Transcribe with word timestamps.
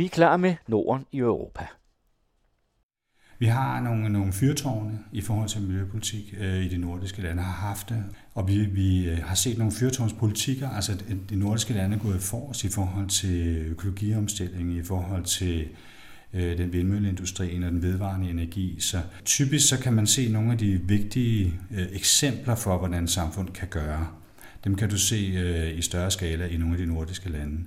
Vi 0.00 0.04
er 0.04 0.08
klar 0.08 0.36
med 0.36 0.54
Norden 0.68 1.06
i 1.12 1.18
Europa. 1.18 1.66
Vi 3.38 3.46
har 3.46 3.80
nogle, 3.80 4.08
nogle 4.08 4.32
fyrtårne 4.32 4.98
i 5.12 5.20
forhold 5.20 5.48
til 5.48 5.62
miljøpolitik 5.62 6.34
øh, 6.40 6.64
i 6.64 6.68
de 6.68 6.78
nordiske 6.78 7.22
lande, 7.22 7.42
har 7.42 7.68
haft 7.68 7.88
det, 7.88 8.04
og 8.34 8.48
vi, 8.48 8.64
vi 8.64 9.08
øh, 9.08 9.18
har 9.24 9.34
set 9.34 9.58
nogle 9.58 9.72
fyrtårnspolitikker, 9.72 10.68
altså 10.68 10.92
de 11.30 11.36
nordiske 11.36 11.74
lande 11.74 11.96
er 11.96 12.00
gået 12.00 12.34
os 12.50 12.64
i 12.64 12.68
forhold 12.68 13.08
til 13.08 13.56
økologiomstilling, 13.56 14.72
i 14.72 14.82
forhold 14.82 15.24
til 15.24 15.68
øh, 16.34 16.58
den 16.58 16.72
vindmølleindustri 16.72 17.56
og 17.56 17.70
den 17.70 17.82
vedvarende 17.82 18.30
energi. 18.30 18.80
Så 18.80 19.00
typisk 19.24 19.68
så 19.68 19.80
kan 19.80 19.92
man 19.92 20.06
se 20.06 20.32
nogle 20.32 20.52
af 20.52 20.58
de 20.58 20.80
vigtige 20.84 21.60
øh, 21.70 21.86
eksempler 21.92 22.54
for, 22.54 22.78
hvordan 22.78 23.08
samfund 23.08 23.48
kan 23.48 23.68
gøre. 23.68 24.08
Dem 24.64 24.74
kan 24.74 24.90
du 24.90 24.98
se 24.98 25.16
øh, 25.16 25.78
i 25.78 25.82
større 25.82 26.10
skala 26.10 26.46
i 26.46 26.56
nogle 26.56 26.74
af 26.74 26.78
de 26.78 26.86
nordiske 26.86 27.28
lande. 27.28 27.64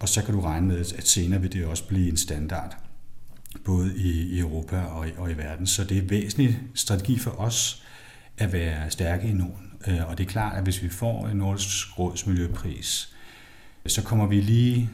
Og 0.00 0.08
så 0.08 0.22
kan 0.22 0.34
du 0.34 0.40
regne 0.40 0.66
med, 0.66 0.78
at 0.78 1.08
senere 1.08 1.40
vil 1.40 1.52
det 1.52 1.66
også 1.66 1.88
blive 1.88 2.08
en 2.08 2.16
standard 2.16 2.76
både 3.64 3.96
i 3.96 4.38
Europa 4.38 4.80
og 4.80 5.08
i, 5.08 5.10
og 5.16 5.30
i 5.30 5.34
verden. 5.34 5.66
Så 5.66 5.84
det 5.84 5.96
er 5.96 6.02
en 6.02 6.10
væsentlig 6.10 6.58
strategi 6.74 7.18
for 7.18 7.40
os 7.40 7.82
at 8.38 8.52
være 8.52 8.90
stærke 8.90 9.28
i 9.28 9.32
Norden. 9.32 9.72
Øh, 9.86 10.08
og 10.08 10.18
det 10.18 10.26
er 10.26 10.28
klart, 10.28 10.56
at 10.56 10.62
hvis 10.62 10.82
vi 10.82 10.88
får 10.88 11.26
en 11.26 11.36
Nordisk 11.36 11.98
Råds 11.98 12.26
Miljøpris, 12.26 13.14
så 13.86 14.02
kommer 14.02 14.26
vi 14.26 14.40
lige 14.40 14.90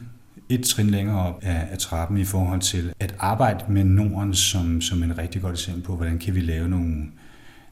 et 0.49 0.63
trin 0.65 0.89
længere 0.89 1.19
op 1.19 1.39
af, 1.43 1.67
af 1.71 1.77
trappen 1.77 2.17
i 2.17 2.23
forhold 2.23 2.61
til 2.61 2.93
at 2.99 3.15
arbejde 3.19 3.71
med 3.71 3.83
Norden 3.83 4.33
som, 4.33 4.81
som 4.81 5.03
en 5.03 5.17
rigtig 5.17 5.41
godt 5.41 5.53
eksempel 5.53 5.83
på, 5.83 5.95
hvordan 5.95 6.19
kan 6.19 6.35
vi 6.35 6.41
lave 6.41 6.69
nogle, 6.69 7.05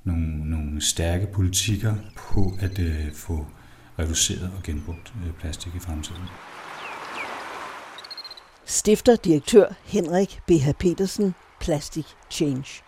nogle, 0.04 0.50
nogle 0.50 0.82
stærke 0.82 1.28
politikker 1.34 1.96
på 2.16 2.58
at 2.60 2.80
øh, 2.80 3.14
få 3.14 3.48
reduceret 4.00 4.52
og 4.58 4.64
genbrugt 4.64 5.14
øh, 5.26 5.34
plastik 5.34 5.76
i 5.76 5.80
fremtiden. 5.80 6.22
Stifter 8.72 9.16
direktør 9.16 9.66
Henrik 9.86 10.40
B.H. 10.48 10.72
Petersen, 10.80 11.36
Plastic 11.60 12.06
Change. 12.30 12.84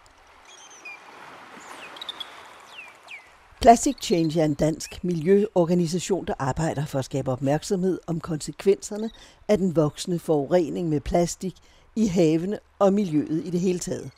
Plastic 3.62 3.96
Change 4.02 4.42
er 4.42 4.46
en 4.46 4.54
dansk 4.54 5.04
miljøorganisation, 5.04 6.26
der 6.26 6.34
arbejder 6.40 6.86
for 6.86 7.00
at 7.00 7.06
skabe 7.06 7.32
opmærksomhed 7.32 8.00
om 8.08 8.20
konsekvenserne 8.20 9.10
af 9.48 9.58
den 9.58 9.76
voksende 9.76 10.20
forurening 10.20 10.90
med 10.90 11.02
plastik 11.02 11.56
i 11.96 12.08
havene 12.08 12.60
og 12.80 12.94
miljøet 12.94 13.46
i 13.46 13.50
det 13.50 13.60
hele 13.60 13.80
taget. 13.80 14.12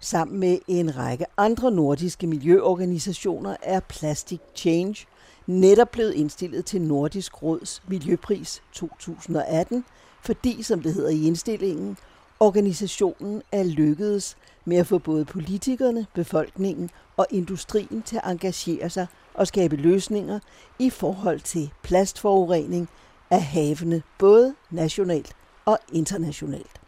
Sammen 0.00 0.40
med 0.40 0.58
en 0.68 0.96
række 0.96 1.26
andre 1.36 1.70
nordiske 1.70 2.26
miljøorganisationer 2.26 3.56
er 3.62 3.80
Plastic 3.80 4.40
Change 4.54 5.06
netop 5.46 5.90
blevet 5.90 6.14
indstillet 6.14 6.64
til 6.64 6.82
Nordisk 6.82 7.42
Råds 7.42 7.82
Miljøpris 7.88 8.62
2018, 8.72 9.84
fordi, 10.22 10.62
som 10.62 10.82
det 10.82 10.94
hedder 10.94 11.10
i 11.10 11.26
indstillingen, 11.26 11.96
organisationen 12.40 13.42
er 13.52 13.64
lykkedes 13.64 14.36
med 14.64 14.76
at 14.76 14.86
få 14.86 14.98
både 14.98 15.24
politikerne, 15.24 16.06
befolkningen 16.14 16.90
og 17.16 17.26
industrien 17.30 18.02
til 18.02 18.16
at 18.16 18.30
engagere 18.30 18.90
sig 18.90 19.06
og 19.34 19.46
skabe 19.46 19.76
løsninger 19.76 20.38
i 20.78 20.90
forhold 20.90 21.40
til 21.40 21.70
plastforurening 21.82 22.88
af 23.30 23.42
havene, 23.42 24.02
både 24.18 24.54
nationalt 24.70 25.36
og 25.64 25.78
internationalt. 25.92 26.80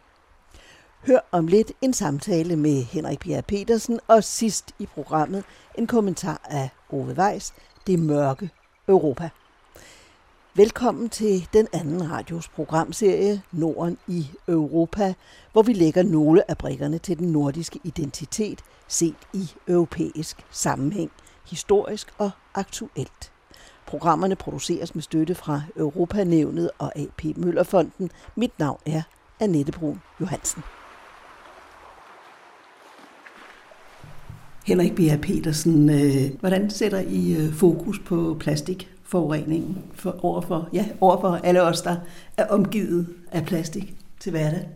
Hør 1.07 1.19
om 1.31 1.47
lidt 1.47 1.71
en 1.81 1.93
samtale 1.93 2.55
med 2.55 2.83
Henrik 2.83 3.19
Pierre 3.19 3.41
Petersen, 3.41 3.99
og 4.07 4.23
sidst 4.23 4.71
i 4.79 4.85
programmet 4.85 5.43
en 5.77 5.87
kommentar 5.87 6.41
af 6.43 6.69
Ove 6.89 7.15
Weiss, 7.17 7.53
Det 7.87 7.99
mørke 7.99 8.49
Europa. 8.87 9.29
Velkommen 10.57 11.09
til 11.09 11.47
den 11.53 11.67
anden 11.73 12.11
radios 12.11 12.47
programserie 12.47 13.41
Norden 13.51 13.97
i 14.07 14.27
Europa, 14.47 15.13
hvor 15.51 15.61
vi 15.61 15.73
lægger 15.73 16.03
nogle 16.03 16.51
af 16.51 16.57
brikkerne 16.57 16.97
til 16.97 17.19
den 17.19 17.31
nordiske 17.31 17.79
identitet 17.83 18.61
set 18.87 19.15
i 19.33 19.51
europæisk 19.67 20.45
sammenhæng, 20.51 21.11
historisk 21.49 22.07
og 22.17 22.31
aktuelt. 22.53 23.31
Programmerne 23.85 24.35
produceres 24.35 24.95
med 24.95 25.03
støtte 25.03 25.35
fra 25.35 25.61
Europanævnet 25.77 26.71
og 26.77 26.99
AP 26.99 27.23
Møllerfonden. 27.37 28.11
Mit 28.35 28.59
navn 28.59 28.79
er 28.85 29.01
Annette 29.39 29.71
Brun 29.71 30.01
Johansen. 30.21 30.63
Henrik 34.65 34.95
B. 34.95 35.21
Petersen, 35.21 35.89
øh, 35.89 36.39
hvordan 36.39 36.69
sætter 36.69 36.99
I 36.99 37.33
øh, 37.33 37.53
fokus 37.53 37.99
på 37.99 38.37
plastik 38.39 38.94
forureningen 39.05 39.77
for, 39.93 40.25
overfor, 40.25 40.69
ja, 40.73 40.85
overfor 41.01 41.39
alle 41.43 41.61
os, 41.61 41.81
der 41.81 41.95
er 42.37 42.47
omgivet 42.47 43.07
af 43.31 43.45
plastik 43.45 43.95
til 44.19 44.31
hverdag? 44.31 44.67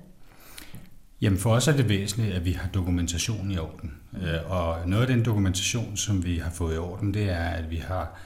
Jamen 1.22 1.40
for 1.40 1.52
os 1.52 1.68
er 1.68 1.76
det 1.76 1.90
væsentligt, 1.90 2.34
at 2.34 2.46
vi 2.46 2.52
har 2.52 2.70
dokumentation 2.74 3.52
i 3.52 3.58
orden. 3.58 3.92
Øh, 4.22 4.52
og 4.52 4.78
noget 4.86 5.02
af 5.02 5.08
den 5.08 5.26
dokumentation, 5.26 5.98
som 5.98 6.26
vi 6.26 6.38
har 6.38 6.52
fået 6.52 6.76
i 6.76 6.78
orden, 6.78 7.14
det 7.14 7.30
er, 7.30 7.44
at 7.44 7.72
vi 7.72 7.76
har 7.76 8.20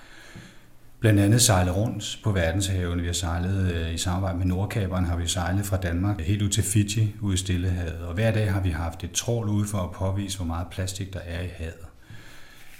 blandt 0.99 1.19
andet 1.19 1.41
sejlet 1.41 1.75
rundt 1.75 2.19
på 2.23 2.31
verdenshavene. 2.31 3.01
Vi 3.01 3.07
har 3.07 3.13
sejlet 3.13 3.73
øh, 3.73 3.93
i 3.93 3.97
samarbejde 3.97 4.37
med 4.37 4.45
Nordkaberen, 4.45 5.05
har 5.05 5.17
vi 5.17 5.27
sejlet 5.27 5.65
fra 5.65 5.77
Danmark 5.77 6.21
helt 6.21 6.41
ud 6.41 6.49
til 6.49 6.63
Fiji, 6.63 7.15
ud 7.21 7.33
i 7.33 7.37
Stillehavet. 7.37 8.01
Og 8.07 8.13
hver 8.13 8.31
dag 8.31 8.53
har 8.53 8.61
vi 8.61 8.69
haft 8.69 9.03
et 9.03 9.11
trål 9.11 9.49
ude 9.49 9.65
for 9.65 9.77
at 9.77 9.91
påvise, 9.91 10.37
hvor 10.37 10.45
meget 10.45 10.67
plastik 10.71 11.13
der 11.13 11.19
er 11.19 11.41
i 11.41 11.49
havet. 11.57 11.92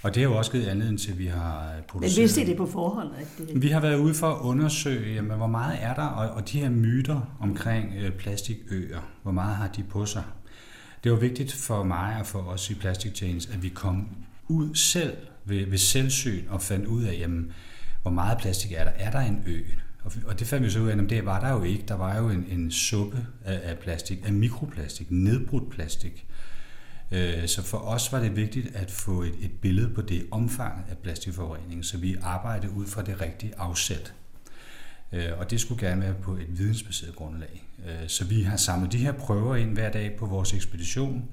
Og 0.04 0.14
det 0.14 0.22
har 0.22 0.30
jo 0.30 0.36
også 0.36 0.52
givet 0.52 0.66
anledning 0.66 1.00
til, 1.00 1.12
at 1.12 1.18
vi 1.18 1.26
har 1.26 1.72
produceret... 1.88 2.16
Men 2.16 2.22
vidste 2.22 2.42
I 2.42 2.44
det 2.44 2.56
på 2.56 2.66
forhånd? 2.66 3.08
Det... 3.38 3.62
Vi 3.62 3.68
har 3.68 3.80
været 3.80 3.98
ude 3.98 4.14
for 4.14 4.26
at 4.26 4.40
undersøge, 4.40 5.14
jamen, 5.14 5.36
hvor 5.36 5.46
meget 5.46 5.78
er 5.80 5.94
der, 5.94 6.02
og, 6.02 6.30
og 6.30 6.52
de 6.52 6.60
her 6.60 6.70
myter 6.70 7.36
omkring 7.40 7.94
øh, 7.98 8.12
plastikøer, 8.12 9.00
hvor 9.22 9.32
meget 9.32 9.56
har 9.56 9.68
de 9.68 9.82
på 9.82 10.06
sig? 10.06 10.22
Det 11.04 11.12
var 11.12 11.18
vigtigt 11.18 11.52
for 11.52 11.82
mig 11.82 12.16
og 12.20 12.26
for 12.26 12.38
os 12.38 12.70
i 12.70 12.74
Plastic 12.74 13.16
Change, 13.16 13.48
at 13.52 13.62
vi 13.62 13.68
kom 13.68 14.08
ud 14.48 14.74
selv 14.74 15.16
ved, 15.44 15.66
ved 15.66 15.78
selvsyn 15.78 16.42
og 16.48 16.62
fandt 16.62 16.86
ud 16.86 17.02
af, 17.02 17.16
jamen, 17.18 17.52
hvor 18.02 18.10
meget 18.10 18.38
plastik 18.38 18.72
er 18.72 18.84
der? 18.84 18.92
Er 18.96 19.10
der 19.10 19.20
en 19.20 19.42
ø? 19.46 19.60
Og, 20.04 20.12
og 20.26 20.38
det 20.38 20.46
fandt 20.46 20.64
vi 20.64 20.70
så 20.70 20.80
ud 20.80 20.88
af, 20.88 20.96
at 20.96 21.10
det 21.10 21.26
var 21.26 21.40
der 21.40 21.52
jo 21.52 21.62
ikke. 21.62 21.84
Der 21.88 21.94
var 21.94 22.18
jo 22.18 22.28
en, 22.28 22.46
en 22.50 22.70
suppe 22.70 23.26
af, 23.44 23.60
af 23.64 23.78
plastik, 23.78 24.18
af 24.24 24.32
mikroplastik, 24.32 25.06
nedbrudt 25.10 25.70
plastik. 25.70 26.26
Øh, 27.10 27.48
så 27.48 27.62
for 27.62 27.78
os 27.78 28.12
var 28.12 28.20
det 28.20 28.36
vigtigt 28.36 28.76
at 28.76 28.90
få 28.90 29.22
et, 29.22 29.34
et 29.40 29.52
billede 29.52 29.94
på 29.94 30.02
det 30.02 30.26
omfang 30.30 30.86
af 30.90 30.98
plastikforurening, 30.98 31.84
så 31.84 31.98
vi 31.98 32.16
arbejdede 32.22 32.72
ud 32.72 32.86
fra 32.86 33.02
det 33.02 33.20
rigtige 33.20 33.52
afsæt. 33.58 34.14
Øh, 35.12 35.28
og 35.38 35.50
det 35.50 35.60
skulle 35.60 35.86
gerne 35.86 36.00
være 36.00 36.14
på 36.14 36.36
et 36.36 36.58
vidensbaseret 36.58 37.16
grundlag. 37.16 37.64
Øh, 37.86 38.08
så 38.08 38.24
vi 38.24 38.42
har 38.42 38.56
samlet 38.56 38.92
de 38.92 38.98
her 38.98 39.12
prøver 39.12 39.56
ind 39.56 39.72
hver 39.72 39.90
dag 39.90 40.16
på 40.18 40.26
vores 40.26 40.54
ekspedition, 40.54 41.28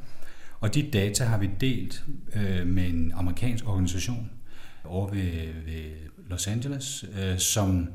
og 0.60 0.74
de 0.74 0.90
data 0.94 1.24
har 1.24 1.38
vi 1.38 1.50
delt 1.62 2.04
øh, 2.36 2.68
med 2.68 2.88
en 2.88 3.12
amerikansk 3.16 3.68
organisation 3.68 4.32
over 4.84 5.10
ved, 5.10 5.54
ved 5.66 5.92
Los 6.30 6.48
Angeles, 6.48 7.06
øh, 7.20 7.40
som 7.40 7.88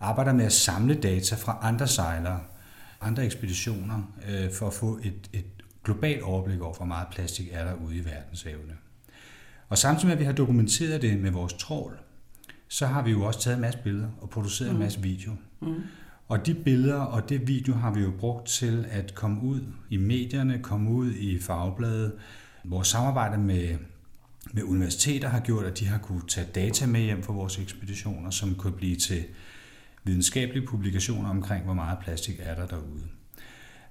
arbejder 0.00 0.32
med 0.32 0.44
at 0.44 0.52
samle 0.52 0.94
data 0.94 1.36
fra 1.36 1.58
andre 1.62 1.88
sejlere, 1.88 2.40
andre 3.00 3.24
ekspeditioner, 3.24 4.02
for 4.52 4.66
at 4.66 4.72
få 4.72 4.98
et, 5.02 5.30
et 5.32 5.59
globalt 5.84 6.22
overblik 6.22 6.60
over, 6.60 6.74
hvor 6.74 6.86
meget 6.86 7.08
plastik 7.12 7.48
er 7.52 7.64
der 7.64 7.74
ude 7.74 7.96
i 7.96 8.04
verdenshavene. 8.04 8.76
Og 9.68 9.78
samtidig 9.78 10.06
med, 10.06 10.12
at 10.12 10.18
vi 10.18 10.24
har 10.24 10.32
dokumenteret 10.32 11.02
det 11.02 11.18
med 11.18 11.30
vores 11.30 11.52
trål, 11.52 11.98
så 12.68 12.86
har 12.86 13.02
vi 13.02 13.10
jo 13.10 13.22
også 13.22 13.40
taget 13.40 13.54
en 13.54 13.60
masse 13.60 13.78
billeder 13.84 14.08
og 14.20 14.30
produceret 14.30 14.70
mm. 14.70 14.76
en 14.76 14.82
masse 14.82 15.00
video. 15.00 15.32
Mm. 15.60 15.74
Og 16.28 16.46
de 16.46 16.54
billeder 16.54 17.00
og 17.00 17.28
det 17.28 17.48
video 17.48 17.74
har 17.74 17.92
vi 17.94 18.00
jo 18.00 18.12
brugt 18.18 18.48
til 18.48 18.86
at 18.90 19.14
komme 19.14 19.42
ud 19.42 19.60
i 19.90 19.96
medierne, 19.96 20.58
komme 20.62 20.90
ud 20.90 21.12
i 21.12 21.38
fagbladet. 21.38 22.12
Vores 22.64 22.88
samarbejde 22.88 23.38
med, 23.38 23.78
med 24.52 24.62
universiteter 24.62 25.28
har 25.28 25.40
gjort, 25.40 25.64
at 25.64 25.78
de 25.78 25.86
har 25.86 25.98
kunne 25.98 26.22
tage 26.28 26.46
data 26.54 26.86
med 26.86 27.00
hjem 27.00 27.22
fra 27.22 27.32
vores 27.32 27.58
ekspeditioner, 27.58 28.30
som 28.30 28.54
kunne 28.54 28.72
blive 28.72 28.96
til 28.96 29.24
videnskabelige 30.04 30.66
publikationer 30.66 31.30
omkring, 31.30 31.64
hvor 31.64 31.74
meget 31.74 31.98
plastik 31.98 32.36
er 32.42 32.54
der 32.54 32.66
derude. 32.66 33.02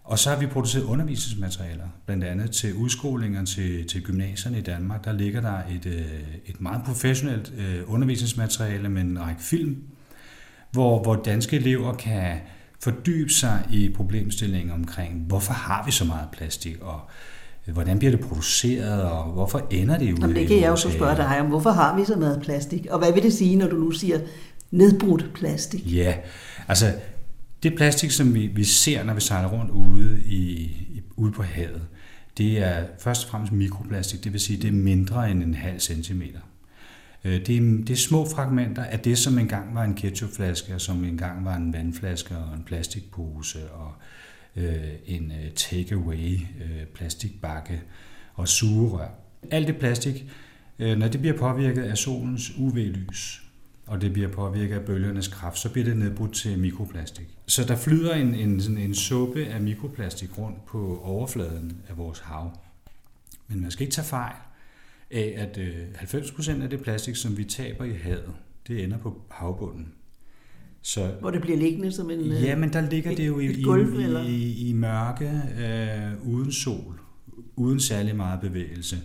Og 0.10 0.20
så 0.20 0.30
har 0.30 0.38
vi 0.38 0.48
produceret 0.48 0.84
undervisningsmaterialer, 0.84 1.88
blandt 2.06 2.24
andet 2.24 2.52
til 2.52 2.74
udskolinger 2.74 3.46
til, 3.46 3.88
til 3.88 4.02
gymnasierne 4.02 4.58
i 4.58 4.62
Danmark. 4.62 5.06
Der 5.06 5.12
ligger 5.12 5.42
der 5.42 5.58
et, 5.58 5.86
øh, 5.86 6.06
et 6.46 6.62
meget 6.62 6.82
professionelt 6.86 7.54
øh, 7.58 7.82
undervisningsmateriale 7.88 8.90
med 8.90 9.02
en 9.02 9.22
række 9.22 9.42
film, 9.42 9.78
hvor, 10.72 11.02
hvor 11.02 11.16
danske 11.16 11.56
elever 11.56 11.94
kan 11.94 12.38
fordybe 12.80 13.30
sig 13.30 13.60
i 13.72 13.90
problemstillingen 13.90 14.72
omkring, 14.72 15.26
hvorfor 15.28 15.54
har 15.54 15.86
vi 15.86 15.92
så 15.92 16.06
meget 16.06 16.28
plastik, 16.32 16.78
og 16.82 17.00
øh, 17.68 17.74
hvordan 17.74 18.00
bliver 18.00 18.12
det 18.12 18.20
produceret, 18.20 19.04
og 19.04 19.24
hvorfor 19.24 19.68
ender 19.72 19.98
det 19.98 20.12
ude 20.12 20.22
Jamen, 20.22 20.36
det 20.36 20.48
kan 20.48 20.62
jeg 20.62 20.70
jo 20.70 20.76
så 20.76 20.92
spørge 20.92 21.16
dig 21.16 21.40
om. 21.42 21.48
Hvorfor 21.48 21.72
har 21.72 21.98
vi 21.98 22.06
så 22.06 22.16
meget 22.16 22.42
plastik? 22.42 22.88
Og 22.90 23.00
hvad 23.00 23.14
vil 23.14 23.24
det 23.24 23.34
sige, 23.34 23.56
når 23.56 23.68
du 23.68 23.76
nu 23.76 23.92
siger 23.92 24.20
nedbrudt 24.72 25.32
plastik? 25.34 25.96
Ja, 25.96 26.16
altså 26.68 26.86
det 27.64 27.76
plastik, 27.76 28.12
som 28.12 28.34
vi, 28.34 28.48
vi 28.48 28.64
ser, 28.64 29.04
når 29.04 29.14
vi 29.14 29.22
sejler 29.22 29.50
rundt 29.50 29.72
ude, 29.72 30.22
i, 30.26 30.62
i, 30.62 31.02
ude 31.16 31.32
på 31.32 31.44
havet, 31.44 31.88
det 32.38 32.64
er 32.64 32.86
først 33.00 33.24
og 33.24 33.30
fremmest 33.32 33.54
mikroplastik, 33.54 34.24
det 34.24 34.34
vil 34.34 34.42
sige, 34.42 34.62
det 34.62 34.68
er 34.68 34.72
mindre 34.72 35.32
end 35.32 35.44
en 35.44 35.54
halv 35.54 35.80
centimeter. 35.80 36.40
Øh, 37.24 37.46
det 37.46 37.58
er, 37.58 37.62
det 37.62 37.90
er 37.90 37.96
små 37.96 38.30
fragmenter 38.30 38.84
af 38.84 39.00
det, 39.00 39.18
som 39.18 39.40
engang 39.40 39.76
var 39.76 39.84
en 39.84 39.96
ketchupflaske, 39.96 40.76
og 40.76 40.82
som 40.82 41.04
engang 41.04 41.46
var 41.46 41.56
en 41.56 41.74
vandflaske 41.74 42.38
og 42.38 42.56
en 42.56 42.64
plastikpose 42.64 43.70
og 43.70 43.94
øh, 44.56 44.76
en 45.06 45.32
øh, 45.32 45.52
takeaway 45.56 46.34
øh, 46.36 46.86
plastikbakke 46.96 47.82
og 48.34 48.48
sugerør. 48.48 49.10
Alt 49.52 49.68
det 49.68 49.78
plastik, 49.78 50.26
øh, 50.80 50.98
når 50.98 51.08
det 51.08 51.22
bliver 51.22 51.38
påvirket 51.38 51.84
af 51.84 51.98
solens 51.98 52.52
UV-lys, 52.58 53.49
og 53.90 54.02
det 54.02 54.14
bliver 54.14 54.28
påvirket 54.28 54.76
af 54.76 54.86
bølgernes 54.86 55.28
kraft, 55.28 55.60
så 55.60 55.70
bliver 55.70 55.86
det 55.86 55.98
nedbrudt 55.98 56.34
til 56.34 56.60
mikroplastik. 56.60 57.28
Så 57.48 57.64
der 57.64 57.76
flyder 57.76 58.16
en, 58.16 58.36
en, 58.36 58.62
sådan 58.62 58.78
en 58.78 58.96
suppe 58.96 59.46
af 59.46 59.62
mikroplastik 59.62 60.38
rundt 60.38 60.66
på 60.66 61.02
overfladen 61.04 61.78
af 61.90 61.98
vores 61.98 62.20
hav. 62.20 62.60
Men 63.48 63.62
man 63.62 63.72
skal 63.72 63.84
ikke 63.84 63.94
tage 63.94 64.06
fejl 64.06 64.36
af, 65.12 65.34
at 65.38 65.58
90% 66.14 66.52
øh, 66.52 66.64
af 66.64 66.70
det 66.70 66.82
plastik, 66.82 67.16
som 67.16 67.38
vi 67.38 67.44
taber 67.44 67.86
i 67.86 67.94
havet, 67.94 68.34
det 68.68 68.84
ender 68.84 68.98
på 68.98 69.22
havbunden. 69.30 69.94
Så, 70.82 71.12
Hvor 71.20 71.32
det 71.32 71.42
bliver 71.42 71.58
liggende 71.58 71.92
som 71.92 72.12
en 72.12 72.22
Ja, 72.22 72.56
men 72.56 72.74
der 72.74 72.90
ligger 72.90 73.16
det 73.16 73.28
jo 73.28 73.40
i, 73.40 73.62
gulv, 73.62 74.00
i, 74.00 74.36
i, 74.36 74.70
i 74.70 74.74
mørke, 74.74 75.32
øh, 75.60 76.28
uden 76.28 76.52
sol, 76.52 77.00
uden 77.56 77.80
særlig 77.80 78.16
meget 78.16 78.42
bevægelse, 78.42 78.98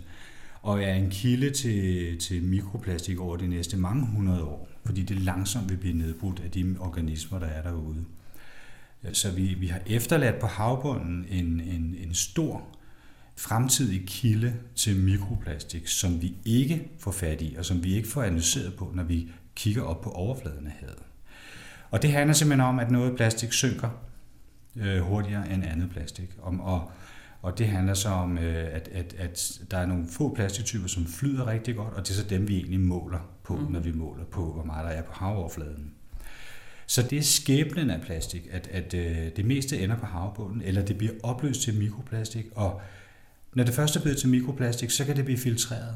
og 0.61 0.83
er 0.83 0.93
en 0.93 1.09
kilde 1.09 1.49
til, 1.49 2.17
til 2.19 2.43
mikroplastik 2.43 3.19
over 3.19 3.37
de 3.37 3.47
næste 3.47 3.77
mange 3.77 4.05
hundrede 4.05 4.43
år, 4.43 4.74
fordi 4.85 5.03
det 5.03 5.21
langsomt 5.21 5.69
vil 5.69 5.77
blive 5.77 5.97
nedbrudt 5.97 6.39
af 6.39 6.51
de 6.51 6.75
organismer, 6.79 7.39
der 7.39 7.47
er 7.47 7.61
derude. 7.61 8.05
Øh, 9.03 9.13
så 9.13 9.31
vi, 9.31 9.53
vi 9.53 9.67
har 9.67 9.79
efterladt 9.87 10.39
på 10.39 10.47
havbunden 10.47 11.25
en, 11.29 11.61
en, 11.61 11.95
en 11.99 12.13
stor 12.13 12.67
fremtidig 13.37 14.07
kilde 14.07 14.55
til 14.75 14.95
mikroplastik, 14.95 15.87
som 15.87 16.21
vi 16.21 16.35
ikke 16.45 16.89
får 16.99 17.11
fat 17.11 17.41
i, 17.41 17.55
og 17.57 17.65
som 17.65 17.83
vi 17.83 17.95
ikke 17.95 18.07
får 18.07 18.23
analyseret 18.23 18.75
på, 18.75 18.91
når 18.95 19.03
vi 19.03 19.31
kigger 19.55 19.83
op 19.83 20.01
på 20.01 20.09
overfladen 20.11 20.67
af 20.67 20.73
havet. 20.79 21.03
Og 21.91 22.01
det 22.01 22.11
handler 22.11 22.33
simpelthen 22.33 22.67
om, 22.67 22.79
at 22.79 22.91
noget 22.91 23.15
plastik 23.15 23.53
synker 23.53 23.89
øh, 24.75 24.99
hurtigere 24.99 25.51
end 25.51 25.63
andet 25.65 25.89
plastik. 25.89 26.29
Om, 26.41 26.59
og, 26.61 26.91
og 27.45 27.57
det 27.57 27.67
handler 27.67 27.93
så 27.93 28.09
om, 28.09 28.37
øh, 28.37 28.75
at, 28.75 28.89
at, 28.91 29.15
at 29.17 29.61
der 29.71 29.77
er 29.77 29.85
nogle 29.85 30.07
få 30.07 30.35
plastiktyper, 30.35 30.87
som 30.87 31.05
flyder 31.05 31.47
rigtig 31.47 31.75
godt, 31.75 31.93
og 31.93 32.07
det 32.07 32.09
er 32.09 32.13
så 32.13 32.23
dem, 32.29 32.47
vi 32.47 32.57
egentlig 32.57 32.79
måler 32.79 33.19
på, 33.43 33.55
mm. 33.55 33.71
når 33.71 33.79
vi 33.79 33.91
måler 33.91 34.23
på, 34.23 34.53
hvor 34.53 34.63
meget 34.63 34.85
der 34.85 34.91
er 34.91 35.01
på 35.01 35.11
havoverfladen. 35.11 35.91
Så 36.87 37.01
det 37.01 37.17
er 37.17 37.21
skæbnen 37.21 37.89
af 37.89 38.01
plastik, 38.01 38.47
at, 38.51 38.67
at 38.71 38.93
øh, 38.93 39.35
det 39.35 39.45
meste 39.45 39.79
ender 39.79 39.97
på 39.97 40.05
havbunden, 40.05 40.61
eller 40.61 40.85
det 40.85 40.97
bliver 40.97 41.13
opløst 41.23 41.61
til 41.61 41.79
mikroplastik, 41.79 42.45
og 42.55 42.81
når 43.53 43.63
det 43.63 43.73
først 43.73 43.95
er 43.95 44.01
blevet 44.01 44.17
til 44.17 44.29
mikroplastik, 44.29 44.89
så 44.89 45.05
kan 45.05 45.15
det 45.15 45.25
blive 45.25 45.37
filtreret 45.37 45.95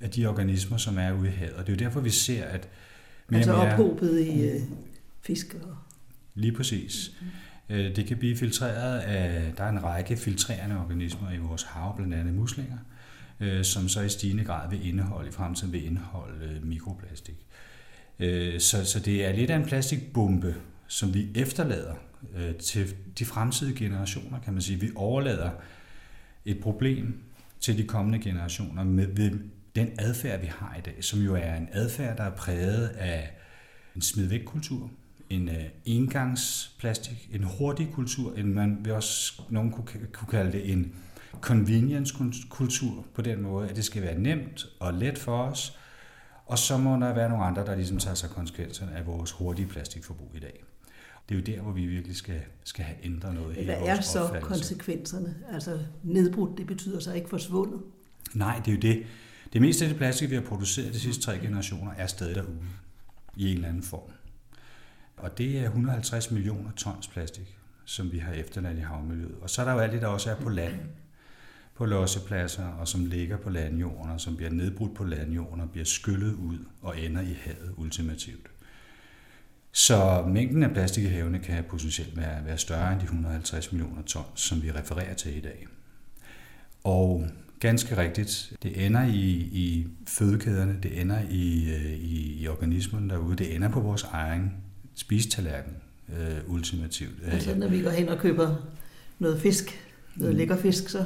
af 0.00 0.10
de 0.10 0.26
organismer, 0.26 0.76
som 0.76 0.98
er 0.98 1.12
ude 1.12 1.28
i 1.28 1.32
havet. 1.32 1.54
Og 1.54 1.66
det 1.66 1.72
er 1.72 1.76
jo 1.76 1.84
derfor, 1.84 2.00
vi 2.00 2.10
ser, 2.10 2.44
at 2.44 2.68
mere 3.28 3.38
altså 3.38 3.52
mere, 3.52 3.72
ophobet 3.72 4.20
i 4.20 4.48
øh, 4.48 4.60
fisk 5.22 5.54
og... 5.62 5.76
Lige 6.34 6.52
præcis. 6.52 7.12
Mm-hmm. 7.20 7.32
Øh, 7.68 7.96
det 7.96 8.06
kan 8.06 8.16
blive 8.16 8.36
filtreret 8.36 8.98
af, 8.98 9.52
der 9.56 9.64
er 9.64 9.68
en 9.68 9.84
række 9.84 10.16
filtrerende 10.16 10.76
organismer 10.76 11.32
i 11.32 11.38
vores 11.38 11.62
hav, 11.62 11.96
blandt 11.96 12.14
andet 12.14 12.34
muslinger, 12.34 12.78
øh, 13.40 13.64
som 13.64 13.88
så 13.88 14.00
i 14.00 14.08
stigende 14.08 14.44
grad 14.44 14.70
vil 14.70 14.88
indeholde, 14.88 15.28
i 15.28 15.32
fremtiden 15.32 15.72
vil 15.72 15.86
indeholde 15.86 16.44
øh, 16.44 16.66
mikroplastik. 16.66 17.46
Øh, 18.18 18.60
så, 18.60 18.84
så 18.84 19.00
det 19.00 19.26
er 19.26 19.32
lidt 19.32 19.50
af 19.50 19.56
en 19.56 19.64
plastikbombe, 19.64 20.54
som 20.86 21.14
vi 21.14 21.28
efterlader 21.34 21.94
til 22.58 22.94
de 23.18 23.24
fremtidige 23.24 23.76
generationer, 23.76 24.40
kan 24.40 24.52
man 24.52 24.62
sige. 24.62 24.80
Vi 24.80 24.90
overlader 24.94 25.50
et 26.44 26.60
problem 26.60 27.20
til 27.60 27.78
de 27.78 27.84
kommende 27.84 28.18
generationer 28.18 28.84
med, 28.84 29.06
med 29.06 29.30
den 29.76 29.90
adfærd, 29.98 30.40
vi 30.40 30.46
har 30.46 30.76
i 30.78 30.80
dag, 30.80 31.04
som 31.04 31.20
jo 31.20 31.34
er 31.34 31.54
en 31.54 31.68
adfærd, 31.72 32.16
der 32.16 32.24
er 32.24 32.30
præget 32.30 32.88
af 32.88 33.30
en 33.96 34.02
smidvæk-kultur, 34.02 34.90
en 35.30 35.48
uh, 35.48 35.54
engangsplastik, 35.84 37.28
en 37.32 37.42
hurtig 37.42 37.88
kultur, 37.92 38.34
en 38.34 38.54
man 38.54 38.78
vil 38.80 38.92
også 38.92 39.42
nogen 39.50 39.72
kunne, 39.72 39.86
kunne 40.12 40.28
kalde 40.30 40.52
det 40.52 40.72
en 40.72 40.94
convenience-kultur 41.40 43.06
på 43.14 43.22
den 43.22 43.42
måde, 43.42 43.68
at 43.68 43.76
det 43.76 43.84
skal 43.84 44.02
være 44.02 44.18
nemt 44.18 44.66
og 44.80 44.94
let 44.94 45.18
for 45.18 45.42
os, 45.42 45.78
og 46.46 46.58
så 46.58 46.78
må 46.78 46.90
der 46.90 47.14
være 47.14 47.28
nogle 47.28 47.44
andre, 47.44 47.66
der 47.66 47.74
ligesom 47.74 47.98
tager 47.98 48.14
sig 48.14 48.30
konsekvenserne 48.30 48.92
af 48.92 49.06
vores 49.06 49.32
hurtige 49.32 49.66
plastikforbrug 49.66 50.30
i 50.34 50.38
dag 50.38 50.64
det 51.28 51.34
er 51.34 51.38
jo 51.38 51.56
der, 51.56 51.62
hvor 51.62 51.72
vi 51.72 51.86
virkelig 51.86 52.16
skal, 52.16 52.40
skal 52.64 52.84
have 52.84 52.96
ændret 53.04 53.34
noget. 53.34 53.64
Hvad 53.64 53.76
er 53.80 54.00
så 54.00 54.20
opfattelse. 54.20 54.48
konsekvenserne? 54.48 55.34
Altså 55.52 55.78
nedbrudt, 56.02 56.58
det 56.58 56.66
betyder 56.66 57.00
så 57.00 57.12
ikke 57.12 57.28
forsvundet? 57.28 57.80
Nej, 58.34 58.62
det 58.64 58.68
er 58.68 58.74
jo 58.74 58.80
det. 58.80 59.06
Det 59.52 59.60
meste 59.60 59.84
af 59.84 59.88
det 59.88 59.98
plastik, 59.98 60.30
vi 60.30 60.34
har 60.34 60.42
produceret 60.42 60.94
de 60.94 61.00
sidste 61.00 61.22
tre 61.22 61.38
generationer, 61.38 61.92
er 61.92 62.06
stadig 62.06 62.34
derude 62.34 62.58
i 63.36 63.50
en 63.50 63.56
eller 63.56 63.68
anden 63.68 63.82
form. 63.82 64.10
Og 65.16 65.38
det 65.38 65.58
er 65.58 65.64
150 65.64 66.30
millioner 66.30 66.70
tons 66.70 67.08
plastik, 67.08 67.58
som 67.84 68.12
vi 68.12 68.18
har 68.18 68.32
efterladt 68.32 68.78
i 68.78 68.80
havmiljøet. 68.80 69.38
Og 69.40 69.50
så 69.50 69.60
er 69.60 69.64
der 69.64 69.72
jo 69.72 69.78
alt 69.78 69.92
det, 69.92 70.02
der 70.02 70.08
også 70.08 70.30
er 70.30 70.36
på 70.36 70.48
land, 70.48 70.80
på 71.74 71.84
lossepladser, 71.84 72.66
og 72.66 72.88
som 72.88 73.06
ligger 73.06 73.36
på 73.36 73.50
landjorden, 73.50 74.10
og 74.10 74.20
som 74.20 74.36
bliver 74.36 74.50
nedbrudt 74.50 74.94
på 74.94 75.04
landjorden, 75.04 75.60
og 75.60 75.70
bliver 75.70 75.84
skyllet 75.84 76.34
ud 76.34 76.58
og 76.82 77.00
ender 77.00 77.20
i 77.20 77.36
havet 77.44 77.74
ultimativt. 77.76 78.46
Så 79.72 80.24
mængden 80.28 80.62
af 80.62 80.70
plastik 80.70 81.04
i 81.04 81.08
havene 81.08 81.38
kan 81.38 81.64
potentielt 81.64 82.16
være, 82.16 82.44
være 82.44 82.58
større 82.58 82.92
end 82.92 83.00
de 83.00 83.04
150 83.04 83.72
millioner 83.72 84.02
tons, 84.02 84.40
som 84.40 84.62
vi 84.62 84.72
refererer 84.72 85.14
til 85.14 85.36
i 85.36 85.40
dag. 85.40 85.66
Og 86.84 87.26
ganske 87.60 87.96
rigtigt, 87.96 88.52
det 88.62 88.86
ender 88.86 89.06
i, 89.06 89.30
i 89.52 89.86
fødekæderne, 90.08 90.78
det 90.82 91.00
ender 91.00 91.20
i, 91.30 91.74
øh, 91.74 91.92
i, 91.92 92.42
i 92.42 92.48
organismen 92.48 93.10
derude, 93.10 93.36
det 93.36 93.54
ender 93.54 93.68
på 93.68 93.80
vores 93.80 94.02
egen 94.02 94.52
spisetallerken 94.96 95.72
øh, 96.08 96.52
ultimativt. 96.54 97.14
Altså 97.26 97.54
når 97.54 97.68
vi 97.68 97.82
går 97.82 97.90
hen 97.90 98.08
og 98.08 98.18
køber 98.18 98.56
noget 99.18 99.40
fisk, 99.40 99.80
noget 100.16 100.34
mm. 100.34 100.38
lækker 100.38 100.56
fisk, 100.56 100.88
så 100.88 101.04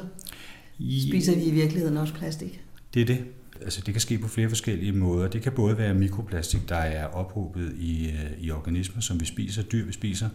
spiser 1.07 1.35
vi 1.35 1.43
i 1.43 1.51
virkeligheden 1.51 1.97
også 1.97 2.13
plastik. 2.13 2.61
Det 2.93 3.01
er 3.01 3.05
det 3.05 3.25
altså 3.61 3.81
det 3.85 3.93
kan 3.93 4.01
ske 4.01 4.17
på 4.17 4.27
flere 4.27 4.49
forskellige 4.49 4.91
måder. 4.91 5.27
Det 5.27 5.41
kan 5.41 5.51
både 5.51 5.77
være 5.77 5.93
mikroplastik, 5.93 6.69
der 6.69 6.75
er 6.75 7.05
ophobet 7.05 7.73
i, 7.77 8.07
øh, 8.07 8.31
i 8.39 8.51
organismer, 8.51 9.01
som 9.01 9.19
vi 9.19 9.25
spiser, 9.25 9.63
dyr 9.63 9.85
vi 9.85 9.91
spiser, 9.91 10.29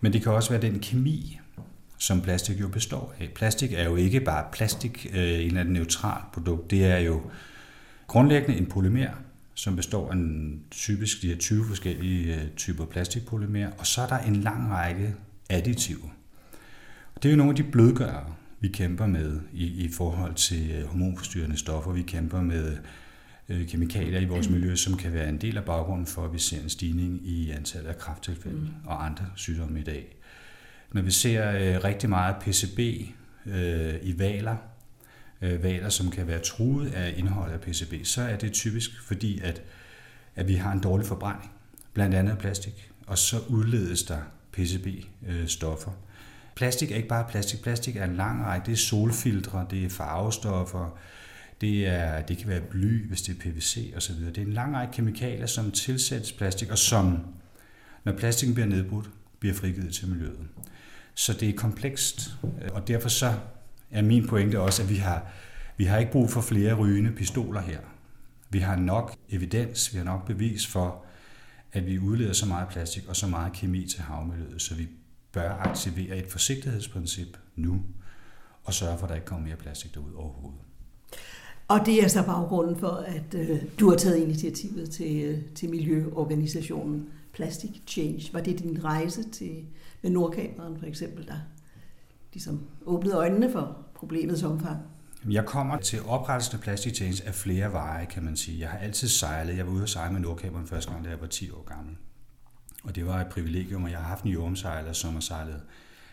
men 0.00 0.12
det 0.12 0.22
kan 0.22 0.32
også 0.32 0.50
være 0.50 0.60
den 0.60 0.80
kemi, 0.80 1.40
som 1.98 2.20
plastik 2.20 2.60
jo 2.60 2.68
består 2.68 3.14
af. 3.20 3.30
Plastik 3.34 3.72
er 3.72 3.84
jo 3.84 3.96
ikke 3.96 4.20
bare 4.20 4.44
plastik, 4.52 5.06
øh, 5.14 5.20
en 5.20 5.46
eller 5.46 5.60
anden 5.60 5.74
neutral 5.74 6.22
produkt. 6.32 6.70
Det 6.70 6.84
er 6.84 6.98
jo 6.98 7.22
grundlæggende 8.06 8.58
en 8.58 8.66
polymer, 8.66 9.08
som 9.58 9.76
består 9.76 10.10
af 10.10 10.14
en, 10.14 10.60
typisk 10.70 11.22
de 11.22 11.28
her 11.28 11.36
20 11.36 11.64
forskellige 11.64 12.34
øh, 12.34 12.50
typer 12.56 12.84
plastikpolymer, 12.84 13.70
og 13.78 13.86
så 13.86 14.02
er 14.02 14.06
der 14.06 14.18
en 14.18 14.36
lang 14.36 14.70
række 14.70 15.14
additiver. 15.50 16.08
Det 17.22 17.28
er 17.28 17.30
jo 17.30 17.36
nogle 17.36 17.50
af 17.50 17.56
de 17.56 17.62
blødgørere, 17.62 18.34
vi 18.60 18.68
kæmper 18.68 19.06
med 19.06 19.40
i, 19.52 19.84
i 19.84 19.88
forhold 19.92 20.34
til 20.34 20.70
øh, 20.70 20.86
hormonforstyrrende 20.86 21.56
stoffer. 21.56 21.92
Vi 21.92 22.02
kæmper 22.02 22.40
med 22.40 22.76
øh, 23.48 23.68
kemikalier 23.68 24.20
i 24.20 24.24
vores 24.24 24.50
miljø, 24.50 24.76
som 24.76 24.96
kan 24.96 25.12
være 25.12 25.28
en 25.28 25.38
del 25.38 25.56
af 25.56 25.64
baggrunden 25.64 26.06
for, 26.06 26.24
at 26.24 26.32
vi 26.32 26.38
ser 26.38 26.60
en 26.60 26.68
stigning 26.68 27.20
i 27.28 27.50
antallet 27.50 27.88
af 27.88 27.98
krafttilfælde 27.98 28.58
mm. 28.58 28.86
og 28.86 29.06
andre 29.06 29.26
sygdomme 29.36 29.80
i 29.80 29.84
dag. 29.84 30.16
Når 30.92 31.02
vi 31.02 31.10
ser 31.10 31.50
øh, 31.50 31.84
rigtig 31.84 32.08
meget 32.08 32.36
PCB 32.36 32.78
øh, 33.46 33.94
i 34.02 34.18
valer, 34.18 34.56
Øh, 35.42 35.62
valer, 35.62 35.88
som 35.88 36.10
kan 36.10 36.26
være 36.26 36.38
truet 36.38 36.92
af 36.94 37.14
indholdet 37.16 37.54
af 37.54 37.60
PCB, 37.60 37.94
så 38.04 38.22
er 38.22 38.36
det 38.36 38.52
typisk 38.52 39.02
fordi, 39.02 39.40
at, 39.40 39.62
at 40.36 40.48
vi 40.48 40.54
har 40.54 40.72
en 40.72 40.80
dårlig 40.80 41.06
forbrænding, 41.06 41.52
blandt 41.92 42.14
andet 42.14 42.32
af 42.32 42.38
plastik, 42.38 42.90
og 43.06 43.18
så 43.18 43.36
udledes 43.48 44.02
der 44.02 44.18
PCB-stoffer. 44.52 45.90
Øh, 45.90 45.96
plastik 46.54 46.90
er 46.90 46.96
ikke 46.96 47.08
bare 47.08 47.26
plastik. 47.30 47.62
Plastik 47.62 47.96
er 47.96 48.04
en 48.04 48.16
lang 48.16 48.44
række. 48.44 48.66
Det 48.66 48.72
er 48.72 48.76
solfiltre, 48.76 49.66
det 49.70 49.84
er 49.84 49.88
farvestoffer, 49.88 50.98
det, 51.60 51.86
er, 51.86 52.22
det 52.22 52.38
kan 52.38 52.48
være 52.48 52.60
bly, 52.60 53.08
hvis 53.08 53.22
det 53.22 53.36
er 53.36 53.40
PVC 53.40 53.92
osv. 53.96 54.14
Det 54.14 54.38
er 54.38 54.42
en 54.42 54.52
lang 54.52 54.76
række 54.76 54.92
kemikalier, 54.92 55.46
som 55.46 55.70
tilsættes 55.70 56.32
plastik, 56.32 56.70
og 56.70 56.78
som, 56.78 57.18
når 58.04 58.12
plastikken 58.12 58.54
bliver 58.54 58.66
nedbrudt, 58.66 59.10
bliver 59.40 59.54
frigivet 59.54 59.94
til 59.94 60.08
miljøet. 60.08 60.38
Så 61.14 61.32
det 61.32 61.48
er 61.48 61.52
komplekst, 61.52 62.34
øh, 62.62 62.68
og 62.72 62.88
derfor 62.88 63.08
så 63.08 63.34
er 63.90 64.02
min 64.02 64.26
pointe 64.26 64.60
også, 64.60 64.82
at 64.82 64.90
vi 64.90 64.96
har, 64.96 65.26
vi 65.76 65.84
har 65.84 65.98
ikke 65.98 66.12
brug 66.12 66.30
for 66.30 66.40
flere 66.40 66.74
rygende 66.74 67.12
pistoler 67.12 67.60
her. 67.60 67.80
Vi 68.50 68.58
har 68.58 68.76
nok 68.76 69.14
evidens, 69.30 69.92
vi 69.92 69.98
har 69.98 70.04
nok 70.04 70.26
bevis 70.26 70.66
for, 70.66 71.04
at 71.72 71.86
vi 71.86 71.98
udleder 71.98 72.32
så 72.32 72.46
meget 72.46 72.68
plastik 72.68 73.08
og 73.08 73.16
så 73.16 73.26
meget 73.26 73.52
kemi 73.52 73.86
til 73.86 74.00
havmiljøet, 74.00 74.62
så 74.62 74.74
vi 74.74 74.88
bør 75.32 75.50
aktivere 75.50 76.16
et 76.16 76.26
forsigtighedsprincip 76.26 77.38
nu, 77.56 77.82
og 78.64 78.74
sørge 78.74 78.98
for, 78.98 79.04
at 79.04 79.08
der 79.08 79.14
ikke 79.14 79.26
kommer 79.26 79.46
mere 79.46 79.56
plastik 79.56 79.94
derud 79.94 80.12
overhovedet. 80.14 80.60
Og 81.68 81.86
det 81.86 82.04
er 82.04 82.08
så 82.08 82.22
baggrunden 82.22 82.76
for, 82.76 83.04
at 83.06 83.34
øh, 83.34 83.62
du 83.80 83.90
har 83.90 83.96
taget 83.96 84.16
initiativet 84.16 84.90
til, 84.90 85.22
øh, 85.22 85.38
til 85.54 85.70
miljøorganisationen 85.70 87.08
Plastic 87.32 87.70
Change. 87.86 88.32
Var 88.32 88.40
det 88.40 88.58
din 88.58 88.84
rejse 88.84 89.30
til 89.30 89.66
med 90.02 90.10
Nordkameraen 90.10 90.78
for 90.78 90.86
eksempel, 90.86 91.26
der 91.26 91.38
ligesom 92.32 92.66
åbnede 92.86 93.16
øjnene 93.16 93.52
for 93.52 93.76
problemets 93.94 94.42
omfang? 94.42 94.78
Jeg 95.30 95.46
kommer 95.46 95.78
til 95.78 96.02
oprettelsen 96.02 96.54
af 96.54 96.60
Plastic 96.60 96.96
Change 96.96 97.22
af 97.26 97.34
flere 97.34 97.72
veje, 97.72 98.06
kan 98.06 98.22
man 98.22 98.36
sige. 98.36 98.60
Jeg 98.60 98.68
har 98.68 98.78
altid 98.78 99.08
sejlet. 99.08 99.56
Jeg 99.56 99.66
var 99.66 99.72
ude 99.72 99.82
at 99.82 99.88
sejle 99.88 100.12
med 100.12 100.20
Nordkameren 100.20 100.66
første 100.66 100.90
gang, 100.90 101.04
da 101.04 101.10
jeg 101.10 101.20
var 101.20 101.26
10 101.26 101.50
år 101.50 101.64
gammel. 101.64 101.96
Og 102.84 102.96
det 102.96 103.06
var 103.06 103.20
et 103.20 103.26
privilegium, 103.26 103.84
og 103.84 103.90
jeg 103.90 103.98
har 103.98 104.06
haft 104.06 104.24
en 104.24 104.30
jordomsejler, 104.30 104.92
som 104.92 105.12
har 105.12 105.20
sejlet 105.20 105.62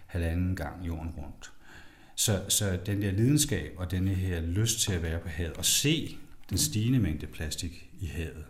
halvanden 0.05 0.55
gang 0.55 0.87
jorden 0.87 1.11
rundt. 1.17 1.51
Så, 2.15 2.43
så 2.47 2.79
den 2.85 3.01
der 3.01 3.11
lidenskab 3.11 3.73
og 3.77 3.91
den 3.91 4.07
her 4.07 4.41
lyst 4.41 4.79
til 4.79 4.93
at 4.93 5.03
være 5.03 5.19
på 5.19 5.27
havet 5.27 5.53
og 5.53 5.65
se 5.65 6.17
den 6.49 6.57
stigende 6.57 6.99
mængde 6.99 7.27
plastik 7.27 7.89
i 7.99 8.05
havet, 8.05 8.45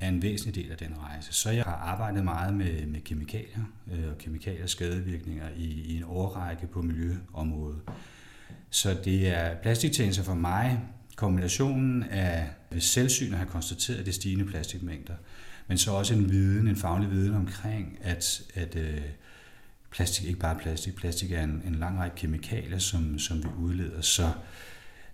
er 0.00 0.08
en 0.08 0.22
væsentlig 0.22 0.64
del 0.64 0.72
af 0.72 0.78
den 0.78 0.94
rejse. 0.98 1.32
Så 1.32 1.50
jeg 1.50 1.64
har 1.64 1.72
arbejdet 1.72 2.24
meget 2.24 2.54
med, 2.54 2.86
med 2.86 3.00
kemikalier 3.00 3.72
øh, 3.92 4.08
og 4.10 4.18
kemikaliers 4.18 4.70
skadevirkninger 4.70 5.48
i, 5.56 5.64
i 5.64 5.96
en 5.96 6.04
årrække 6.04 6.66
på 6.66 6.82
miljøområdet. 6.82 7.80
Så 8.70 8.96
det 9.04 9.28
er 9.28 9.54
plastiktjenester 9.62 10.22
for 10.22 10.34
mig, 10.34 10.80
kombinationen 11.16 12.02
af 12.02 12.48
selvsyn 12.78 13.32
at 13.32 13.38
have 13.38 13.48
konstateret 13.48 14.06
det 14.06 14.14
stigende 14.14 14.44
plastikmængder, 14.44 15.14
men 15.66 15.78
så 15.78 15.92
også 15.92 16.14
en 16.14 16.30
viden, 16.30 16.68
en 16.68 16.76
faglig 16.76 17.10
viden 17.10 17.34
omkring, 17.34 17.98
at, 18.02 18.42
at 18.54 18.76
øh, 18.76 19.00
plastik 19.90 20.26
ikke 20.26 20.38
bare 20.38 20.54
er 20.54 20.58
plastik, 20.58 20.94
plastik 20.94 21.32
er 21.32 21.44
en, 21.44 21.62
en 21.66 21.74
lang 21.74 21.98
række 21.98 22.16
kemikalier, 22.16 22.78
som, 22.78 23.18
som 23.18 23.44
vi 23.44 23.48
udleder. 23.58 24.00
Så, 24.00 24.30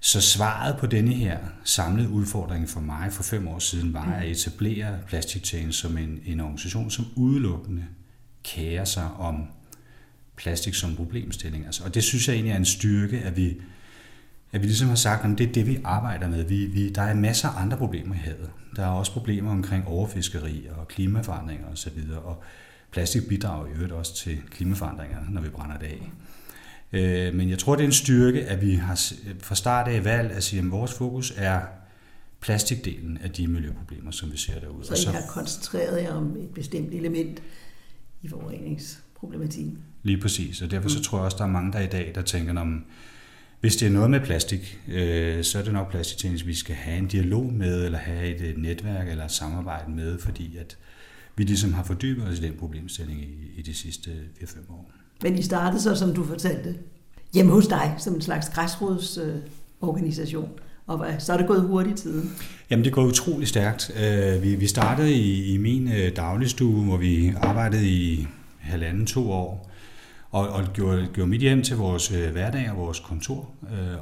så 0.01 0.21
svaret 0.21 0.77
på 0.77 0.87
denne 0.87 1.15
her 1.15 1.39
samlede 1.65 2.09
udfordring 2.09 2.69
for 2.69 2.81
mig 2.81 3.13
for 3.13 3.23
fem 3.23 3.49
år 3.49 3.59
siden 3.59 3.95
var 3.95 4.13
at 4.13 4.31
etablere 4.31 4.99
Plastic 5.07 5.47
Change 5.47 5.73
som 5.73 5.99
en, 5.99 6.21
en 6.27 6.41
organisation, 6.41 6.91
som 6.91 7.07
udelukkende 7.15 7.85
kærer 8.45 8.85
sig 8.85 9.09
om 9.19 9.47
plastik 10.37 10.75
som 10.75 10.97
problemstilling. 10.97 11.67
Altså, 11.67 11.85
og 11.85 11.95
det 11.95 12.05
synes 12.05 12.29
jeg 12.29 12.35
egentlig 12.35 12.53
er 12.53 12.57
en 12.57 12.65
styrke, 12.65 13.19
at 13.19 13.37
vi, 13.37 13.57
at 14.53 14.63
vi 14.63 14.67
ligesom 14.67 14.89
har 14.89 14.95
sagt, 14.95 15.25
at 15.25 15.39
det 15.39 15.49
er 15.49 15.53
det, 15.53 15.67
vi 15.67 15.79
arbejder 15.85 16.29
med. 16.29 16.45
Vi, 16.45 16.67
vi, 16.67 16.91
der 16.91 17.03
er 17.03 17.15
masser 17.15 17.49
af 17.49 17.63
andre 17.63 17.77
problemer 17.77 18.15
i 18.15 18.19
havet. 18.19 18.51
Der 18.77 18.83
er 18.83 18.91
også 18.91 19.13
problemer 19.13 19.51
omkring 19.51 19.87
overfiskeri 19.87 20.67
og 20.71 20.89
klimaforandringer 20.89 21.67
osv., 21.73 21.99
og 22.25 22.43
plastik 22.91 23.29
bidrager 23.29 23.67
i 23.67 23.71
øvrigt 23.71 23.93
også 23.93 24.17
til 24.17 24.39
klimaforandringer, 24.51 25.19
når 25.29 25.41
vi 25.41 25.49
brænder 25.49 25.79
det 25.79 25.87
af. 25.87 26.11
Øh, 26.97 27.35
men 27.35 27.51
jeg 27.51 27.59
tror, 27.59 27.77
det 27.77 27.83
er 27.83 27.87
en 27.87 27.93
styrke, 27.93 28.45
at 28.45 28.63
vi 28.63 28.75
har 28.75 29.13
fra 29.43 29.55
start 29.55 29.89
af 29.89 30.05
valgt 30.05 30.33
at 30.33 30.43
sige, 30.43 30.63
at 30.63 30.71
vores 30.71 30.93
fokus 30.93 31.33
er 31.37 31.61
plastikdelen 32.41 33.19
af 33.23 33.31
de 33.31 33.49
miljøproblemer, 33.49 34.11
som 34.11 34.33
vi 34.33 34.37
ser 34.37 34.61
derude. 34.61 34.87
Så 34.87 35.11
I 35.11 35.13
har 35.13 35.23
koncentreret 35.29 36.03
jer 36.03 36.13
om 36.13 36.37
et 36.37 36.51
bestemt 36.55 36.95
element 36.95 37.43
i 38.23 38.29
forureningsproblematikken? 38.29 39.79
Lige 40.03 40.21
præcis, 40.21 40.63
og 40.63 40.71
derfor 40.71 40.89
så 40.89 40.99
mm. 40.99 41.05
tror 41.05 41.19
jeg 41.19 41.25
også, 41.25 41.37
der 41.37 41.45
er 41.45 41.49
mange 41.49 41.73
der 41.73 41.81
i 41.81 41.87
dag, 41.87 42.13
der 42.15 42.23
tænker, 42.23 42.61
om 42.61 42.85
hvis 43.61 43.77
det 43.77 43.87
er 43.87 43.91
noget 43.91 44.11
med 44.11 44.21
plastik, 44.21 44.81
øh, 44.89 45.45
så 45.45 45.59
er 45.59 45.63
det 45.63 45.73
nok 45.73 45.91
plastiktjeneste, 45.91 46.47
vi 46.47 46.55
skal 46.55 46.75
have 46.75 46.99
en 46.99 47.07
dialog 47.07 47.53
med, 47.53 47.85
eller 47.85 47.99
have 47.99 48.35
et, 48.35 48.41
et 48.41 48.59
netværk 48.59 49.09
eller 49.09 49.25
et 49.25 49.31
samarbejde 49.31 49.91
med, 49.91 50.19
fordi 50.19 50.57
at 50.57 50.79
vi 51.37 51.45
ligesom 51.45 51.73
har 51.73 51.85
fordybet 51.85 52.25
os 52.25 52.39
i 52.39 52.43
den 52.43 52.57
problemstilling 52.59 53.21
i, 53.21 53.53
i 53.57 53.63
de 53.63 53.75
sidste 53.75 54.11
4-5 54.41 54.73
år. 54.73 54.93
Men 55.23 55.39
I 55.39 55.43
startede 55.43 55.83
så, 55.83 55.95
som 55.95 56.15
du 56.15 56.25
fortalte, 56.25 56.75
hjemme 57.35 57.53
hos 57.53 57.67
dig, 57.67 57.95
som 57.99 58.15
en 58.15 58.21
slags 58.21 58.49
græsrodsorganisation. 58.49 60.49
Og 60.87 61.07
så 61.19 61.33
er 61.33 61.37
det 61.37 61.47
gået 61.47 61.63
hurtigt 61.63 61.99
tiden? 61.99 62.33
Jamen, 62.71 62.85
det 62.85 62.93
går 62.93 63.05
utrolig 63.05 63.49
stærkt. 63.49 63.91
Øh, 64.03 64.43
vi, 64.43 64.55
vi 64.55 64.67
startede 64.67 65.15
i, 65.15 65.55
i 65.55 65.57
min 65.57 65.93
øh, 65.93 66.17
dagligstue, 66.17 66.85
hvor 66.85 66.97
vi 66.97 67.33
arbejdede 67.37 67.89
i 67.89 68.27
halvanden, 68.59 69.07
to 69.07 69.31
år, 69.31 69.71
og, 70.31 70.49
og 70.49 70.65
gjorde, 70.73 71.09
gjorde 71.13 71.31
mit 71.31 71.41
hjem 71.41 71.63
til 71.63 71.77
vores 71.77 72.13
øh, 72.13 72.33
hverdag 72.33 72.71
og 72.71 72.77
vores 72.77 73.01
kontor, 73.01 73.51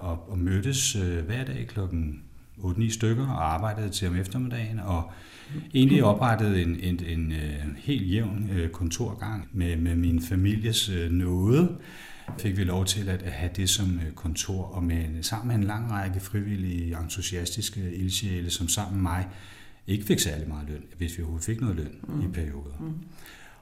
og, 0.00 0.18
og 0.28 0.38
mødtes 0.38 0.92
hver 1.26 1.44
dag 1.44 1.66
klokken 1.68 2.22
8-9 2.58 2.94
stykker 2.94 3.28
og 3.28 3.54
arbejdede 3.54 3.88
til 3.88 4.08
om 4.08 4.16
eftermiddagen, 4.16 4.80
og 4.80 5.02
egentlig 5.74 6.04
oprettede 6.04 6.62
en, 6.62 6.76
en, 6.80 7.00
en, 7.06 7.18
en 7.32 7.76
helt 7.78 8.12
jævn 8.12 8.50
kontorgang 8.72 9.48
med, 9.52 9.76
med 9.76 9.96
min 9.96 10.22
families 10.22 10.90
nåde, 11.10 11.78
fik 12.38 12.56
vi 12.56 12.64
lov 12.64 12.84
til 12.84 13.08
at 13.08 13.22
have 13.22 13.50
det 13.56 13.68
som 13.68 14.00
øh, 14.06 14.12
kontor, 14.12 14.62
og 14.62 14.82
med, 14.82 15.22
sammen 15.22 15.48
med 15.48 15.56
en 15.56 15.64
lang 15.64 15.90
række 15.90 16.20
frivillige, 16.20 16.96
entusiastiske 17.02 17.94
ildsjæle, 17.94 18.50
som 18.50 18.68
sammen 18.68 19.02
med 19.02 19.02
mig 19.02 19.28
ikke 19.86 20.04
fik 20.04 20.18
særlig 20.18 20.48
meget 20.48 20.68
løn, 20.68 20.82
hvis 20.98 21.18
vi 21.18 21.22
overhovedet 21.22 21.46
fik 21.46 21.60
noget 21.60 21.76
løn 21.76 21.94
mm. 22.08 22.20
i 22.20 22.32
perioder. 22.32 22.76
Mm. 22.80 22.92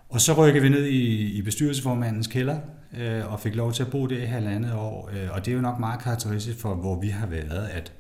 Og 0.08 0.20
så 0.20 0.32
rykkede 0.32 0.62
vi 0.62 0.68
ned 0.68 0.86
i, 0.86 1.32
i 1.32 1.42
bestyrelsesformandens 1.42 2.26
kælder, 2.26 2.60
øh, 2.98 3.32
og 3.32 3.40
fik 3.40 3.54
lov 3.54 3.72
til 3.72 3.82
at 3.82 3.90
bo 3.90 4.06
der 4.06 4.22
i 4.22 4.26
halvandet 4.26 4.72
år. 4.74 5.10
Øh, 5.12 5.30
og 5.30 5.44
det 5.44 5.50
er 5.50 5.56
jo 5.56 5.62
nok 5.62 5.78
meget 5.78 6.00
karakteristisk 6.00 6.58
for, 6.58 6.74
hvor 6.74 7.00
vi 7.00 7.08
har 7.08 7.26
været, 7.26 7.68
at, 7.68 7.92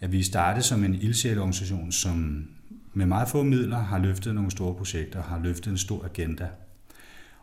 at 0.00 0.12
vi 0.12 0.22
startede 0.22 0.64
som 0.64 0.84
en 0.84 0.94
ildsjælorganisation, 0.94 1.92
som 1.92 2.48
med 2.94 3.06
meget 3.06 3.28
få 3.28 3.42
midler 3.42 3.78
har 3.78 3.98
løftet 3.98 4.34
nogle 4.34 4.50
store 4.50 4.74
projekter, 4.74 5.22
har 5.22 5.38
løftet 5.38 5.70
en 5.70 5.78
stor 5.78 6.04
agenda. 6.04 6.48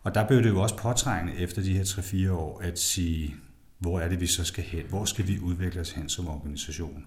Og 0.03 0.15
der 0.15 0.27
blev 0.27 0.43
det 0.43 0.49
jo 0.49 0.61
også 0.61 0.77
påtrængende 0.77 1.39
efter 1.39 1.61
de 1.61 1.73
her 1.73 1.83
3-4 1.83 2.31
år 2.31 2.61
at 2.61 2.79
sige, 2.79 3.35
hvor 3.79 3.99
er 3.99 4.09
det, 4.09 4.21
vi 4.21 4.27
så 4.27 4.43
skal 4.43 4.63
hen? 4.63 4.85
Hvor 4.89 5.05
skal 5.05 5.27
vi 5.27 5.39
udvikle 5.39 5.81
os 5.81 5.91
hen 5.91 6.09
som 6.09 6.27
organisation? 6.27 7.05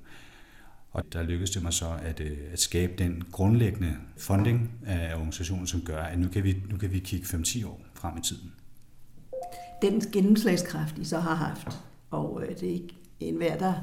Og 0.90 1.04
der 1.12 1.22
lykkedes 1.22 1.50
det 1.50 1.62
mig 1.62 1.72
så 1.72 1.86
at, 2.02 2.20
øh, 2.20 2.38
at 2.52 2.60
skabe 2.60 2.92
den 2.98 3.22
grundlæggende 3.32 3.96
funding 4.16 4.70
af 4.86 5.14
organisationen, 5.14 5.66
som 5.66 5.80
gør, 5.80 6.02
at 6.02 6.18
nu 6.18 6.28
kan 6.28 6.44
vi, 6.44 6.62
nu 6.70 6.76
kan 6.76 6.92
vi 6.92 6.98
kigge 6.98 7.26
5-10 7.26 7.66
år 7.66 7.80
frem 7.94 8.18
i 8.18 8.20
tiden. 8.20 8.52
Den 9.82 10.00
gennemslagskraft, 10.00 10.98
I 10.98 11.04
så 11.04 11.20
har 11.20 11.34
haft, 11.34 11.78
og 12.10 12.42
øh, 12.42 12.48
det 12.48 12.68
er 12.68 12.72
ikke 12.72 12.94
enhver, 13.20 13.58
der 13.58 13.74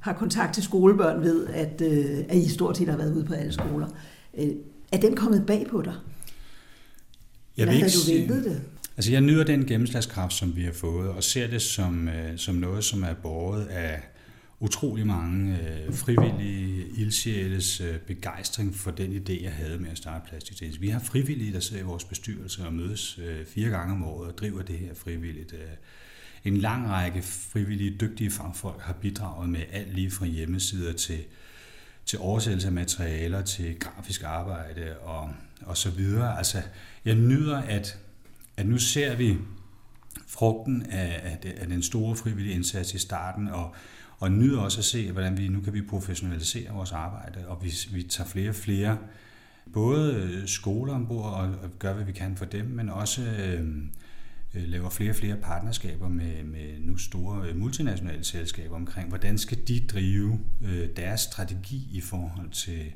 har 0.00 0.12
kontakt 0.12 0.54
til 0.54 0.62
skolebørn, 0.62 1.22
ved, 1.22 1.46
at, 1.46 1.80
øh, 1.80 2.24
at 2.28 2.36
I 2.36 2.48
stort 2.48 2.76
set 2.76 2.88
har 2.88 2.96
været 2.96 3.14
ude 3.14 3.24
på 3.24 3.34
alle 3.34 3.52
skoler. 3.52 3.88
Er 4.92 5.00
den 5.00 5.16
kommet 5.16 5.46
bag 5.46 5.66
på 5.70 5.82
dig? 5.82 5.94
Jeg 7.56 7.62
Eller 7.62 7.74
havde 7.74 7.90
du 7.90 8.12
ventet 8.12 8.44
det? 8.44 8.62
Altså 8.96 9.12
jeg 9.12 9.20
nyder 9.20 9.44
den 9.44 9.66
gennemslagskraft, 9.66 10.32
som 10.32 10.56
vi 10.56 10.62
har 10.62 10.72
fået, 10.72 11.08
og 11.10 11.24
ser 11.24 11.46
det 11.46 11.62
som, 11.62 12.08
øh, 12.08 12.38
som 12.38 12.54
noget, 12.54 12.84
som 12.84 13.02
er 13.02 13.14
båret 13.14 13.66
af 13.66 14.02
utrolig 14.60 15.06
mange 15.06 15.58
øh, 15.58 15.94
frivillige 15.94 16.86
ildsjæles 16.96 17.80
øh, 17.80 17.98
begejstring 17.98 18.74
for 18.74 18.90
den 18.90 19.12
idé, 19.12 19.42
jeg 19.42 19.52
havde 19.52 19.78
med 19.78 19.90
at 19.90 19.98
starte 19.98 20.28
Plastik 20.28 20.80
Vi 20.80 20.88
har 20.88 21.00
frivillige, 21.00 21.52
der 21.52 21.60
sidder 21.60 21.82
i 21.82 21.84
vores 21.84 22.04
bestyrelse 22.04 22.66
og 22.66 22.72
mødes 22.72 23.18
øh, 23.18 23.46
fire 23.46 23.70
gange 23.70 23.92
om 23.92 24.04
året 24.04 24.28
og 24.32 24.38
driver 24.38 24.62
det 24.62 24.78
her 24.78 24.94
frivilligt. 24.94 25.52
Øh. 25.52 25.60
En 26.48 26.56
lang 26.56 26.88
række 26.88 27.22
frivillige, 27.22 27.96
dygtige 28.00 28.30
fagfolk 28.30 28.80
har 28.80 28.92
bidraget 28.92 29.50
med 29.50 29.60
alt 29.72 29.94
lige 29.94 30.10
fra 30.10 30.26
hjemmesider 30.26 30.92
til, 30.92 31.18
til 32.06 32.18
oversættelse 32.18 32.68
af 32.68 32.72
materialer, 32.72 33.42
til 33.42 33.78
grafisk 33.78 34.22
arbejde 34.22 34.98
og, 34.98 35.30
og 35.62 35.76
så 35.76 35.90
videre. 35.90 36.38
Altså, 36.38 36.62
jeg 37.04 37.14
nyder, 37.14 37.58
at, 37.58 37.98
at 38.56 38.66
nu 38.66 38.78
ser 38.78 39.16
vi 39.16 39.36
frugten 40.26 40.82
af, 40.82 41.38
af, 41.42 41.54
af 41.56 41.66
den 41.66 41.82
store 41.82 42.16
frivillige 42.16 42.54
indsats 42.54 42.94
i 42.94 42.98
starten, 42.98 43.48
og, 43.48 43.74
og 44.18 44.32
nyder 44.32 44.60
også 44.60 44.78
at 44.78 44.84
se, 44.84 45.12
hvordan 45.12 45.38
vi 45.38 45.48
nu 45.48 45.60
kan 45.60 45.72
vi 45.72 45.82
professionalisere 45.82 46.72
vores 46.72 46.92
arbejde, 46.92 47.48
og 47.48 47.64
vi, 47.64 47.72
vi 47.92 48.02
tager 48.02 48.28
flere 48.28 48.48
og 48.48 48.54
flere 48.54 48.98
både 49.72 50.42
skoler 50.46 50.94
ombord 50.94 51.32
og, 51.32 51.40
og 51.40 51.70
gør, 51.78 51.94
hvad 51.94 52.04
vi 52.04 52.12
kan 52.12 52.36
for 52.36 52.44
dem, 52.44 52.66
men 52.66 52.88
også 52.88 53.22
øh, 53.22 53.60
øh 53.60 53.66
laver 54.52 54.90
flere 54.90 55.10
og 55.10 55.16
flere 55.16 55.36
partnerskaber 55.36 56.08
med, 56.08 56.44
med 56.44 56.78
nu 56.80 56.96
store 56.96 57.54
multinationale 57.54 58.24
selskaber 58.24 58.76
omkring, 58.76 59.08
hvordan 59.08 59.38
skal 59.38 59.58
de 59.68 59.86
drive 59.86 60.40
øh, 60.64 60.88
deres 60.96 61.20
strategi 61.20 61.88
i 61.92 62.00
forhold 62.00 62.50
til 62.50 62.92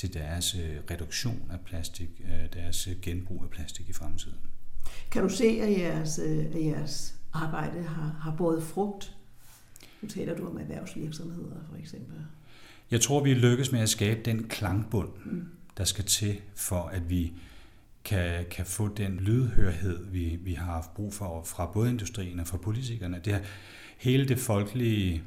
til 0.00 0.14
deres 0.14 0.54
øh, 0.54 0.76
reduktion 0.90 1.50
af 1.50 1.60
plastik, 1.60 2.08
øh, 2.24 2.62
deres 2.62 2.88
øh, 2.88 2.94
genbrug 3.02 3.42
af 3.42 3.50
plastik 3.50 3.88
i 3.88 3.92
fremtiden. 3.92 4.38
Kan 5.10 5.22
du 5.22 5.28
se, 5.28 5.44
at 5.44 5.78
jeres, 5.78 6.18
at 6.18 6.64
jeres 6.64 7.14
arbejde 7.32 7.82
har, 7.82 8.16
har 8.20 8.34
båret 8.36 8.62
frugt? 8.62 9.16
Nu 10.02 10.08
taler 10.08 10.36
du 10.36 10.46
om 10.46 10.58
erhvervsvirksomheder 10.58 11.56
for 11.70 11.76
eksempel. 11.76 12.16
Jeg 12.90 13.00
tror, 13.00 13.24
vi 13.24 13.34
lykkes 13.34 13.72
med 13.72 13.80
at 13.80 13.88
skabe 13.88 14.20
den 14.24 14.48
klangbund, 14.48 15.08
mm. 15.24 15.48
der 15.76 15.84
skal 15.84 16.04
til 16.04 16.40
for, 16.54 16.82
at 16.82 17.10
vi 17.10 17.32
kan, 18.04 18.44
kan 18.50 18.66
få 18.66 18.88
den 18.88 19.16
lydhørhed, 19.16 20.06
vi, 20.10 20.38
vi 20.42 20.54
har 20.54 20.72
haft 20.72 20.94
brug 20.94 21.14
for 21.14 21.42
fra 21.42 21.66
både 21.66 21.90
industrien 21.90 22.40
og 22.40 22.46
fra 22.46 22.56
politikerne. 22.56 23.20
Det 23.24 23.32
er 23.32 23.40
hele 23.98 24.28
det 24.28 24.38
folkelige 24.38 25.22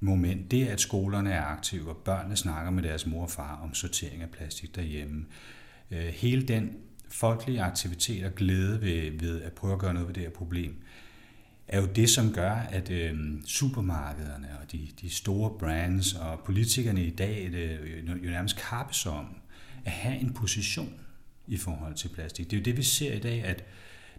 moment, 0.00 0.50
det 0.50 0.62
er, 0.62 0.72
at 0.72 0.80
skolerne 0.80 1.32
er 1.32 1.42
aktive, 1.42 1.90
og 1.90 1.96
børnene 1.96 2.36
snakker 2.36 2.70
med 2.70 2.82
deres 2.82 3.06
mor 3.06 3.22
og 3.22 3.30
far 3.30 3.60
om 3.62 3.74
sortering 3.74 4.22
af 4.22 4.30
plastik 4.30 4.76
derhjemme. 4.76 5.26
Øh, 5.90 6.06
hele 6.06 6.42
den 6.42 6.76
folkelige 7.08 7.62
aktivitet 7.62 8.24
og 8.24 8.34
glæde 8.34 8.80
ved, 8.80 9.20
ved 9.20 9.42
at 9.42 9.52
prøve 9.52 9.72
at 9.72 9.78
gøre 9.78 9.94
noget 9.94 10.08
ved 10.08 10.14
det 10.14 10.22
her 10.22 10.30
problem, 10.30 10.76
er 11.68 11.80
jo 11.80 11.86
det, 11.86 12.10
som 12.10 12.32
gør, 12.32 12.52
at 12.52 12.90
øh, 12.90 13.14
supermarkederne 13.46 14.48
og 14.62 14.72
de, 14.72 14.88
de 15.00 15.14
store 15.14 15.58
brands 15.58 16.14
og 16.14 16.40
politikerne 16.44 17.04
i 17.04 17.10
dag 17.10 17.50
øh, 17.52 17.52
det, 17.52 18.24
jo 18.24 18.30
nærmest 18.30 18.56
kappes 18.56 19.06
om 19.06 19.26
at 19.84 19.92
have 19.92 20.18
en 20.18 20.32
position 20.32 20.92
i 21.46 21.56
forhold 21.56 21.94
til 21.94 22.08
plastik. 22.08 22.50
Det 22.50 22.56
er 22.56 22.60
jo 22.60 22.64
det, 22.64 22.76
vi 22.76 22.82
ser 22.82 23.12
i 23.14 23.18
dag, 23.18 23.44
at 23.44 23.64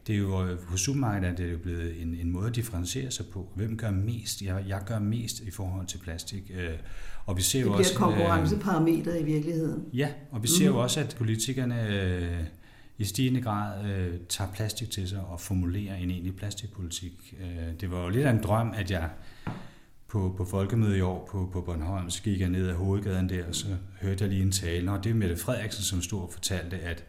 det 0.08 0.15
er 0.15 0.20
jo 0.20 0.46
øh, 0.46 0.60
på 0.60 0.77
supermarkedet 0.77 1.32
er 1.32 1.36
det 1.36 1.51
jo 1.51 1.58
blevet 1.58 2.01
en, 2.01 2.15
en 2.15 2.32
måde 2.32 2.48
at 2.48 2.55
differentiere 2.55 3.12
sig 3.12 3.25
på. 3.25 3.50
Hvem 3.55 3.77
gør 3.77 3.91
mest? 3.91 4.41
Jeg, 4.41 4.63
jeg 4.67 4.82
gør 4.86 5.00
mest 5.00 5.39
i 5.39 5.51
forhold 5.51 5.88
til 5.88 5.98
plastik. 5.98 6.51
Øh, 6.55 6.70
og 7.25 7.38
vi 7.38 7.41
ser 7.41 7.60
det 7.60 7.65
jo 7.65 7.74
også, 7.74 7.91
et 7.91 7.98
konkurrenceparameter 7.98 9.15
i 9.15 9.24
virkeligheden. 9.24 9.84
Ja, 9.94 10.10
og 10.32 10.44
vi 10.44 10.48
ser 10.48 10.70
mm. 10.70 10.75
jo 10.75 10.82
også, 10.82 11.00
at 11.00 11.15
politikerne 11.17 12.48
i 12.98 13.03
stigende 13.03 13.41
grad 13.41 13.86
øh, 13.86 14.13
tager 14.29 14.51
plastik 14.51 14.91
til 14.91 15.10
sig 15.10 15.20
og 15.20 15.39
formulerer 15.39 15.96
en 15.96 16.12
egentlig 16.12 16.36
plastikpolitik. 16.36 17.36
Øh, 17.41 17.79
det 17.82 17.91
var 17.91 18.03
jo 18.03 18.10
lidt 18.10 18.25
af 18.25 18.32
en 18.32 18.44
drøm, 18.44 18.74
at 18.75 18.91
jeg 18.91 19.10
på, 20.16 20.34
på 20.38 20.46
folkemødet 20.46 20.98
i 20.98 21.02
år 21.02 21.30
på, 21.32 21.50
på 21.54 21.62
Bornholm, 21.62 22.10
så 22.10 22.24
gik 22.24 22.40
jeg 22.40 22.50
ned 22.50 22.70
ad 22.70 22.74
hovedgaden 22.74 23.30
der, 23.30 23.48
og 23.48 23.56
så 23.56 23.68
hørte 24.02 24.24
jeg 24.24 24.30
lige 24.30 24.42
en 24.42 24.52
tale, 24.52 24.92
og 24.92 25.04
det 25.04 25.10
er 25.10 25.14
Mette 25.14 25.38
Frederiksen, 25.38 25.84
som 25.84 26.02
stod 26.02 26.22
og 26.22 26.30
fortalte, 26.34 26.80
at, 26.80 27.04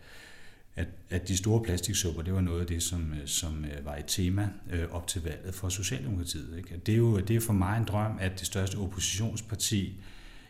at, 0.77 0.89
at 1.11 1.29
de 1.29 1.37
store 1.37 1.63
plastiksupper, 1.63 2.23
det 2.23 2.35
var 2.35 2.41
noget 2.41 2.61
af 2.61 2.67
det, 2.67 2.83
som, 2.83 3.13
øh, 3.13 3.27
som 3.27 3.65
øh, 3.65 3.87
var 3.87 3.97
et 3.97 4.05
tema 4.07 4.49
øh, 4.73 4.85
op 4.91 5.07
til 5.07 5.23
valget 5.23 5.55
for 5.55 5.69
Socialdemokratiet. 5.69 6.57
Ikke? 6.57 6.81
Det, 6.87 6.93
er 6.93 6.99
jo, 6.99 7.21
det 7.21 7.37
er 7.37 7.41
for 7.41 7.53
mig 7.53 7.79
en 7.79 7.85
drøm, 7.85 8.13
at 8.21 8.33
det 8.39 8.47
største 8.47 8.77
oppositionsparti 8.77 10.01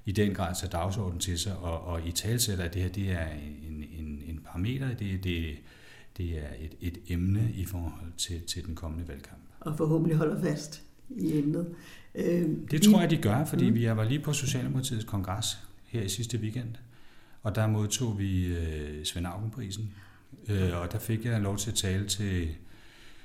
i 0.05 0.13
den 0.13 0.35
grad 0.35 0.55
tager 0.55 0.71
dagsordenen 0.71 1.21
til 1.21 1.39
sig, 1.39 1.57
og, 1.57 1.81
og 1.81 2.07
i 2.07 2.13
talsætter, 2.13 2.65
at 2.65 2.75
det 2.75 2.83
her 2.83 2.89
det 2.89 3.11
er 3.11 3.27
en, 3.69 3.85
en, 3.99 4.23
en 4.27 4.41
parameter, 4.45 4.89
det, 4.89 5.25
det, 5.25 5.57
det 6.17 6.39
er 6.39 6.49
et, 6.61 6.75
et 6.81 6.99
emne 7.09 7.53
i 7.55 7.65
forhold 7.65 8.13
til, 8.17 8.43
til 8.43 8.67
den 8.67 8.75
kommende 8.75 9.09
valgkamp. 9.09 9.41
Og 9.61 9.77
forhåbentlig 9.77 10.17
holder 10.17 10.41
fast 10.41 10.86
i 11.11 11.39
emnet. 11.39 11.75
Øh, 12.15 12.49
det 12.71 12.83
tror 12.83 13.01
jeg, 13.01 13.11
de 13.11 13.17
gør, 13.17 13.45
fordi 13.45 13.71
mm. 13.71 13.75
vi 13.75 13.87
var 13.87 14.05
lige 14.05 14.21
på 14.21 14.33
Socialdemokratiets 14.33 15.05
kongres 15.05 15.59
her 15.87 16.03
i 16.03 16.09
sidste 16.09 16.39
weekend, 16.39 16.75
og 17.43 17.55
der 17.55 17.67
modtog 17.67 18.19
vi 18.19 18.47
øh, 18.47 19.05
Svend 19.05 19.27
Augenprisen, 19.27 19.95
øh, 20.49 20.81
og 20.81 20.93
der 20.93 20.99
fik 20.99 21.25
jeg 21.25 21.41
lov 21.41 21.57
til 21.57 21.71
at 21.71 21.77
tale 21.77 22.09
til 22.09 22.49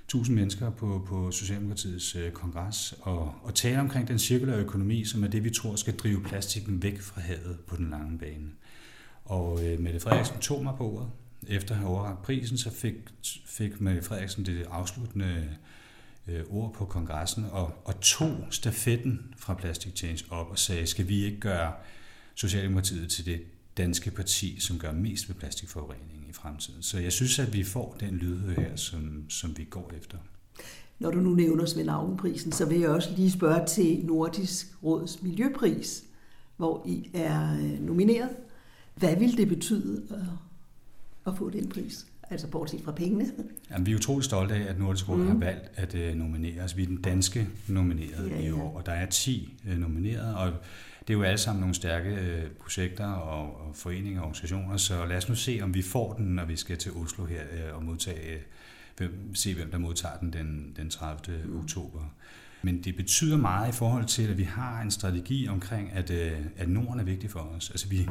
tusind 0.07 0.35
mennesker 0.35 0.69
på, 0.69 1.05
på 1.07 1.31
Socialdemokratiets 1.31 2.15
øh, 2.15 2.31
kongres 2.31 2.95
og, 3.01 3.35
og 3.43 3.55
tale 3.55 3.79
omkring 3.79 4.07
den 4.07 4.19
cirkulære 4.19 4.59
økonomi, 4.59 5.05
som 5.05 5.23
er 5.23 5.27
det, 5.27 5.43
vi 5.43 5.49
tror 5.49 5.75
skal 5.75 5.95
drive 5.95 6.23
plastikken 6.23 6.83
væk 6.83 7.01
fra 7.01 7.21
havet 7.21 7.57
på 7.67 7.75
den 7.75 7.89
lange 7.89 8.17
bane. 8.17 8.47
Og 9.25 9.65
øh, 9.65 9.79
Mette 9.79 9.99
Frederiksen 9.99 10.39
tog 10.39 10.63
mig 10.63 10.73
på 10.77 10.91
ordet. 10.91 11.09
Efter 11.47 11.71
at 11.71 11.79
have 11.79 11.89
overragt 11.89 12.21
prisen, 12.21 12.57
så 12.57 12.71
fik, 12.71 12.93
fik 13.45 13.81
Mette 13.81 14.01
Frederiksen 14.01 14.45
det 14.45 14.65
afsluttende 14.71 15.49
øh, 16.27 16.43
ord 16.49 16.73
på 16.73 16.85
kongressen 16.85 17.45
og, 17.51 17.73
og 17.85 17.99
tog 18.01 18.37
stafetten 18.49 19.33
fra 19.37 19.53
Plastic 19.53 19.97
Change 19.97 20.23
op 20.29 20.51
og 20.51 20.59
sagde, 20.59 20.87
skal 20.87 21.07
vi 21.07 21.25
ikke 21.25 21.39
gøre 21.39 21.73
Socialdemokratiet 22.35 23.09
til 23.09 23.25
det 23.25 23.41
danske 23.77 24.11
parti, 24.11 24.59
som 24.59 24.79
gør 24.79 24.91
mest 24.91 25.29
ved 25.29 25.35
plastikforurening 25.35 26.25
i 26.29 26.33
fremtiden. 26.33 26.83
Så 26.83 26.99
jeg 26.99 27.11
synes, 27.11 27.39
at 27.39 27.53
vi 27.53 27.63
får 27.63 27.97
den 27.99 28.15
lydhør 28.15 28.61
her, 28.61 28.75
som, 28.75 29.29
som 29.29 29.57
vi 29.57 29.63
går 29.63 29.91
efter. 29.97 30.17
Når 30.99 31.11
du 31.11 31.19
nu 31.19 31.29
nævner 31.29 31.65
Svend 31.65 31.89
Augenprisen, 31.89 32.51
så 32.51 32.65
vil 32.65 32.79
jeg 32.79 32.89
også 32.89 33.13
lige 33.15 33.31
spørge 33.31 33.65
til 33.67 34.05
Nordisk 34.05 34.83
Råds 34.83 35.21
Miljøpris, 35.21 36.03
hvor 36.57 36.85
I 36.87 37.09
er 37.13 37.53
øh, 37.53 37.79
nomineret. 37.79 38.29
Hvad 38.95 39.15
vil 39.15 39.37
det 39.37 39.47
betyde 39.47 40.27
at 41.27 41.37
få 41.37 41.49
den 41.49 41.69
pris? 41.69 42.05
Altså 42.31 42.47
bortset 42.47 42.81
fra 42.83 42.91
pengene. 42.91 43.25
Jamen, 43.71 43.85
vi 43.85 43.91
er 43.91 43.95
utrolig 43.95 44.23
stolte 44.23 44.55
af, 44.55 44.69
at 44.69 44.79
Nordisk 44.79 45.09
Råd 45.09 45.17
mm. 45.17 45.27
har 45.27 45.35
valgt 45.35 45.71
at 45.75 45.95
uh, 45.95 46.17
nominere 46.17 46.63
os. 46.63 46.77
Vi 46.77 46.83
er 46.83 46.87
den 46.87 47.01
danske 47.01 47.47
nomineret 47.67 48.29
ja, 48.29 48.35
ja. 48.35 48.47
i 48.47 48.51
år, 48.51 48.77
og 48.77 48.85
der 48.85 48.91
er 48.91 49.05
10 49.05 49.57
uh, 49.67 49.77
nomineret, 49.77 50.35
og 50.35 50.51
det 51.07 51.13
er 51.13 51.17
jo 51.17 51.23
alle 51.23 51.37
sammen 51.37 51.59
nogle 51.59 51.75
stærke 51.75 52.11
uh, 52.11 52.51
projekter 52.51 53.05
og, 53.05 53.67
og 53.67 53.75
foreninger 53.75 54.21
og 54.21 54.25
organisationer, 54.25 54.77
så 54.77 55.05
lad 55.05 55.17
os 55.17 55.29
nu 55.29 55.35
se, 55.35 55.59
om 55.63 55.73
vi 55.73 55.81
får 55.81 56.13
den, 56.13 56.25
når 56.25 56.45
vi 56.45 56.55
skal 56.55 56.77
til 56.77 56.91
Oslo 56.91 57.25
her 57.25 57.41
uh, 57.41 57.75
og 57.77 57.83
modtage, 57.83 58.35
uh, 58.35 58.41
hvem, 58.97 59.35
se 59.35 59.55
hvem 59.55 59.71
der 59.71 59.77
modtager 59.77 60.17
den 60.17 60.33
den, 60.33 60.73
den 60.77 60.89
30. 60.89 61.37
Mm. 61.45 61.59
oktober. 61.59 61.99
Men 62.63 62.83
det 62.83 62.95
betyder 62.95 63.37
meget 63.37 63.69
i 63.69 63.75
forhold 63.75 64.05
til, 64.05 64.27
at 64.27 64.37
vi 64.37 64.43
har 64.43 64.81
en 64.81 64.91
strategi 64.91 65.47
omkring, 65.47 65.91
at, 65.91 66.11
at 66.57 66.69
Norden 66.69 66.99
er 66.99 67.03
vigtig 67.03 67.29
for 67.29 67.39
os. 67.39 67.69
Altså 67.69 67.89
vi, 67.89 68.09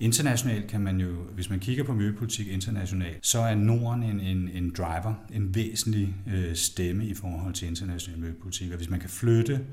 Internationalt 0.00 0.66
kan 0.66 0.80
man 0.80 1.00
jo, 1.00 1.22
hvis 1.22 1.50
man 1.50 1.60
kigger 1.60 1.84
på 1.84 1.94
miljøpolitik 1.94 2.48
internationalt, 2.48 3.26
så 3.26 3.38
er 3.38 3.54
Norden 3.54 4.02
en, 4.02 4.20
en, 4.20 4.48
en 4.48 4.70
driver, 4.70 5.14
en 5.32 5.54
væsentlig 5.54 6.14
øh, 6.26 6.54
stemme 6.54 7.06
i 7.06 7.14
forhold 7.14 7.54
til 7.54 7.68
international 7.68 8.20
miljøpolitik. 8.20 8.70
Og 8.70 8.76
hvis 8.76 8.90
man 8.90 9.00
kan 9.00 9.10
flytte 9.10 9.66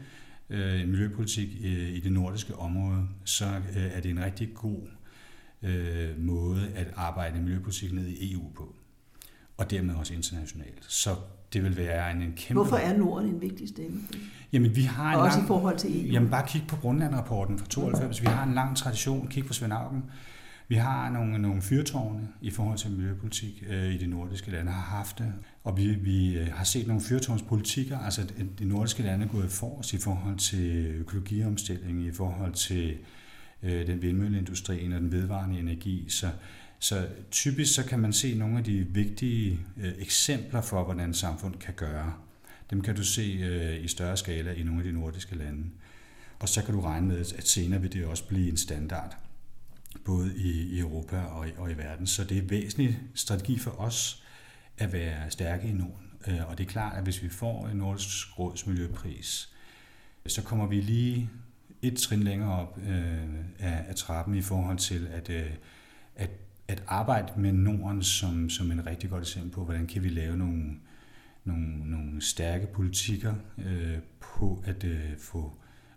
øh, 0.49 0.87
miljøpolitik 0.87 1.49
øh, 1.63 1.89
i 1.89 1.99
det 1.99 2.11
nordiske 2.11 2.55
område, 2.55 3.07
så 3.25 3.45
øh, 3.45 3.83
er 3.83 4.01
det 4.01 4.11
en 4.11 4.23
rigtig 4.23 4.53
god 4.53 4.87
øh, 5.63 6.19
måde 6.19 6.71
at 6.75 6.87
arbejde 6.95 7.41
miljøpolitik 7.41 7.93
ned 7.93 8.07
i 8.07 8.33
EU 8.33 8.51
på. 8.55 8.75
Og 9.57 9.71
dermed 9.71 9.95
også 9.95 10.13
internationalt. 10.13 10.85
Så 10.87 11.15
det 11.53 11.63
vil 11.63 11.77
være 11.77 12.11
en, 12.11 12.21
en 12.21 12.33
kæmpe... 12.37 12.61
Hvorfor 12.61 12.75
er 12.77 12.97
Norden 12.97 13.29
en 13.29 13.41
vigtig 13.41 13.69
stemme? 13.69 14.01
Jamen, 14.53 14.75
vi 14.75 14.81
har 14.81 15.09
en 15.09 15.15
og 15.15 15.21
også 15.21 15.37
lang... 15.37 15.45
i 15.45 15.47
forhold 15.47 15.77
til 15.77 16.05
EU? 16.05 16.11
Jamen, 16.11 16.29
bare 16.29 16.47
kig 16.47 16.63
på 16.67 16.75
Grundlandrapporten 16.75 17.59
fra 17.59 17.65
92. 17.69 18.21
Vi 18.21 18.27
har 18.27 18.43
en 18.43 18.53
lang 18.53 18.77
tradition. 18.77 19.27
Kig 19.27 19.45
på 19.45 19.53
Svend 19.53 19.73
Augen. 19.73 20.03
Vi 20.69 20.75
har 20.75 21.09
nogle, 21.09 21.39
nogle 21.39 21.61
fyrtårne 21.61 22.27
i 22.41 22.51
forhold 22.51 22.77
til 22.77 22.91
miljøpolitik 22.91 23.63
øh, 23.69 23.93
i 23.93 23.97
de 23.97 24.07
nordiske 24.07 24.51
lande, 24.51 24.71
har 24.71 24.97
haft 24.97 25.17
det. 25.17 25.33
Og 25.63 25.77
vi, 25.77 25.87
vi 25.87 26.37
øh, 26.37 26.47
har 26.53 26.63
set 26.63 26.87
nogle 26.87 27.01
fyrtårnspolitikker, 27.01 27.99
altså 27.99 28.21
de 28.59 28.65
nordiske 28.65 29.03
lande 29.03 29.25
er 29.25 29.29
gået 29.29 29.51
forrest 29.51 29.93
i 29.93 29.97
forhold 29.97 30.37
til 30.37 30.85
økologiomstilling, 30.85 32.01
i 32.01 32.11
forhold 32.11 32.53
til 32.53 32.97
øh, 33.63 33.87
den 33.87 34.01
vindmølleindustrien 34.01 34.93
og 34.93 35.01
den 35.01 35.11
vedvarende 35.11 35.59
energi. 35.59 36.05
Så 36.09 36.27
så 36.79 37.07
typisk 37.31 37.75
så 37.75 37.85
kan 37.85 37.99
man 37.99 38.13
se 38.13 38.35
nogle 38.35 38.57
af 38.57 38.63
de 38.63 38.87
vigtige 38.89 39.59
øh, 39.77 39.93
eksempler 39.97 40.61
for, 40.61 40.83
hvordan 40.83 41.13
samfund 41.13 41.55
kan 41.55 41.73
gøre. 41.73 42.13
Dem 42.69 42.81
kan 42.81 42.95
du 42.95 43.03
se 43.03 43.21
øh, 43.21 43.83
i 43.83 43.87
større 43.87 44.17
skala 44.17 44.53
i 44.53 44.63
nogle 44.63 44.79
af 44.79 44.85
de 44.85 44.91
nordiske 44.91 45.35
lande. 45.35 45.63
Og 46.39 46.49
så 46.49 46.63
kan 46.63 46.73
du 46.73 46.81
regne 46.81 47.07
med, 47.07 47.19
at 47.19 47.47
senere 47.47 47.81
vil 47.81 47.93
det 47.93 48.05
også 48.05 48.27
blive 48.27 48.49
en 48.49 48.57
standard, 48.57 49.17
både 50.05 50.33
i, 50.35 50.75
i 50.75 50.79
Europa 50.79 51.17
og 51.17 51.47
i, 51.47 51.51
og 51.57 51.71
i 51.71 51.73
verden. 51.73 52.07
Så 52.07 52.23
det 52.23 52.37
er 52.37 52.41
en 52.41 52.49
væsentlig 52.49 52.99
strategi 53.15 53.59
for 53.59 53.71
os 53.71 54.23
at 54.77 54.93
være 54.93 55.31
stærke 55.31 55.67
i 55.67 55.71
Norden. 55.71 56.11
Øh, 56.27 56.49
og 56.49 56.57
det 56.57 56.63
er 56.63 56.67
klart, 56.67 56.97
at 56.97 57.03
hvis 57.03 57.23
vi 57.23 57.29
får 57.29 57.67
en 57.67 57.77
nordisk 57.77 58.39
råds 58.39 58.67
miljøpris, 58.67 59.49
så 60.27 60.41
kommer 60.41 60.67
vi 60.67 60.81
lige 60.81 61.29
et 61.81 61.97
trin 61.97 62.23
længere 62.23 62.51
op 62.51 62.79
øh, 62.87 63.23
af, 63.59 63.85
af 63.87 63.95
trappen 63.95 64.35
i 64.35 64.41
forhold 64.41 64.77
til, 64.77 65.07
at, 65.07 65.29
øh, 65.29 65.51
at 66.67 66.83
arbejde 66.87 67.33
med 67.37 67.51
Norden 67.51 68.03
som, 68.03 68.49
som 68.49 68.71
en 68.71 68.85
rigtig 68.85 69.09
godt 69.09 69.21
eksempel 69.21 69.51
på, 69.51 69.63
hvordan 69.63 69.87
kan 69.87 70.03
vi 70.03 70.09
lave 70.09 70.37
nogle, 70.37 70.63
nogle, 71.45 71.91
nogle 71.91 72.21
stærke 72.21 72.67
politikker 72.67 73.33
øh, 73.57 73.97
på 74.19 74.63
at 74.65 74.83
øh, 74.83 75.17
få 75.17 75.51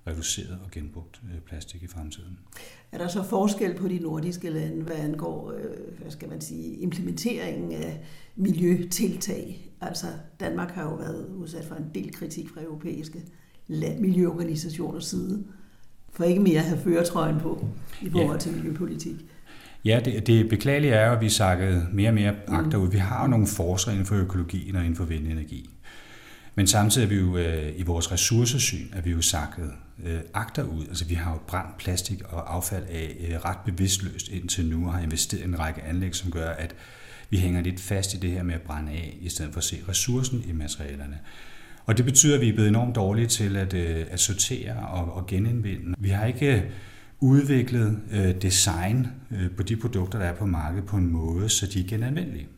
reduceret 0.06 0.58
og 0.64 0.70
genbrugt 0.70 1.20
øh, 1.24 1.40
plastik 1.40 1.82
i 1.82 1.86
fremtiden. 1.86 2.38
Er 2.92 2.98
der 2.98 3.08
så 3.08 3.22
forskel 3.22 3.74
på 3.74 3.88
de 3.88 3.98
nordiske 3.98 4.50
lande, 4.50 4.82
hvad 4.82 4.96
angår 4.96 5.52
øh, 5.52 5.98
hvad 6.00 6.10
skal 6.10 6.28
man 6.28 6.40
sige, 6.40 6.76
implementeringen 6.76 7.72
af 7.72 8.04
miljøtiltag? 8.36 9.70
Altså 9.80 10.06
Danmark 10.40 10.70
har 10.70 10.82
jo 10.82 10.94
været 10.94 11.26
udsat 11.26 11.64
for 11.64 11.74
en 11.74 11.90
del 11.94 12.12
kritik 12.12 12.48
fra 12.48 12.62
europæiske 12.62 13.22
miljøorganisationers 13.98 15.06
side, 15.06 15.44
for 16.12 16.24
ikke 16.24 16.40
mere 16.40 16.58
at 16.58 16.64
have 16.64 16.80
føretrøjen 16.80 17.40
på 17.40 17.66
i 18.02 18.10
forhold 18.10 18.36
ja. 18.36 18.38
til 18.38 18.52
miljøpolitik. 18.52 19.16
Ja, 19.84 20.00
det, 20.04 20.26
det 20.26 20.48
beklagelige 20.48 20.92
er 20.92 21.06
jo, 21.06 21.12
at 21.12 21.20
vi 21.20 21.28
sakket 21.28 21.86
mere 21.92 22.10
og 22.10 22.14
mere 22.14 22.34
agterud. 22.48 22.90
Vi 22.90 22.98
har 22.98 23.22
jo 23.22 23.28
nogle 23.28 23.46
forskere 23.46 23.94
inden 23.94 24.06
for 24.06 24.14
økologien 24.14 24.76
og 24.76 24.82
inden 24.82 24.96
for 24.96 25.04
vindenergi. 25.04 25.70
Men 26.54 26.66
samtidig 26.66 27.04
er 27.04 27.08
vi 27.08 27.16
jo 27.16 27.36
øh, 27.36 27.72
i 27.76 27.82
vores 27.82 28.12
ressourcesyn, 28.12 28.86
er 28.92 29.00
vi 29.00 29.10
jo 29.10 29.22
sakket 29.22 29.72
øh, 30.04 30.20
agterud. 30.34 30.86
Altså 30.88 31.04
vi 31.04 31.14
har 31.14 31.32
jo 31.32 31.38
brændt 31.46 31.78
plastik 31.78 32.22
og 32.24 32.54
affald 32.54 32.84
af 32.90 33.16
øh, 33.28 33.36
ret 33.44 33.58
bevidstløst 33.66 34.28
indtil 34.28 34.66
nu 34.66 34.86
og 34.86 34.92
har 34.92 35.00
investeret 35.00 35.40
i 35.40 35.44
en 35.44 35.58
række 35.58 35.82
anlæg, 35.82 36.14
som 36.14 36.30
gør, 36.30 36.48
at 36.48 36.74
vi 37.30 37.38
hænger 37.38 37.60
lidt 37.60 37.80
fast 37.80 38.14
i 38.14 38.16
det 38.16 38.30
her 38.30 38.42
med 38.42 38.54
at 38.54 38.62
brænde 38.62 38.92
af, 38.92 39.16
i 39.20 39.28
stedet 39.28 39.52
for 39.52 39.58
at 39.58 39.64
se 39.64 39.76
ressourcen 39.88 40.44
i 40.48 40.52
materialerne. 40.52 41.18
Og 41.86 41.96
det 41.96 42.04
betyder, 42.04 42.34
at 42.34 42.40
vi 42.40 42.48
er 42.48 42.52
blevet 42.52 42.68
enormt 42.68 42.94
dårlige 42.94 43.26
til 43.26 43.56
at, 43.56 43.74
øh, 43.74 44.06
at 44.10 44.20
sortere 44.20 44.76
og, 44.76 45.12
og 45.12 45.26
genindvinde. 45.26 45.94
Vi 45.98 46.08
har 46.08 46.26
ikke 46.26 46.70
udviklet 47.20 48.00
øh, 48.10 48.42
design 48.42 49.06
øh, 49.30 49.50
på 49.50 49.62
de 49.62 49.76
produkter, 49.76 50.18
der 50.18 50.26
er 50.26 50.34
på 50.34 50.46
markedet 50.46 50.86
på 50.86 50.96
en 50.96 51.06
måde, 51.06 51.48
så 51.48 51.66
de 51.66 51.80
er 51.80 51.88
genanvendelige. 51.88 52.48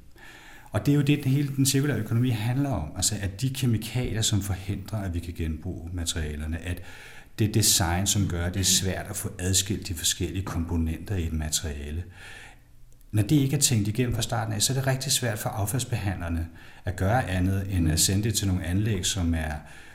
Og 0.70 0.86
det 0.86 0.92
er 0.92 0.96
jo 0.96 1.02
det, 1.02 1.24
hele 1.24 1.48
den 1.56 1.66
cirkulære 1.66 1.98
økonomi 1.98 2.30
handler 2.30 2.70
om. 2.70 2.88
Altså 2.96 3.14
at 3.20 3.40
de 3.40 3.50
kemikalier, 3.50 4.22
som 4.22 4.42
forhindrer, 4.42 4.98
at 4.98 5.14
vi 5.14 5.18
kan 5.18 5.34
genbruge 5.36 5.90
materialerne, 5.92 6.58
at 6.58 6.82
det 7.38 7.54
design, 7.54 8.06
som 8.06 8.28
gør, 8.28 8.44
at 8.44 8.54
det 8.54 8.60
er 8.60 8.64
svært 8.64 9.06
at 9.06 9.16
få 9.16 9.30
adskilt 9.38 9.88
de 9.88 9.94
forskellige 9.94 10.44
komponenter 10.44 11.16
i 11.16 11.26
et 11.26 11.32
materiale. 11.32 12.04
Når 13.12 13.22
det 13.22 13.36
ikke 13.36 13.56
er 13.56 13.60
tænkt 13.60 13.88
igennem 13.88 14.14
fra 14.14 14.22
starten 14.22 14.54
af, 14.54 14.62
så 14.62 14.72
er 14.72 14.74
det 14.74 14.86
rigtig 14.86 15.12
svært 15.12 15.38
for 15.38 15.48
affaldsbehandlerne 15.48 16.48
at 16.84 16.96
gøre 16.96 17.30
andet 17.30 17.66
end 17.70 17.92
at 17.92 18.00
sende 18.00 18.22
det 18.22 18.34
til 18.34 18.46
nogle 18.46 18.64
anlæg, 18.64 19.06
som 19.06 19.34
er 19.34 19.52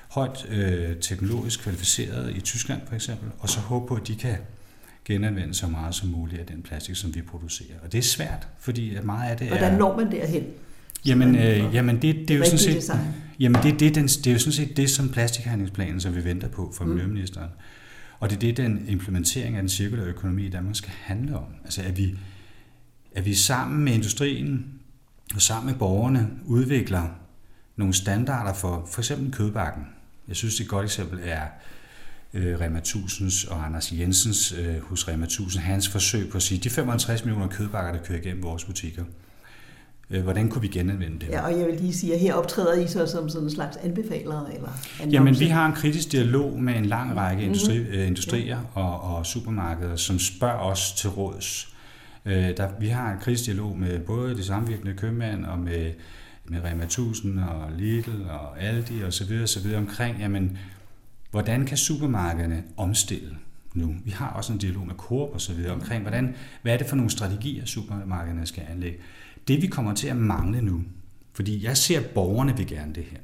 højt 0.09 0.45
øh, 0.49 0.95
teknologisk 1.01 1.59
kvalificeret 1.63 2.35
i 2.35 2.41
Tyskland 2.41 2.81
for 2.87 2.95
eksempel, 2.95 3.29
og 3.39 3.49
så 3.49 3.59
håbe 3.59 3.87
på, 3.87 3.95
at 3.95 4.07
de 4.07 4.15
kan 4.15 4.37
genanvende 5.07 5.53
så 5.53 5.67
meget 5.67 5.95
som 5.95 6.09
muligt 6.09 6.39
af 6.39 6.45
den 6.45 6.61
plastik, 6.61 6.95
som 6.95 7.15
vi 7.15 7.21
producerer. 7.21 7.79
Og 7.83 7.91
det 7.91 7.97
er 7.97 8.01
svært, 8.01 8.47
fordi 8.59 8.97
meget 9.03 9.31
af 9.31 9.37
det 9.37 9.47
Hvordan 9.47 9.63
er... 9.63 9.77
Hvordan 9.77 9.79
når 9.79 9.97
man 9.97 10.11
derhen? 10.11 10.43
Jamen, 11.05 11.35
øh, 11.35 11.75
jamen 11.75 12.01
det, 12.01 12.15
det 12.15 12.31
er 12.31 12.37
jo 12.37 12.43
sådan 12.43 12.59
set, 12.59 12.75
design. 12.75 12.99
jamen 13.39 13.63
det, 13.63 13.79
det, 13.79 13.95
den, 13.95 14.07
det 14.07 14.27
er 14.27 14.31
jo 14.31 14.39
sådan 14.39 14.53
set 14.53 14.77
det, 14.77 14.89
som 14.89 15.09
plastikhandlingsplanen, 15.09 15.99
som 15.99 16.15
vi 16.15 16.23
venter 16.23 16.47
på 16.47 16.73
fra 16.77 16.85
mm. 16.85 16.91
Miljøministeren. 16.91 17.49
Og 18.19 18.29
det 18.29 18.35
er 18.35 18.39
det, 18.39 18.57
den 18.57 18.85
implementering 18.87 19.55
af 19.55 19.61
den 19.61 19.69
cirkulære 19.69 20.07
økonomi 20.07 20.45
i 20.45 20.49
Danmark 20.49 20.75
skal 20.75 20.91
handle 21.01 21.37
om. 21.37 21.45
Altså, 21.63 21.81
at 21.81 21.97
vi, 21.97 22.15
at 23.15 23.25
vi 23.25 23.33
sammen 23.33 23.83
med 23.83 23.93
industrien 23.93 24.65
og 25.35 25.41
sammen 25.41 25.71
med 25.71 25.79
borgerne 25.79 26.29
udvikler 26.45 27.03
nogle 27.75 27.93
standarder 27.93 28.53
for 28.53 28.87
for 28.91 29.01
eksempel 29.01 29.31
kødbakken. 29.31 29.83
Jeg 30.27 30.35
synes, 30.35 30.59
et 30.59 30.67
godt 30.67 30.85
eksempel 30.85 31.19
er 31.23 31.41
øh, 32.33 32.59
Rema 32.59 32.79
1000's 32.79 33.51
og 33.53 33.65
Anders 33.65 33.91
Jensens 33.91 34.55
øh, 34.59 34.81
hos 34.81 35.07
Rema 35.07 35.25
1000, 35.25 35.63
hans 35.63 35.89
forsøg 35.89 36.29
på 36.29 36.37
at 36.37 36.43
sige, 36.43 36.59
de 36.59 36.69
55 36.69 37.25
millioner 37.25 37.47
kødbakker, 37.47 37.91
der 37.91 38.05
kører 38.05 38.19
igennem 38.19 38.43
vores 38.43 38.63
butikker, 38.63 39.03
øh, 40.09 40.23
hvordan 40.23 40.49
kunne 40.49 40.61
vi 40.61 40.67
genanvende 40.67 41.19
det? 41.19 41.29
Ja, 41.29 41.41
og 41.41 41.59
jeg 41.59 41.67
vil 41.67 41.75
lige 41.75 41.93
sige, 41.93 42.13
at 42.13 42.19
her 42.19 42.33
optræder 42.33 42.73
I 42.73 42.87
så 42.87 43.07
som 43.07 43.29
sådan 43.29 43.47
en 43.47 43.51
slags 43.51 43.77
anbefalere? 43.77 44.55
Eller 44.55 44.69
Jamen, 45.11 45.39
vi 45.39 45.45
har 45.45 45.65
en 45.65 45.73
kritisk 45.73 46.11
dialog 46.11 46.59
med 46.59 46.75
en 46.75 46.85
lang 46.85 47.17
række 47.17 47.41
mhm. 47.41 47.45
industri, 47.45 47.79
mm-hmm. 47.79 47.99
industrier 47.99 48.59
og, 48.73 49.01
og 49.01 49.25
supermarkeder, 49.25 49.95
som 49.95 50.19
spørger 50.19 50.59
os 50.59 50.91
til 50.91 51.09
råds. 51.09 51.73
Øh, 52.25 52.57
der, 52.57 52.67
vi 52.79 52.87
har 52.87 53.11
en 53.11 53.19
kritisk 53.19 53.45
dialog 53.45 53.77
med 53.77 53.99
både 53.99 54.35
de 54.35 54.43
samvirkende 54.43 54.93
købmænd 54.93 55.45
og 55.45 55.59
med, 55.59 55.91
med 56.45 56.59
Rema 56.63 56.83
1000 56.83 57.39
og 57.39 57.71
Lidl 57.77 58.21
og 58.29 58.61
Aldi 58.61 59.01
og 59.01 59.13
så 59.13 59.25
videre, 59.25 59.47
så 59.47 59.59
videre 59.59 59.77
omkring, 59.77 60.19
jamen, 60.19 60.57
hvordan 61.37 61.65
kan 61.65 61.77
supermarkederne 61.77 62.63
omstille 62.77 63.37
nu? 63.73 63.95
Vi 64.05 64.11
har 64.11 64.29
også 64.29 64.53
en 64.53 64.59
dialog 64.59 64.87
med 64.87 64.95
Coop 64.95 65.29
og 65.33 65.41
så 65.41 65.53
videre 65.53 65.73
omkring, 65.73 66.01
hvordan, 66.01 66.35
hvad 66.61 66.73
er 66.73 66.77
det 66.77 66.87
for 66.87 66.95
nogle 66.95 67.11
strategier, 67.11 67.65
supermarkederne 67.65 68.45
skal 68.45 68.63
anlægge. 68.69 68.99
Det 69.47 69.61
vi 69.61 69.67
kommer 69.67 69.93
til 69.93 70.07
at 70.07 70.17
mangle 70.17 70.61
nu, 70.61 70.83
fordi 71.33 71.63
jeg 71.63 71.77
ser, 71.77 71.99
at 71.99 72.05
borgerne 72.05 72.57
vil 72.57 72.67
gerne 72.67 72.93
det 72.93 73.03
her. 73.03 73.19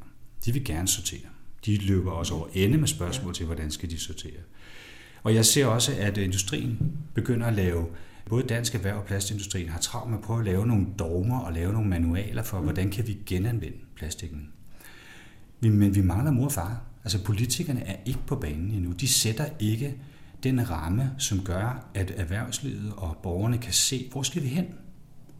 De 0.45 0.53
vil 0.53 0.65
gerne 0.65 0.87
sortere. 0.87 1.29
De 1.65 1.77
løber 1.77 2.11
også 2.11 2.33
over 2.33 2.47
ende 2.53 2.77
med 2.77 2.87
spørgsmål 2.87 3.33
til, 3.33 3.45
hvordan 3.45 3.71
skal 3.71 3.89
de 3.89 3.99
sortere. 3.99 4.41
Og 5.23 5.35
jeg 5.35 5.45
ser 5.45 5.65
også, 5.65 5.91
at 5.99 6.17
industrien 6.17 6.97
begynder 7.13 7.47
at 7.47 7.53
lave 7.53 7.85
både 8.25 8.43
dansk 8.43 8.75
erhverv 8.75 8.97
og 8.97 9.05
plastindustrien 9.05 9.69
har 9.69 9.79
travlt 9.79 10.09
med 10.09 10.17
at 10.17 10.23
prøve 10.23 10.39
at 10.39 10.45
lave 10.45 10.67
nogle 10.67 10.87
dogmer 10.99 11.39
og 11.39 11.53
lave 11.53 11.73
nogle 11.73 11.89
manualer 11.89 12.43
for, 12.43 12.59
hvordan 12.59 12.91
kan 12.91 13.07
vi 13.07 13.17
genanvende 13.25 13.77
plastikken. 13.95 14.49
Men 15.59 15.95
vi 15.95 16.01
mangler 16.01 16.31
mor 16.31 16.45
og 16.45 16.51
far. 16.51 16.92
Altså 17.03 17.23
politikerne 17.23 17.83
er 17.87 17.95
ikke 18.05 18.19
på 18.27 18.35
banen 18.35 18.71
endnu. 18.71 18.91
De 18.91 19.07
sætter 19.07 19.45
ikke 19.59 19.95
den 20.43 20.69
ramme, 20.69 21.11
som 21.17 21.43
gør, 21.43 21.89
at 21.93 22.13
erhvervslivet 22.17 22.93
og 22.97 23.17
borgerne 23.23 23.57
kan 23.57 23.73
se, 23.73 24.07
hvor 24.11 24.23
skal 24.23 24.43
vi 24.43 24.47
hen? 24.47 24.65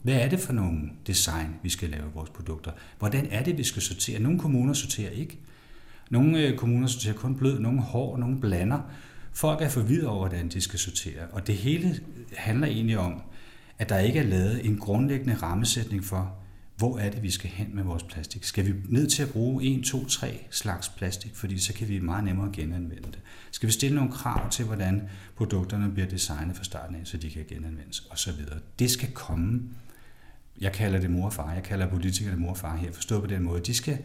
Hvad 0.01 0.13
er 0.13 0.29
det 0.29 0.39
for 0.39 0.53
nogle 0.53 0.89
design, 1.07 1.55
vi 1.63 1.69
skal 1.69 1.89
lave 1.89 2.11
vores 2.13 2.29
produkter? 2.29 2.71
Hvordan 2.99 3.27
er 3.31 3.43
det, 3.43 3.57
vi 3.57 3.63
skal 3.63 3.81
sortere? 3.81 4.19
Nogle 4.19 4.39
kommuner 4.39 4.73
sorterer 4.73 5.11
ikke. 5.11 5.39
Nogle 6.09 6.39
øh, 6.39 6.57
kommuner 6.57 6.87
sorterer 6.87 7.13
kun 7.13 7.35
blød, 7.35 7.59
nogle 7.59 7.81
hård, 7.81 8.19
nogle 8.19 8.39
blander. 8.39 8.79
Folk 9.33 9.61
er 9.61 9.69
forvirret 9.69 10.07
over, 10.07 10.19
hvordan 10.19 10.49
de 10.49 10.61
skal 10.61 10.79
sortere. 10.79 11.27
Og 11.31 11.47
det 11.47 11.55
hele 11.55 11.99
handler 12.37 12.67
egentlig 12.67 12.97
om, 12.97 13.21
at 13.79 13.89
der 13.89 13.99
ikke 13.99 14.19
er 14.19 14.23
lavet 14.23 14.65
en 14.65 14.77
grundlæggende 14.77 15.35
rammesætning 15.35 16.03
for, 16.03 16.35
hvor 16.77 16.97
er 16.97 17.09
det, 17.09 17.23
vi 17.23 17.31
skal 17.31 17.49
hen 17.49 17.75
med 17.75 17.83
vores 17.83 18.03
plastik? 18.03 18.43
Skal 18.43 18.65
vi 18.65 18.73
ned 18.89 19.07
til 19.07 19.23
at 19.23 19.29
bruge 19.29 19.63
1, 19.63 19.83
2, 19.85 20.05
3 20.05 20.45
slags 20.49 20.89
plastik, 20.89 21.35
fordi 21.35 21.59
så 21.59 21.73
kan 21.73 21.89
vi 21.89 21.99
meget 21.99 22.23
nemmere 22.23 22.49
genanvende 22.53 23.07
det? 23.11 23.19
Skal 23.51 23.67
vi 23.67 23.73
stille 23.73 23.95
nogle 23.95 24.11
krav 24.11 24.49
til, 24.49 24.65
hvordan 24.65 25.09
produkterne 25.35 25.91
bliver 25.91 26.07
designet 26.07 26.55
fra 26.55 26.63
starten 26.63 26.95
af, 26.95 27.01
så 27.03 27.17
de 27.17 27.29
kan 27.29 27.45
genanvendes 27.49 28.07
osv.? 28.11 28.33
Det 28.79 28.91
skal 28.91 29.11
komme. 29.11 29.61
Jeg 30.61 30.71
kalder 30.71 30.99
det 30.99 31.11
mor 31.11 31.25
og 31.25 31.33
far. 31.33 31.53
Jeg 31.53 31.63
kalder 31.63 31.87
politikerne 31.87 32.37
mor 32.37 32.49
og 32.49 32.57
far 32.57 32.77
her. 32.77 32.91
Forstået 32.91 33.21
på 33.21 33.27
den 33.27 33.43
måde. 33.43 33.61
De 33.61 33.73
skal, 33.73 33.97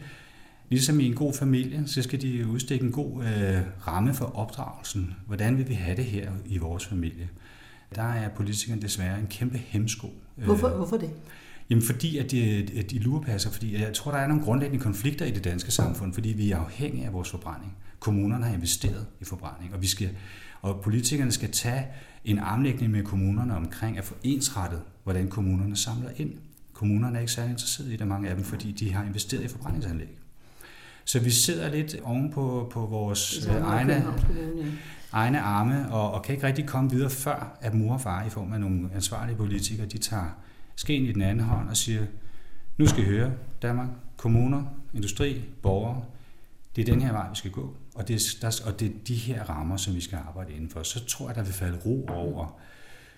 ligesom 0.69 0.99
i 0.99 1.05
en 1.05 1.15
god 1.15 1.33
familie, 1.33 1.83
så 1.87 2.01
skal 2.01 2.21
de 2.21 2.47
udstikke 2.47 2.85
en 2.85 2.91
god 2.91 3.23
øh, 3.23 3.61
ramme 3.87 4.13
for 4.13 4.25
opdragelsen. 4.25 5.15
Hvordan 5.27 5.57
vil 5.57 5.69
vi 5.69 5.73
have 5.73 5.97
det 5.97 6.05
her 6.05 6.31
i 6.45 6.57
vores 6.57 6.85
familie? 6.85 7.29
Der 7.95 8.03
er 8.03 8.29
politikerne 8.29 8.81
desværre 8.81 9.19
en 9.19 9.27
kæmpe 9.27 9.57
hemsko. 9.57 10.07
Øh, 10.37 10.45
hvorfor, 10.45 10.69
hvorfor 10.69 10.97
det? 10.97 11.11
Jamen 11.69 11.83
fordi, 11.83 12.17
at 12.17 12.31
de, 12.31 12.67
at 12.79 12.91
de 12.91 12.99
lurepasser, 12.99 13.51
fordi 13.51 13.81
jeg 13.81 13.93
tror, 13.93 14.11
der 14.11 14.17
er 14.17 14.27
nogle 14.27 14.43
grundlæggende 14.43 14.83
konflikter 14.83 15.25
i 15.25 15.31
det 15.31 15.43
danske 15.43 15.71
samfund, 15.71 16.13
fordi 16.13 16.29
vi 16.29 16.51
er 16.51 16.57
afhængige 16.57 17.05
af 17.05 17.13
vores 17.13 17.29
forbrænding. 17.29 17.77
Kommunerne 17.99 18.45
har 18.45 18.53
investeret 18.53 19.05
i 19.21 19.25
forbrænding, 19.25 19.73
og, 19.73 19.81
vi 19.81 19.87
skal, 19.87 20.09
og 20.61 20.81
politikerne 20.83 21.31
skal 21.31 21.51
tage 21.51 21.87
en 22.25 22.39
armlægning 22.39 22.91
med 22.91 23.03
kommunerne 23.03 23.55
omkring 23.55 23.97
at 23.97 24.03
få 24.03 24.15
ensrettet, 24.23 24.81
hvordan 25.03 25.27
kommunerne 25.27 25.75
samler 25.75 26.09
ind. 26.17 26.33
Kommunerne 26.73 27.17
er 27.17 27.19
ikke 27.19 27.31
særlig 27.31 27.51
interesserede 27.51 27.93
i 27.93 27.97
det, 27.97 28.07
mange 28.07 28.29
af 28.29 28.35
dem, 28.35 28.43
fordi 28.43 28.71
de 28.71 28.93
har 28.93 29.03
investeret 29.03 29.43
i 29.43 29.47
forbrændingsanlæg. 29.47 30.17
Så 31.05 31.19
vi 31.19 31.29
sidder 31.29 31.69
lidt 31.69 31.95
oven 32.03 32.31
på, 32.31 32.69
på 32.73 32.85
vores 32.85 33.47
øh, 33.47 33.55
egne, 33.55 34.05
egne 35.11 35.41
arme, 35.41 35.91
og, 35.91 36.11
og 36.11 36.23
kan 36.23 36.35
ikke 36.35 36.47
rigtig 36.47 36.65
komme 36.65 36.91
videre 36.91 37.09
før, 37.09 37.57
at 37.61 37.73
mor 37.73 37.93
og 37.93 38.01
far 38.01 38.25
i 38.25 38.29
form 38.29 38.53
af 38.53 38.59
nogle 38.59 38.89
ansvarlige 38.95 39.37
politikere, 39.37 39.87
de 39.87 39.97
tager 39.97 40.37
skeen 40.79 41.05
i 41.05 41.11
den 41.11 41.21
anden 41.21 41.45
hånd 41.45 41.69
og 41.69 41.77
siger, 41.77 42.05
nu 42.77 42.87
skal 42.87 43.03
I 43.03 43.05
høre, 43.05 43.31
Danmark, 43.61 43.89
kommuner, 44.17 44.63
industri, 44.93 45.41
borgere, 45.61 46.03
det 46.75 46.81
er 46.81 46.93
den 46.93 47.01
her 47.01 47.11
vej, 47.11 47.29
vi 47.29 47.35
skal 47.35 47.51
gå, 47.51 47.73
og 47.95 48.07
det, 48.07 48.15
er, 48.15 48.37
der, 48.41 48.61
og 48.65 48.79
det 48.79 48.87
er 48.87 48.91
de 49.07 49.15
her 49.15 49.43
rammer, 49.43 49.77
som 49.77 49.95
vi 49.95 50.01
skal 50.01 50.19
arbejde 50.27 50.53
indenfor. 50.53 50.83
Så 50.83 51.05
tror 51.05 51.27
jeg, 51.27 51.35
der 51.35 51.43
vil 51.43 51.53
falde 51.53 51.77
ro 51.85 52.05
over 52.09 52.59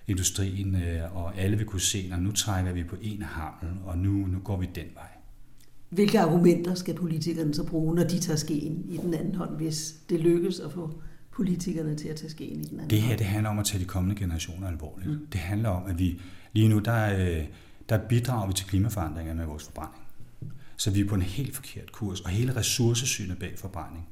industrien, 0.08 0.76
øh, 0.76 1.16
og 1.16 1.38
alle 1.38 1.58
vil 1.58 1.66
kunne 1.66 1.82
se, 1.82 2.10
at 2.14 2.22
nu 2.22 2.32
trækker 2.32 2.74
vi 2.74 2.84
på 2.84 2.96
en 3.02 3.22
hammel, 3.22 3.78
og 3.84 3.98
nu, 3.98 4.12
nu 4.12 4.40
går 4.40 4.58
vi 4.58 4.70
den 4.76 4.88
vej. 4.94 5.10
Hvilke 5.90 6.20
argumenter 6.20 6.76
skal 6.76 6.96
politikerne 6.96 7.54
så 7.54 7.66
bruge, 7.66 7.96
når 7.96 8.04
de 8.04 8.20
tager 8.20 8.38
skeen 8.38 8.86
i 8.90 8.98
den 8.98 9.14
anden 9.14 9.36
hånd, 9.36 9.56
hvis 9.56 9.96
det 10.10 10.20
lykkes 10.20 10.60
at 10.60 10.72
få 10.72 11.02
politikerne 11.42 11.96
til 11.96 12.08
at 12.08 12.16
tage 12.16 12.30
skeen 12.30 12.60
i 12.60 12.64
den 12.64 12.80
anden 12.80 12.90
Det 12.90 13.02
her 13.02 13.18
det 13.18 13.26
handler 13.26 13.50
om 13.50 13.60
at 13.60 13.66
tage 13.66 13.84
de 13.84 13.88
kommende 13.88 14.16
generationer 14.16 14.68
alvorligt. 14.68 15.10
Mm. 15.10 15.28
Det 15.32 15.40
handler 15.40 15.70
om, 15.70 15.90
at 15.90 16.00
vi 16.00 16.22
lige 16.54 16.68
nu, 16.68 16.80
der, 16.80 17.20
øh, 17.20 17.46
der 17.90 17.98
bidrager 17.98 18.48
vi 18.48 18.54
til 18.54 18.68
klimaforandringer 18.68 19.34
med 19.34 19.46
vores 19.46 19.64
forbrænding. 19.64 20.04
Så 20.78 20.92
vi 20.92 21.00
er 21.00 21.06
på 21.06 21.16
en 21.16 21.22
helt 21.22 21.56
forkert 21.56 21.92
kurs, 21.92 22.22
og 22.22 22.30
hele 22.30 22.56
ressourcesynet 22.56 23.40
bag 23.40 23.54
forbrænding 23.58 24.08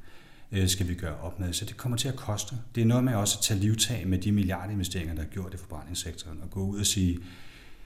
øh, 0.52 0.68
skal 0.68 0.88
vi 0.88 0.94
gøre 0.94 1.18
op 1.18 1.40
med. 1.40 1.54
Så 1.54 1.66
det 1.66 1.78
kommer 1.78 1.98
til 1.98 2.08
at 2.08 2.16
koste. 2.16 2.56
Det 2.76 2.82
er 2.82 2.86
noget 2.86 3.04
med 3.04 3.14
også 3.14 3.38
at 3.40 3.44
tage 3.44 3.60
livtag 3.60 4.08
med 4.08 4.18
de 4.18 4.32
milliardinvesteringer, 4.32 5.16
der 5.16 5.22
er 5.22 5.28
gjort 5.28 5.54
i 5.54 5.58
forbrændingssektoren, 5.58 6.40
og 6.42 6.50
gå 6.50 6.60
ud 6.60 6.80
og 6.80 6.86
sige, 6.86 7.20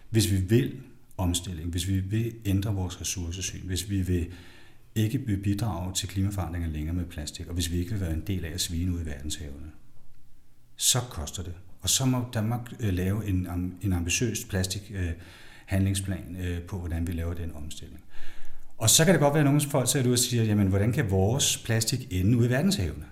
hvis 0.09 0.31
vi 0.31 0.35
vil 0.35 0.75
omstilling, 1.17 1.69
hvis 1.69 1.87
vi 1.87 1.99
vil 1.99 2.33
ændre 2.45 2.73
vores 2.73 3.01
ressourcesyn, 3.01 3.65
hvis 3.65 3.89
vi 3.89 4.01
vil 4.01 4.27
ikke 4.95 5.19
vil 5.19 5.37
bidrage 5.37 5.93
til 5.93 6.09
klimaforandringer 6.09 6.69
længere 6.69 6.95
med 6.95 7.05
plastik, 7.05 7.47
og 7.47 7.53
hvis 7.53 7.71
vi 7.71 7.77
ikke 7.77 7.91
vil 7.91 8.01
være 8.01 8.13
en 8.13 8.23
del 8.27 8.45
af 8.45 8.51
at 8.53 8.61
svine 8.61 8.93
ud 8.93 9.01
i 9.01 9.05
verdenshavene, 9.05 9.71
så 10.75 10.99
koster 10.99 11.43
det. 11.43 11.53
Og 11.81 11.89
så 11.89 12.05
må 12.05 12.25
Danmark 12.33 12.73
øh, 12.79 12.93
lave 12.93 13.25
en, 13.25 13.47
en 13.81 13.93
ambitiøs 13.93 14.45
plastikhandlingsplan 14.45 16.35
øh, 16.39 16.55
øh, 16.55 16.61
på, 16.61 16.79
hvordan 16.79 17.07
vi 17.07 17.11
laver 17.11 17.33
den 17.33 17.51
omstilling. 17.55 17.99
Og 18.77 18.89
så 18.89 19.05
kan 19.05 19.13
det 19.13 19.21
godt 19.21 19.33
være, 19.33 19.41
at 19.41 19.45
nogle 19.45 19.61
folk 19.61 19.91
ser 19.91 20.07
ud 20.07 20.11
og 20.11 20.19
siger, 20.19 20.43
jamen, 20.43 20.67
hvordan 20.67 20.91
kan 20.91 21.11
vores 21.11 21.57
plastik 21.57 22.07
ende 22.11 22.37
ude 22.37 22.47
i 22.47 22.49
verdenshavene? 22.49 23.05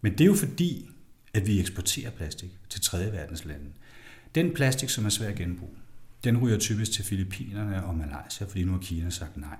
Men 0.00 0.12
det 0.12 0.20
er 0.20 0.26
jo 0.26 0.34
fordi, 0.34 0.88
at 1.34 1.46
vi 1.46 1.60
eksporterer 1.60 2.10
plastik 2.10 2.50
til 2.68 2.80
tredje 2.80 3.12
verdens 3.12 3.44
lande. 3.44 3.66
Den 4.34 4.54
plastik, 4.54 4.88
som 4.88 5.04
er 5.04 5.08
svær 5.08 5.28
at 5.28 5.34
genbruge, 5.34 5.72
den 6.24 6.38
ryger 6.38 6.58
typisk 6.58 6.92
til 6.92 7.04
Filippinerne 7.04 7.84
og 7.84 7.94
Malaysia, 7.94 8.46
fordi 8.46 8.64
nu 8.64 8.72
har 8.72 8.78
Kina 8.78 9.10
sagt 9.10 9.36
nej. 9.36 9.56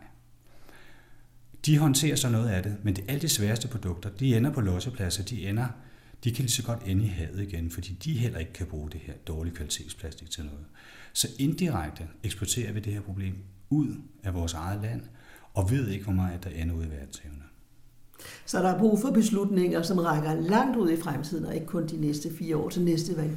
De 1.67 1.79
håndterer 1.79 2.17
så 2.17 2.29
noget 2.29 2.49
af 2.49 2.63
det, 2.63 2.77
men 2.83 2.97
det 2.97 3.05
alle 3.09 3.23
de 3.23 3.29
sværeste 3.29 3.69
produkter, 3.69 4.11
de 4.11 4.37
ender 4.37 4.53
på 4.53 4.61
lossepladser, 4.61 5.25
de 5.25 5.49
ender, 5.49 5.67
de 6.25 6.33
kan 6.33 6.43
lige 6.43 6.53
så 6.53 6.63
godt 6.63 6.83
ende 6.87 7.05
i 7.05 7.09
havet 7.09 7.41
igen, 7.41 7.71
fordi 7.71 7.93
de 8.05 8.19
heller 8.19 8.39
ikke 8.39 8.53
kan 8.53 8.67
bruge 8.67 8.91
det 8.91 9.01
her 9.01 9.15
dårlige 9.27 9.55
kvalitetsplastik 9.55 10.31
til 10.31 10.45
noget. 10.45 10.65
Så 11.13 11.29
indirekte 11.39 12.05
eksporterer 12.23 12.73
vi 12.73 12.81
det 12.81 12.93
her 12.93 13.01
problem 13.01 13.35
ud 13.71 13.89
af 14.23 14.35
vores 14.35 14.55
eget 14.55 14.83
land, 14.83 15.03
og 15.55 15.71
ved 15.71 15.89
ikke, 15.89 16.05
hvor 16.05 16.13
meget 16.13 16.45
der 16.45 16.51
ender 16.51 16.75
ud 16.75 16.85
i 16.85 16.91
verdenshavene. 16.91 17.43
Så 18.47 18.59
der 18.59 18.69
er 18.69 18.79
brug 18.79 19.01
for 19.01 19.11
beslutninger, 19.11 19.83
som 19.83 19.99
rækker 19.99 20.35
langt 20.35 20.77
ud 20.77 20.91
i 20.91 20.97
fremtiden, 20.97 21.45
og 21.45 21.55
ikke 21.55 21.67
kun 21.67 21.87
de 21.87 21.97
næste 21.97 22.37
fire 22.39 22.57
år 22.57 22.69
til 22.69 22.83
næste 22.83 23.17
valg, 23.17 23.33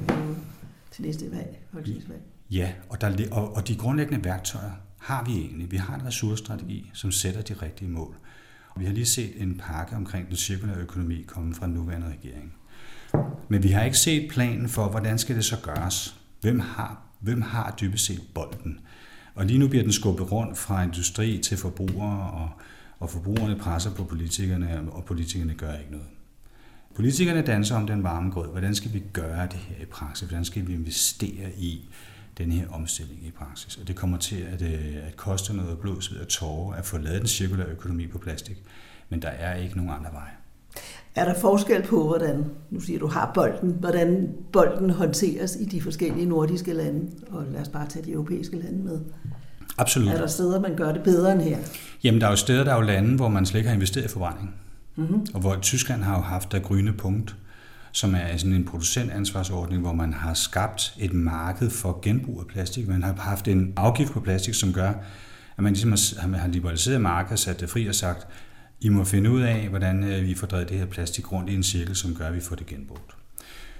til 0.90 1.02
næste 1.02 1.30
valg, 1.30 1.58
folketingsvalg. 1.72 2.20
Ja, 2.50 2.72
og, 2.88 3.00
der, 3.00 3.32
og, 3.32 3.56
og 3.56 3.68
de 3.68 3.76
grundlæggende 3.76 4.24
værktøjer 4.24 4.72
har 4.98 5.24
vi 5.24 5.32
egentlig. 5.32 5.70
Vi 5.70 5.76
har 5.76 5.94
en 5.94 6.06
ressourcestrategi, 6.06 6.90
som 6.94 7.12
sætter 7.12 7.42
de 7.42 7.54
rigtige 7.54 7.90
mål. 7.90 8.16
Og 8.70 8.80
vi 8.80 8.86
har 8.86 8.92
lige 8.92 9.06
set 9.06 9.42
en 9.42 9.54
pakke 9.58 9.96
omkring 9.96 10.28
den 10.28 10.36
cirkulære 10.36 10.76
økonomi 10.76 11.22
komme 11.22 11.54
fra 11.54 11.66
den 11.66 11.74
nuværende 11.74 12.06
regering. 12.06 12.54
Men 13.48 13.62
vi 13.62 13.68
har 13.68 13.84
ikke 13.84 13.98
set 13.98 14.30
planen 14.30 14.68
for, 14.68 14.88
hvordan 14.88 15.18
skal 15.18 15.36
det 15.36 15.44
så 15.44 15.56
gøres. 15.62 16.16
Hvem 16.40 16.60
har, 16.60 17.02
hvem 17.20 17.42
har 17.42 17.74
dybest 17.80 18.04
set 18.04 18.22
bolden? 18.34 18.80
Og 19.34 19.46
lige 19.46 19.58
nu 19.58 19.68
bliver 19.68 19.82
den 19.82 19.92
skubbet 19.92 20.32
rundt 20.32 20.58
fra 20.58 20.82
industri 20.82 21.38
til 21.38 21.56
forbrugere, 21.56 22.30
og, 22.30 22.50
og 22.98 23.10
forbrugerne 23.10 23.56
presser 23.56 23.94
på 23.94 24.04
politikerne, 24.04 24.92
og 24.92 25.04
politikerne 25.04 25.54
gør 25.54 25.74
ikke 25.74 25.90
noget. 25.90 26.06
Politikerne 26.94 27.42
danser 27.42 27.76
om 27.76 27.86
den 27.86 28.02
varme 28.02 28.30
grød. 28.30 28.48
Hvordan 28.48 28.74
skal 28.74 28.92
vi 28.92 29.02
gøre 29.12 29.46
det 29.46 29.58
her 29.58 29.82
i 29.82 29.86
praksis? 29.86 30.28
Hvordan 30.28 30.44
skal 30.44 30.66
vi 30.66 30.72
investere 30.72 31.52
i 31.58 31.88
den 32.38 32.52
her 32.52 32.68
omstilling 32.70 33.26
i 33.26 33.30
praksis. 33.30 33.76
Og 33.76 33.88
det 33.88 33.96
kommer 33.96 34.18
til 34.18 34.46
at, 34.52 34.62
øh, 34.62 34.96
at 35.06 35.16
koste 35.16 35.56
noget 35.56 35.78
blod, 35.78 36.00
sved 36.00 36.18
og 36.20 36.28
tårer 36.28 36.76
at 36.76 36.86
få 36.86 36.98
lavet 36.98 37.20
den 37.20 37.28
cirkulære 37.28 37.68
økonomi 37.68 38.06
på 38.06 38.18
plastik. 38.18 38.62
Men 39.08 39.22
der 39.22 39.28
er 39.28 39.54
ikke 39.54 39.76
nogen 39.76 39.90
andre 39.90 40.10
veje. 40.12 40.30
Er 41.14 41.24
der 41.24 41.40
forskel 41.40 41.82
på, 41.82 42.06
hvordan, 42.06 42.44
nu 42.70 42.80
siger 42.80 42.98
du 42.98 43.06
har 43.06 43.30
bolden, 43.34 43.76
hvordan 43.80 44.28
bolden 44.52 44.90
håndteres 44.90 45.56
i 45.60 45.64
de 45.64 45.82
forskellige 45.82 46.26
nordiske 46.26 46.72
lande, 46.72 47.10
og 47.30 47.44
lad 47.52 47.60
os 47.60 47.68
bare 47.68 47.88
tage 47.88 48.04
de 48.04 48.12
europæiske 48.12 48.56
lande 48.56 48.84
med? 48.84 49.00
Absolut. 49.78 50.08
Er 50.08 50.18
der 50.18 50.26
steder, 50.26 50.60
man 50.60 50.76
gør 50.76 50.92
det 50.92 51.02
bedre 51.02 51.32
end 51.32 51.40
her? 51.40 51.58
Jamen, 52.04 52.20
der 52.20 52.26
er 52.26 52.30
jo 52.30 52.36
steder, 52.36 52.64
der 52.64 52.72
er 52.72 52.76
jo 52.76 52.82
lande, 52.82 53.16
hvor 53.16 53.28
man 53.28 53.46
slet 53.46 53.58
ikke 53.58 53.68
har 53.68 53.74
investeret 53.74 54.04
i 54.04 54.08
forbrænding. 54.08 54.54
Mm-hmm. 54.96 55.26
Og 55.34 55.40
hvor 55.40 55.56
Tyskland 55.56 56.02
har 56.02 56.16
jo 56.16 56.22
haft 56.22 56.52
der 56.52 56.58
grønne 56.58 56.92
punkt, 56.92 57.36
som 57.92 58.14
er 58.14 58.36
sådan 58.36 58.52
en 58.52 58.64
producentansvarsordning, 58.64 59.82
hvor 59.82 59.92
man 59.92 60.12
har 60.12 60.34
skabt 60.34 60.94
et 60.98 61.12
marked 61.12 61.70
for 61.70 61.98
genbrug 62.02 62.40
af 62.40 62.46
plastik. 62.46 62.88
Man 62.88 63.02
har 63.02 63.14
haft 63.14 63.48
en 63.48 63.72
afgift 63.76 64.12
på 64.12 64.20
plastik, 64.20 64.54
som 64.54 64.72
gør, 64.72 64.92
at 65.56 65.64
man 65.64 65.72
ligesom 65.72 66.34
har 66.34 66.48
liberaliseret 66.48 67.00
markedet, 67.00 67.38
sat 67.38 67.60
det 67.60 67.70
fri 67.70 67.86
og 67.86 67.94
sagt, 67.94 68.26
I 68.80 68.88
må 68.88 69.04
finde 69.04 69.30
ud 69.30 69.40
af, 69.40 69.68
hvordan 69.68 70.04
øh, 70.04 70.26
vi 70.26 70.34
får 70.34 70.46
drevet 70.46 70.68
det 70.68 70.78
her 70.78 70.86
plastik 70.86 71.32
rundt 71.32 71.50
i 71.50 71.54
en 71.54 71.62
cirkel, 71.62 71.96
som 71.96 72.14
gør, 72.14 72.26
at 72.26 72.34
vi 72.34 72.40
får 72.40 72.56
det 72.56 72.66
genbrugt. 72.66 73.16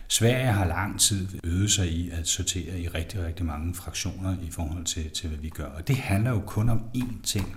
Sverige 0.08 0.52
har 0.52 0.66
lang 0.66 1.00
tid 1.00 1.28
øvet 1.44 1.70
sig 1.70 1.88
i 1.88 2.10
at 2.10 2.28
sortere 2.28 2.80
i 2.80 2.88
rigtig, 2.88 3.24
rigtig 3.24 3.46
mange 3.46 3.74
fraktioner 3.74 4.36
i 4.42 4.50
forhold 4.50 4.84
til, 4.84 5.10
til 5.10 5.28
hvad 5.28 5.38
vi 5.38 5.48
gør. 5.48 5.64
Og 5.64 5.88
det 5.88 5.96
handler 5.96 6.30
jo 6.30 6.40
kun 6.46 6.68
om 6.68 6.80
én 6.96 7.22
ting. 7.24 7.56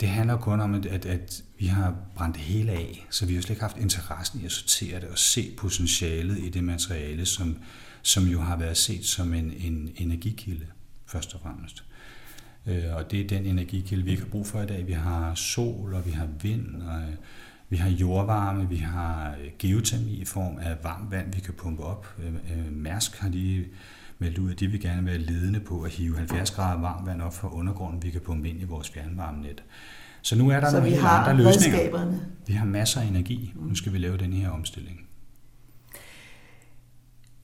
Det 0.00 0.08
handler 0.08 0.36
kun 0.36 0.60
om, 0.60 0.74
at, 0.74 0.86
at, 0.86 1.06
at 1.06 1.42
vi 1.58 1.66
har 1.66 1.96
brændt 2.14 2.36
det 2.36 2.44
hele 2.44 2.72
af, 2.72 3.06
så 3.10 3.26
vi 3.26 3.34
har 3.34 3.42
slet 3.42 3.50
ikke 3.50 3.62
haft 3.62 3.76
interessen 3.78 4.40
i 4.40 4.44
at 4.44 4.52
sortere 4.52 5.00
det 5.00 5.08
og 5.08 5.18
se 5.18 5.54
potentialet 5.56 6.38
i 6.38 6.48
det 6.48 6.64
materiale, 6.64 7.26
som, 7.26 7.56
som 8.02 8.24
jo 8.24 8.40
har 8.40 8.56
været 8.56 8.76
set 8.76 9.04
som 9.04 9.34
en, 9.34 9.52
en 9.56 9.90
energikilde, 9.96 10.66
først 11.06 11.34
og 11.34 11.40
fremmest. 11.40 11.84
Øh, 12.66 12.94
og 12.94 13.10
det 13.10 13.20
er 13.20 13.28
den 13.28 13.46
energikilde, 13.46 14.04
vi 14.04 14.10
ikke 14.10 14.22
har 14.22 14.30
brug 14.30 14.46
for 14.46 14.62
i 14.62 14.66
dag. 14.66 14.86
Vi 14.86 14.92
har 14.92 15.34
sol, 15.34 15.94
og 15.94 16.06
vi 16.06 16.10
har 16.10 16.28
vind, 16.42 16.82
og 16.82 17.00
øh, 17.00 17.14
vi 17.68 17.76
har 17.76 17.90
jordvarme, 17.90 18.68
vi 18.68 18.76
har 18.76 19.30
øh, 19.30 19.50
geotermi 19.58 20.10
i 20.10 20.24
form 20.24 20.58
af 20.58 20.76
varmt 20.82 21.10
vand, 21.10 21.34
vi 21.34 21.40
kan 21.40 21.54
pumpe 21.54 21.82
op. 21.82 22.14
Øh, 22.18 22.34
øh, 22.34 22.72
Mærsk 22.72 23.16
har 23.16 23.28
lige 23.28 23.66
meldt 24.18 24.38
ud, 24.38 24.50
at 24.50 24.60
de 24.60 24.66
vil 24.66 24.80
gerne 24.80 25.06
være 25.06 25.18
ledende 25.18 25.60
på 25.60 25.82
at 25.82 25.90
hive 25.90 26.16
70 26.16 26.50
grader 26.50 26.80
varmt 26.80 27.06
vand 27.06 27.22
op 27.22 27.34
fra 27.34 27.54
undergrunden, 27.54 28.02
vi 28.02 28.10
kan 28.10 28.20
pumpe 28.20 28.48
ind 28.48 28.60
i 28.60 28.64
vores 28.64 28.90
fjernvarmenet. 28.90 29.64
Så 30.22 30.36
nu 30.36 30.50
er 30.50 30.60
der 30.60 30.70
Så 30.70 30.76
nogle 30.76 30.84
vi 30.84 30.90
helt 30.90 31.06
har 31.06 31.18
andre 31.18 31.44
løsninger. 31.44 32.18
Vi 32.46 32.52
har 32.52 32.66
masser 32.66 33.00
af 33.00 33.06
energi. 33.06 33.54
Nu 33.56 33.74
skal 33.74 33.92
vi 33.92 33.98
lave 33.98 34.16
den 34.16 34.32
her 34.32 34.50
omstilling. 34.50 35.00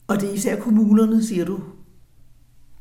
Og 0.07 0.21
det 0.21 0.29
er 0.29 0.33
især 0.33 0.59
kommunerne, 0.59 1.23
siger 1.23 1.45
du, 1.45 1.63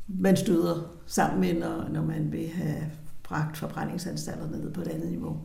man 0.09 0.37
støder 0.37 0.96
sammen 1.07 1.40
med, 1.40 1.55
når, 1.55 1.88
når 1.88 2.03
man 2.03 2.33
vil 2.33 2.48
have 2.48 2.90
bragt 3.22 3.57
forbrændingsanstalterne 3.57 4.59
ned 4.59 4.72
på 4.72 4.81
et 4.81 4.88
andet 4.88 5.11
niveau. 5.11 5.40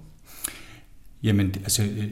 Jamen, 1.26 1.56
altså, 1.56 1.84
øh, 1.84 2.12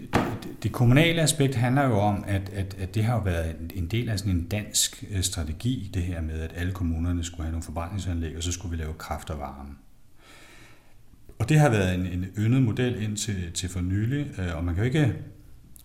det, 0.63 0.71
kommunale 0.71 1.21
aspekt 1.21 1.55
handler 1.55 1.83
jo 1.83 1.99
om, 1.99 2.23
at, 2.27 2.49
at, 2.53 2.75
at 2.79 2.95
det 2.95 3.03
har 3.03 3.13
jo 3.13 3.21
været 3.21 3.55
en, 3.75 3.87
del 3.87 4.09
af 4.09 4.19
sådan 4.19 4.33
en 4.33 4.47
dansk 4.47 5.03
øh, 5.11 5.21
strategi, 5.21 5.91
det 5.93 6.01
her 6.01 6.21
med, 6.21 6.39
at 6.39 6.51
alle 6.55 6.71
kommunerne 6.71 7.23
skulle 7.23 7.43
have 7.43 7.51
nogle 7.51 7.63
forbrændingsanlæg, 7.63 8.37
og 8.37 8.43
så 8.43 8.51
skulle 8.51 8.77
vi 8.77 8.83
lave 8.83 8.93
kraft 8.93 9.29
og 9.29 9.39
varme. 9.39 9.69
Og 11.39 11.49
det 11.49 11.59
har 11.59 11.69
været 11.69 11.95
en, 11.95 12.07
en 12.07 12.25
yndet 12.37 12.61
model 12.61 13.01
indtil 13.01 13.51
til 13.53 13.69
for 13.69 13.81
nylig, 13.81 14.27
øh, 14.39 14.57
og 14.57 14.63
man 14.63 14.75
kan 14.75 14.83
jo 14.83 14.87
ikke 14.87 15.15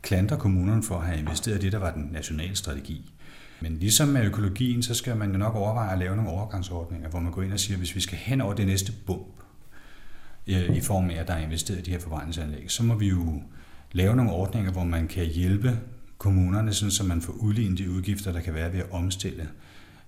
klandre 0.03 0.37
kommunerne 0.37 0.83
for 0.83 0.95
at 0.95 1.07
have 1.07 1.19
investeret 1.19 1.59
i 1.59 1.61
det, 1.61 1.73
der 1.73 1.79
var 1.79 1.93
den 1.93 2.09
nationale 2.13 2.57
strategi. 2.57 3.13
Men 3.61 3.79
ligesom 3.79 4.09
med 4.09 4.25
økologien, 4.25 4.83
så 4.83 4.95
skal 4.95 5.17
man 5.17 5.33
jo 5.33 5.39
nok 5.39 5.55
overveje 5.55 5.93
at 5.93 5.99
lave 5.99 6.17
nogle 6.17 6.31
overgangsordninger, 6.31 7.09
hvor 7.09 7.21
man 7.21 7.33
går 7.33 7.43
ind 7.43 7.53
og 7.53 7.61
siger, 7.61 7.77
at 7.77 7.79
hvis 7.79 7.95
vi 7.95 8.01
skal 8.01 8.19
hen 8.19 8.41
over 8.41 8.55
det 8.55 8.67
næste 8.67 8.93
bump, 9.07 9.43
Øh, 10.49 10.77
i 10.77 10.81
form 10.81 11.11
af, 11.11 11.15
at 11.15 11.29
der 11.29 11.35
er 11.35 11.45
investeret 11.45 11.79
i 11.79 11.83
de 11.83 11.91
her 11.91 11.99
forbrændingsanlæg, 11.99 12.71
så 12.71 12.83
må 12.83 12.95
vi 12.95 13.09
jo 13.09 13.43
lave 13.93 14.17
nogle 14.17 14.33
ordninger, 14.33 14.73
hvor 14.73 14.85
man 14.85 15.09
kan 15.09 15.27
hjælpe 15.27 15.79
kommunerne, 16.19 16.73
sådan, 16.73 16.91
så 16.91 17.05
man 17.05 17.21
får 17.21 17.33
udlignet 17.33 17.79
de 17.79 17.91
udgifter, 17.91 18.33
der 18.33 18.41
kan 18.41 18.55
være 18.55 18.73
ved 18.73 18.81
at 18.81 18.87
omstille 18.91 19.49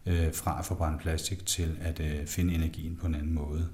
øh, 0.06 0.34
fra 0.34 0.58
at 0.58 0.64
forbrænde 0.64 0.98
plastik 0.98 1.46
til 1.46 1.76
at 1.80 2.00
øh, 2.00 2.26
finde 2.26 2.54
energien 2.54 2.96
på 3.00 3.06
en 3.06 3.14
anden 3.14 3.34
måde. 3.34 3.68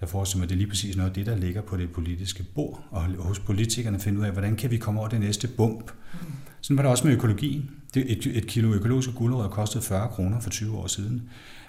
Der 0.00 0.06
forestiller 0.06 0.38
mig, 0.38 0.44
at 0.44 0.48
det 0.48 0.54
er 0.54 0.58
lige 0.58 0.68
præcis 0.68 0.96
noget 0.96 1.10
af 1.10 1.14
det, 1.14 1.26
der 1.26 1.36
ligger 1.36 1.62
på 1.62 1.76
det 1.76 1.92
politiske 1.92 2.44
bord, 2.54 2.84
og 2.90 3.02
hos 3.02 3.38
politikerne 3.38 4.00
finde 4.00 4.20
ud 4.20 4.24
af, 4.24 4.32
hvordan 4.32 4.56
kan 4.56 4.70
vi 4.70 4.76
komme 4.76 5.00
over 5.00 5.08
det 5.08 5.20
næste 5.20 5.48
bump. 5.48 5.92
Sådan 6.60 6.76
var 6.76 6.82
det 6.82 6.90
også 6.90 7.06
med 7.06 7.14
økologien. 7.14 7.70
Det, 7.94 8.12
et, 8.12 8.36
et 8.36 8.46
kilo 8.46 8.72
økologiske 8.72 9.12
gulerødder 9.12 9.48
kostede 9.48 9.84
40 9.84 10.08
kroner 10.08 10.40
for 10.40 10.50
20 10.50 10.76
år 10.76 10.86
siden. 10.86 11.22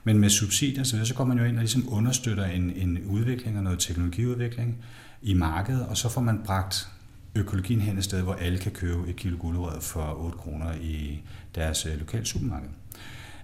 Men 0.04 0.20
med 0.20 0.30
subsidier 0.30 0.84
så, 0.84 1.06
så 1.06 1.14
går 1.14 1.26
man 1.26 1.38
jo 1.38 1.44
ind 1.44 1.56
og 1.56 1.62
ligesom 1.62 1.94
understøtter 1.94 2.46
en, 2.46 2.74
en 2.76 3.00
udvikling 3.06 3.58
og 3.58 3.64
noget 3.64 3.80
teknologiudvikling 3.80 4.78
i 5.22 5.34
markedet, 5.34 5.86
og 5.86 5.98
så 5.98 6.10
får 6.10 6.22
man 6.22 6.42
bragt 6.46 6.88
økologien 7.36 7.82
hen 7.82 7.98
et 7.98 8.04
sted, 8.04 8.22
hvor 8.22 8.34
alle 8.34 8.58
kan 8.58 8.72
købe 8.72 9.10
et 9.10 9.16
kilo 9.16 9.38
gulerød 9.40 9.82
for 9.82 10.26
8 10.26 10.38
kroner 10.38 10.74
i 10.82 11.22
deres 11.56 11.86
øh, 11.86 12.00
lokale 12.00 12.26
supermarked. 12.26 12.70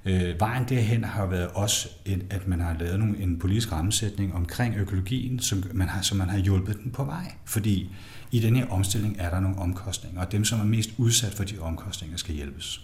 Øh, 0.06 0.40
vejen 0.40 0.70
derhen 0.70 1.04
har 1.04 1.26
været 1.26 1.48
også, 1.48 1.90
et, 2.06 2.26
at 2.30 2.48
man 2.48 2.60
har 2.60 2.76
lavet 2.80 3.00
nogle, 3.00 3.18
en 3.18 3.40
politisk 3.40 3.72
rammesætning 3.72 4.34
omkring 4.34 4.78
økologien, 4.78 5.40
som 5.40 5.64
man, 5.74 5.88
har, 5.88 6.02
som 6.02 6.18
man 6.18 6.30
har 6.30 6.38
hjulpet 6.38 6.78
den 6.84 6.92
på 6.92 7.04
vej. 7.04 7.34
Fordi 7.46 7.96
i 8.32 8.40
den 8.40 8.56
her 8.56 8.68
omstilling 8.68 9.16
er 9.20 9.30
der 9.30 9.40
nogle 9.40 9.58
omkostninger, 9.58 10.22
og 10.22 10.32
dem, 10.32 10.46
som 10.46 10.60
er 10.60 10.64
mest 10.64 10.90
udsat 10.98 11.34
for 11.34 11.44
de 11.44 11.60
omkostninger, 11.60 12.18
skal 12.18 12.36
hjælpes. 12.36 12.82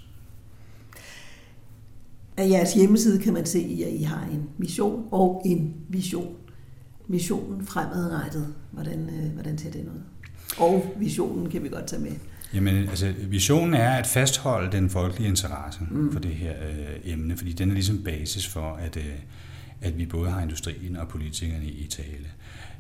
Af 2.38 2.50
jeres 2.50 2.74
hjemmeside 2.74 3.20
kan 3.20 3.34
man 3.34 3.46
se, 3.46 3.84
at 3.88 3.94
I 3.94 4.04
har 4.04 4.28
en 4.32 4.50
mission 4.58 5.06
og 5.12 5.42
en 5.46 5.74
vision. 5.90 6.36
Missionen 7.08 7.66
fremadrettet, 7.66 8.54
hvordan, 8.72 9.10
øh, 9.10 9.34
hvordan 9.34 9.58
ser 9.58 9.72
den 9.72 9.82
ud? 9.82 10.02
Og 10.58 10.94
visionen 11.00 11.50
kan 11.50 11.64
vi 11.64 11.70
godt 11.70 11.88
tage 11.88 12.02
med. 12.02 12.12
Jamen, 12.54 12.76
altså, 12.76 13.14
visionen 13.28 13.74
er 13.74 13.90
at 13.90 14.08
fastholde 14.08 14.72
den 14.72 14.90
folkelige 14.90 15.30
interesse 15.30 15.80
mm. 15.92 16.12
for 16.12 16.20
det 16.20 16.32
her 16.32 16.52
øh, 16.52 17.12
emne, 17.14 17.38
fordi 17.38 17.52
den 17.52 17.70
er 17.70 17.74
ligesom 17.74 18.04
basis 18.04 18.48
for, 18.48 18.76
at, 18.76 18.98
øh, 18.98 19.04
at 19.82 19.98
vi 19.98 20.06
både 20.06 20.30
har 20.30 20.42
industrien 20.42 20.96
og 20.96 21.08
politikerne 21.08 21.66
i 21.66 21.88
tale. 21.88 22.28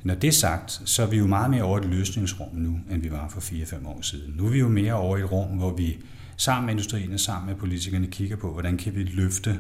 Når 0.03 0.15
det 0.15 0.27
er 0.27 0.31
sagt, 0.31 0.81
så 0.85 1.03
er 1.03 1.07
vi 1.07 1.17
jo 1.17 1.27
meget 1.27 1.51
mere 1.51 1.63
over 1.63 1.77
et 1.77 1.85
løsningsrum 1.85 2.55
nu, 2.55 2.79
end 2.91 3.01
vi 3.01 3.11
var 3.11 3.29
for 3.29 3.41
4-5 3.41 3.87
år 3.87 4.01
siden. 4.01 4.33
Nu 4.37 4.45
er 4.45 4.49
vi 4.49 4.59
jo 4.59 4.67
mere 4.67 4.93
over 4.93 5.17
et 5.17 5.31
rum, 5.31 5.47
hvor 5.47 5.73
vi 5.73 5.97
sammen 6.37 6.65
med 6.65 6.73
industrien 6.73 7.13
og 7.13 7.19
sammen 7.19 7.49
med 7.49 7.59
politikerne 7.59 8.07
kigger 8.07 8.35
på, 8.35 8.51
hvordan 8.51 8.77
kan 8.77 8.95
vi 8.95 9.03
løfte 9.03 9.59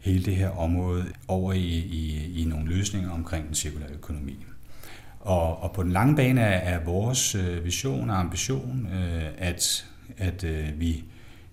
hele 0.00 0.24
det 0.24 0.36
her 0.36 0.48
område 0.48 1.04
over 1.28 1.52
i, 1.52 1.68
i, 1.68 2.32
i 2.42 2.44
nogle 2.44 2.68
løsninger 2.68 3.10
omkring 3.10 3.46
den 3.46 3.54
cirkulære 3.54 3.90
økonomi. 3.90 4.46
Og, 5.20 5.62
og 5.62 5.72
på 5.72 5.82
den 5.82 5.92
lange 5.92 6.16
bane 6.16 6.40
er, 6.40 6.74
er 6.74 6.84
vores 6.84 7.34
øh, 7.34 7.64
vision 7.64 8.10
og 8.10 8.20
ambition, 8.20 8.88
øh, 8.92 9.24
at, 9.38 9.86
at 10.18 10.44
øh, 10.44 10.80
vi 10.80 11.04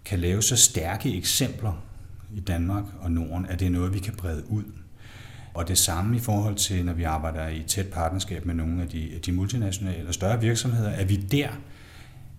kan 0.06 0.19
lave 0.19 0.41
så 0.41 0.56
stærke 0.56 1.17
eksempler 1.17 1.84
i 2.36 2.39
Danmark 2.39 2.84
og 2.99 3.12
Norden, 3.12 3.45
at 3.45 3.60
det 3.60 3.65
er 3.65 3.69
noget, 3.69 3.93
vi 3.93 3.99
kan 3.99 4.13
brede 4.13 4.43
ud. 4.49 4.63
Og 5.53 5.67
det 5.67 5.77
samme 5.77 6.15
i 6.15 6.19
forhold 6.19 6.56
til, 6.56 6.86
når 6.86 6.93
vi 6.93 7.03
arbejder 7.03 7.47
i 7.47 7.63
tæt 7.67 7.88
partnerskab 7.88 8.45
med 8.45 8.56
nogle 8.56 8.82
af 8.82 8.88
de, 8.88 9.19
de 9.25 9.32
multinationale 9.32 10.08
og 10.08 10.13
større 10.13 10.41
virksomheder, 10.41 10.89
at 10.89 11.10
vi 11.10 11.15
der 11.15 11.49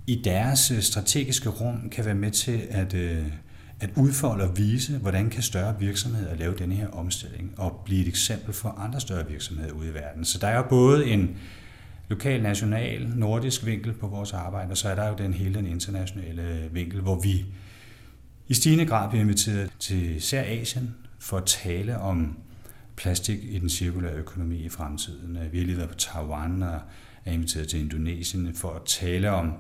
i 0.09 0.15
deres 0.25 0.71
øh, 0.71 0.81
strategiske 0.81 1.49
rum 1.49 1.91
kan 1.91 2.05
være 2.05 2.15
med 2.15 2.31
til 2.31 2.67
at, 2.71 2.95
øh, 2.95 3.27
at 3.81 3.91
udfolde 3.97 4.45
og 4.45 4.59
vise, 4.59 4.99
hvordan 4.99 5.31
kan 5.31 5.43
større 5.43 5.79
virksomheder 5.79 6.35
lave 6.35 6.55
denne 6.59 6.75
her 6.75 6.89
omstilling 6.89 7.55
og 7.57 7.83
blive 7.85 8.03
et 8.03 8.09
eksempel 8.09 8.53
for 8.53 8.69
andre 8.69 9.01
større 9.01 9.29
virksomheder 9.29 9.73
ude 9.73 9.89
i 9.89 9.95
verden. 9.95 10.25
Så 10.25 10.39
der 10.39 10.47
er 10.47 10.57
jo 10.57 10.63
både 10.69 11.07
en 11.07 11.37
lokal, 12.09 12.43
national, 12.43 13.09
nordisk 13.09 13.67
vinkel 13.67 13.93
på 13.93 14.07
vores 14.07 14.33
arbejde, 14.33 14.71
og 14.71 14.77
så 14.77 14.89
er 14.89 14.95
der 14.95 15.09
jo 15.09 15.15
den 15.19 15.35
hele 15.35 15.55
den 15.55 15.67
internationale 15.67 16.43
øh, 16.43 16.75
vinkel, 16.75 17.01
hvor 17.01 17.21
vi 17.21 17.45
i 18.49 18.55
stigende 18.55 18.87
grad 18.87 19.09
bliver 19.09 19.23
inviteret 19.23 19.71
til 19.79 20.17
især 20.17 20.43
Asien 20.43 20.95
for 21.19 21.37
at 21.37 21.47
tale 21.47 21.99
om 21.99 22.39
plastik 22.97 23.39
i 23.45 23.59
den 23.59 23.69
cirkulære 23.69 24.15
økonomi 24.15 24.57
i 24.57 24.69
fremtiden. 24.69 25.39
Vi 25.53 25.59
har 25.59 25.67
lige 25.67 25.77
været 25.77 25.91
på 25.91 25.97
Taiwan 25.97 26.63
og 26.63 26.81
er 27.25 27.33
inviteret 27.33 27.69
til 27.69 27.81
Indonesien 27.81 28.55
for 28.55 28.71
at 28.71 28.83
tale 28.87 29.31
om 29.31 29.53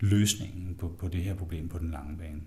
løsningen 0.00 0.74
på, 0.78 0.88
på 0.98 1.08
det 1.08 1.20
her 1.20 1.34
problem 1.34 1.68
på 1.68 1.78
den 1.78 1.90
lange 1.90 2.16
bane. 2.18 2.40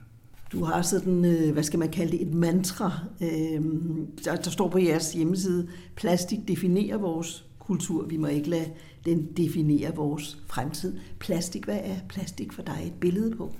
Du 0.51 0.63
har 0.63 0.81
sådan, 0.81 1.25
øh, 1.25 1.53
hvad 1.53 1.63
skal 1.63 1.79
man 1.79 1.89
kalde 1.89 2.11
det, 2.11 2.21
et 2.21 2.33
mantra. 2.33 2.99
Øhm, 3.21 4.07
der, 4.25 4.35
der 4.35 4.49
står 4.49 4.69
på 4.69 4.79
jeres 4.79 5.13
hjemmeside, 5.13 5.67
plastik 5.95 6.39
definerer 6.47 6.97
vores 6.97 7.45
kultur. 7.59 8.05
Vi 8.05 8.17
må 8.17 8.27
ikke 8.27 8.49
lade 8.49 8.65
den 9.05 9.27
definere 9.37 9.95
vores 9.95 10.37
fremtid. 10.47 10.97
Plastik, 11.19 11.65
hvad 11.65 11.79
er 11.83 11.95
plastik 12.09 12.53
for 12.53 12.61
dig 12.61 12.81
et 12.85 12.93
billede 12.93 13.35
på? 13.35 13.55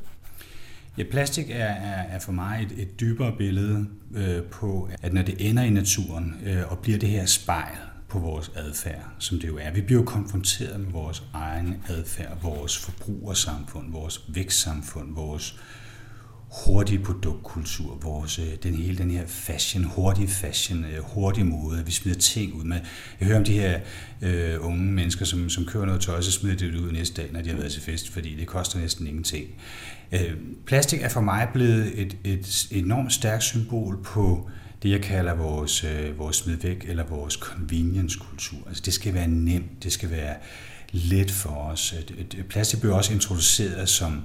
Ja, 0.98 1.04
plastik 1.12 1.50
er, 1.50 1.56
er, 1.66 2.02
er 2.02 2.20
for 2.20 2.32
mig 2.32 2.68
et, 2.72 2.82
et 2.82 3.00
dybere 3.00 3.36
billede 3.38 3.86
øh, 4.16 4.44
på, 4.44 4.90
at 5.02 5.14
når 5.14 5.22
det 5.22 5.50
ender 5.50 5.64
i 5.64 5.70
naturen 5.70 6.36
øh, 6.46 6.72
og 6.72 6.80
bliver 6.80 6.98
det 6.98 7.10
her 7.10 7.26
spejl 7.26 7.78
på 8.12 8.20
vores 8.20 8.52
adfærd, 8.56 9.06
som 9.20 9.40
det 9.40 9.48
jo 9.48 9.58
er. 9.58 9.72
Vi 9.72 9.82
bliver 9.82 10.02
jo 10.02 10.06
konfronteret 10.06 10.80
med 10.80 10.92
vores 10.92 11.24
egen 11.34 11.84
adfærd, 11.90 12.42
vores 12.42 12.78
forbrugersamfund, 12.78 13.92
vores 13.92 14.26
vækstsamfund, 14.28 15.16
vores 15.16 15.60
hurtige 16.66 17.00
produktkultur, 17.00 18.00
vores, 18.04 18.40
øh, 18.40 18.46
den 18.64 18.74
hele 18.74 18.98
den 18.98 19.12
her 19.12 19.28
fashion, 19.28 19.84
hurtig 19.84 20.30
fashion, 20.30 20.86
øh, 20.86 21.04
hurtig 21.04 21.46
mode, 21.46 21.86
vi 21.86 21.92
smider 21.92 22.20
ting 22.20 22.54
ud 22.54 22.64
med. 22.64 22.80
Jeg 23.20 23.28
hører 23.28 23.38
om 23.38 23.44
de 23.44 23.54
her 23.54 23.80
øh, 24.22 24.66
unge 24.66 24.84
mennesker, 24.84 25.26
som, 25.26 25.50
som 25.50 25.66
kører 25.66 25.86
noget 25.86 26.02
tøj, 26.02 26.22
så 26.22 26.32
smider 26.32 26.56
det 26.56 26.76
ud 26.76 26.92
næste 26.92 27.22
dag, 27.22 27.32
når 27.34 27.42
de 27.42 27.50
har 27.50 27.58
været 27.58 27.72
til 27.72 27.82
fest, 27.82 28.10
fordi 28.10 28.36
det 28.36 28.48
koster 28.48 28.80
næsten 28.80 29.08
ingenting. 29.08 29.46
Øh, 30.12 30.34
plastik 30.66 31.02
er 31.02 31.10
for 31.10 31.22
mig 31.22 31.48
blevet 31.54 32.02
et, 32.02 32.18
et 32.24 32.68
enormt 32.72 33.14
stærkt 33.14 33.44
symbol 33.44 34.04
på 34.04 34.50
det, 34.84 34.90
jeg 34.90 35.02
kalder 35.02 35.34
vores, 35.34 35.84
øh, 35.84 36.20
vores 36.20 36.36
smidvæk 36.36 36.86
eller 36.88 37.04
vores 37.04 37.34
convenience-kultur. 37.34 38.68
Altså 38.68 38.84
det 38.86 38.94
skal 38.94 39.14
være 39.14 39.28
nemt, 39.28 39.84
det 39.84 39.92
skal 39.92 40.12
være 40.12 40.36
let 40.92 41.32
for 41.32 41.50
os. 41.50 41.94
Plastik 42.50 42.82
blev 42.82 42.94
også 42.94 43.14
introduceret 43.14 43.90
som 43.90 44.22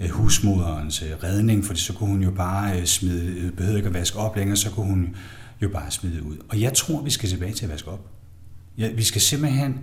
øh, 0.00 0.08
husmoderens 0.08 1.02
øh, 1.02 1.10
redning, 1.22 1.64
for 1.64 1.74
så 1.74 1.92
kunne 1.92 2.10
hun 2.10 2.22
jo 2.22 2.30
bare 2.30 2.78
øh, 2.78 2.84
smide, 2.84 3.52
behøvede 3.52 3.78
ikke 3.78 3.88
at 3.88 3.94
vaske 3.94 4.18
op 4.18 4.36
længere, 4.36 4.56
så 4.56 4.70
kunne 4.70 4.86
hun 4.86 5.16
jo 5.62 5.68
bare 5.68 5.90
smide 5.90 6.22
ud. 6.22 6.36
Og 6.48 6.60
jeg 6.60 6.74
tror, 6.74 7.02
vi 7.02 7.10
skal 7.10 7.28
tilbage 7.28 7.52
til 7.52 7.64
at 7.64 7.70
vaske 7.70 7.90
op. 7.90 8.10
Ja, 8.78 8.88
vi 8.92 9.02
skal 9.02 9.20
simpelthen, 9.20 9.78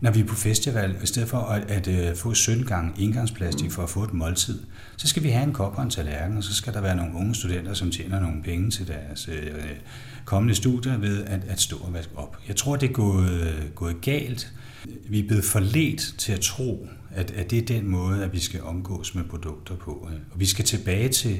når 0.00 0.10
vi 0.10 0.20
er 0.20 0.24
på 0.24 0.34
festival, 0.34 0.96
i 1.02 1.06
stedet 1.06 1.28
for 1.28 1.38
at, 1.38 1.70
at 1.70 1.88
øh, 1.88 2.16
få 2.16 2.34
17 2.34 2.64
gange 2.64 2.92
indgangsplastik 2.98 3.70
for 3.70 3.82
at 3.82 3.90
få 3.90 4.02
et 4.02 4.12
måltid, 4.12 4.62
så 4.96 5.08
skal 5.08 5.22
vi 5.22 5.28
have 5.28 5.44
en 5.44 5.52
kop 5.52 5.76
og 5.76 5.82
en 5.82 5.90
tallerken, 5.90 6.36
og 6.36 6.44
så 6.44 6.54
skal 6.54 6.72
der 6.72 6.80
være 6.80 6.96
nogle 6.96 7.14
unge 7.14 7.34
studenter, 7.34 7.74
som 7.74 7.90
tjener 7.90 8.20
nogle 8.20 8.42
penge 8.42 8.70
til 8.70 8.88
deres 8.88 9.28
øh, 9.28 9.52
kommende 10.24 10.54
studier 10.54 10.98
ved 10.98 11.24
at, 11.24 11.40
at 11.48 11.60
stå 11.60 11.76
og 11.76 11.92
vaske 11.92 12.18
op. 12.18 12.36
Jeg 12.48 12.56
tror, 12.56 12.76
det 12.76 12.88
er 12.88 12.92
gået, 12.92 13.70
gået 13.74 14.00
galt. 14.00 14.52
Vi 15.08 15.20
er 15.20 15.26
blevet 15.26 15.44
forledt 15.44 16.14
til 16.18 16.32
at 16.32 16.40
tro, 16.40 16.88
at, 17.10 17.30
at 17.30 17.50
det 17.50 17.58
er 17.58 17.66
den 17.66 17.88
måde, 17.88 18.24
at 18.24 18.32
vi 18.32 18.40
skal 18.40 18.62
omgås 18.62 19.14
med 19.14 19.24
produkter 19.24 19.76
på. 19.76 20.08
Øh. 20.12 20.18
Og 20.30 20.40
vi 20.40 20.46
skal 20.46 20.64
tilbage 20.64 21.08
til, 21.08 21.38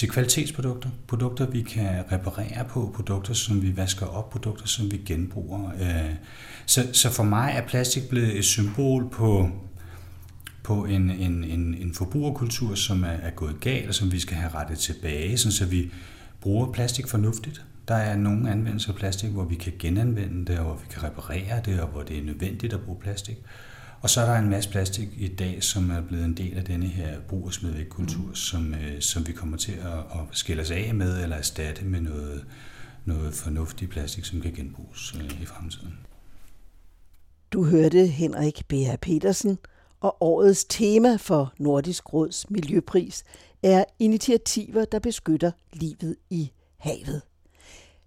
til 0.00 0.08
kvalitetsprodukter. 0.08 0.90
Produkter, 1.06 1.46
vi 1.46 1.62
kan 1.62 2.04
reparere 2.12 2.64
på. 2.68 2.92
Produkter, 2.94 3.34
som 3.34 3.62
vi 3.62 3.76
vasker 3.76 4.06
op. 4.06 4.30
Produkter, 4.30 4.66
som 4.66 4.90
vi 4.90 4.96
genbruger. 5.06 5.70
Øh, 5.80 6.14
så, 6.66 6.88
så 6.92 7.10
for 7.10 7.22
mig 7.22 7.52
er 7.56 7.66
plastik 7.66 8.08
blevet 8.08 8.38
et 8.38 8.44
symbol 8.44 9.10
på, 9.10 9.50
på 10.62 10.84
en, 10.84 11.10
en, 11.10 11.44
en, 11.44 11.74
en 11.74 11.94
forbrugerkultur, 11.94 12.74
som 12.74 13.02
er, 13.02 13.08
er 13.08 13.30
gået 13.30 13.60
galt, 13.60 13.88
og 13.88 13.94
som 13.94 14.12
vi 14.12 14.20
skal 14.20 14.36
have 14.36 14.54
rettet 14.54 14.78
tilbage, 14.78 15.36
så 15.38 15.66
vi 15.66 15.92
bruger 16.40 16.72
plastik 16.72 17.08
fornuftigt. 17.08 17.64
Der 17.88 17.94
er 17.94 18.16
nogle 18.16 18.50
anvendelser 18.50 18.92
af 18.92 18.98
plastik, 18.98 19.30
hvor 19.30 19.44
vi 19.44 19.54
kan 19.54 19.72
genanvende 19.78 20.46
det, 20.46 20.58
og 20.58 20.64
hvor 20.64 20.74
vi 20.74 20.86
kan 20.90 21.04
reparere 21.04 21.60
det, 21.64 21.80
og 21.80 21.88
hvor 21.88 22.02
det 22.02 22.18
er 22.18 22.22
nødvendigt 22.22 22.72
at 22.72 22.80
bruge 22.80 22.98
plastik. 23.00 23.36
Og 24.00 24.10
så 24.10 24.20
er 24.20 24.26
der 24.26 24.38
en 24.38 24.50
masse 24.50 24.70
plastik 24.70 25.08
i 25.16 25.28
dag, 25.28 25.62
som 25.62 25.90
er 25.90 26.00
blevet 26.00 26.24
en 26.24 26.34
del 26.34 26.58
af 26.58 26.64
denne 26.64 26.86
her 26.86 27.20
brug 27.28 27.46
og 27.46 27.52
smid 27.52 27.84
kultur, 27.84 28.26
mm. 28.26 28.34
som, 28.34 28.74
øh, 28.74 29.00
som 29.00 29.26
vi 29.26 29.32
kommer 29.32 29.56
til 29.56 29.72
at, 29.72 29.98
at 29.98 30.20
skille 30.32 30.62
os 30.62 30.70
af 30.70 30.94
med, 30.94 31.22
eller 31.22 31.36
erstatte 31.36 31.84
med 31.84 32.00
noget, 32.00 32.44
noget 33.04 33.34
fornuftig 33.34 33.88
plastik, 33.88 34.24
som 34.24 34.40
kan 34.40 34.52
genbruges 34.52 35.14
øh, 35.14 35.42
i 35.42 35.46
fremtiden. 35.46 35.94
Du 37.52 37.64
hørte 37.64 38.06
Henrik 38.06 38.62
B.H. 38.68 38.96
Petersen, 39.02 39.58
og 40.00 40.16
årets 40.20 40.64
tema 40.64 41.16
for 41.16 41.52
Nordisk 41.58 42.12
Råds 42.12 42.50
Miljøpris 42.50 43.24
er 43.62 43.84
initiativer, 43.98 44.84
der 44.84 44.98
beskytter 44.98 45.50
livet 45.72 46.16
i 46.30 46.50
havet. 46.78 47.22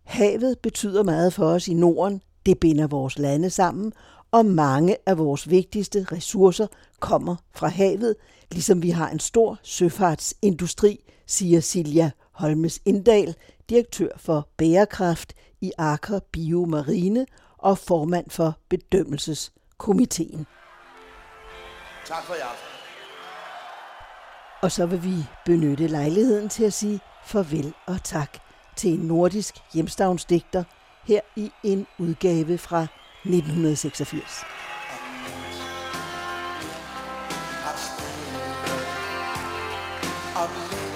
Havet 0.04 0.60
betyder 0.60 1.04
meget 1.04 1.34
for 1.34 1.46
os 1.46 1.68
i 1.68 1.74
Norden. 1.74 2.22
Det 2.46 2.60
binder 2.60 2.88
vores 2.88 3.20
lande 3.20 3.50
sammen, 3.50 3.94
og 4.34 4.46
mange 4.46 4.98
af 5.06 5.18
vores 5.18 5.50
vigtigste 5.50 6.08
ressourcer 6.12 6.68
kommer 7.00 7.36
fra 7.56 7.68
havet, 7.68 8.16
ligesom 8.52 8.82
vi 8.82 8.90
har 8.90 9.10
en 9.10 9.20
stor 9.20 9.60
søfartsindustri, 9.64 11.04
siger 11.28 11.60
Silja 11.60 12.12
Holmes 12.32 12.80
Indal, 12.86 13.36
direktør 13.70 14.10
for 14.18 14.48
bærekraft 14.58 15.34
i 15.62 15.72
Aker 15.78 16.20
Biomarine 16.32 17.26
og 17.58 17.78
formand 17.78 18.30
for 18.30 18.58
bedømmelseskomiteen. 18.70 20.46
Tak 22.06 22.24
for 22.24 22.34
jer. 22.34 22.56
Og 24.62 24.72
så 24.72 24.86
vil 24.86 25.04
vi 25.04 25.16
benytte 25.46 25.88
lejligheden 25.88 26.50
til 26.50 26.64
at 26.64 26.74
sige 26.74 27.00
farvel 27.26 27.74
og 27.88 28.04
tak 28.04 28.38
til 28.76 28.94
en 28.94 29.00
nordisk 29.00 29.56
hjemstavnsdigter 29.74 30.64
her 31.08 31.22
i 31.36 31.52
en 31.64 31.88
udgave 32.00 32.58
fra 32.58 32.88
1986. 33.26 34.46
sin 40.44 40.93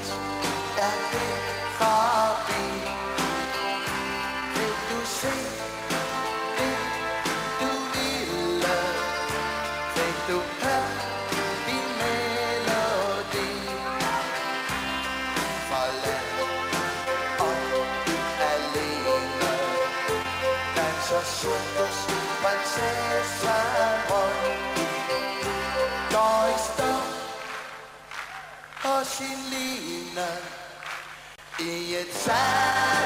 i 32.30 32.97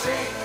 sick. 0.00 0.39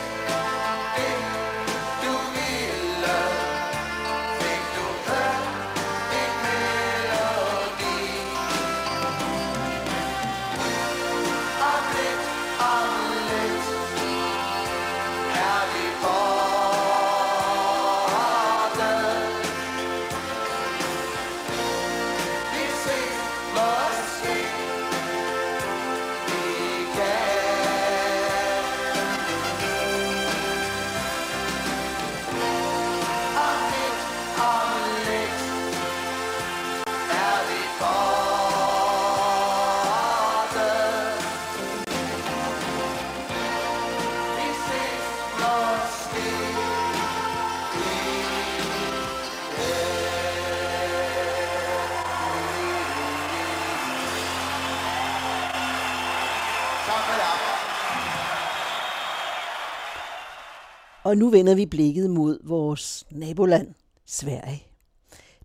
Og 61.15 61.19
nu 61.19 61.29
vender 61.29 61.55
vi 61.55 61.65
blikket 61.65 62.09
mod 62.09 62.39
vores 62.43 63.05
naboland, 63.11 63.67
Sverige. 64.05 64.63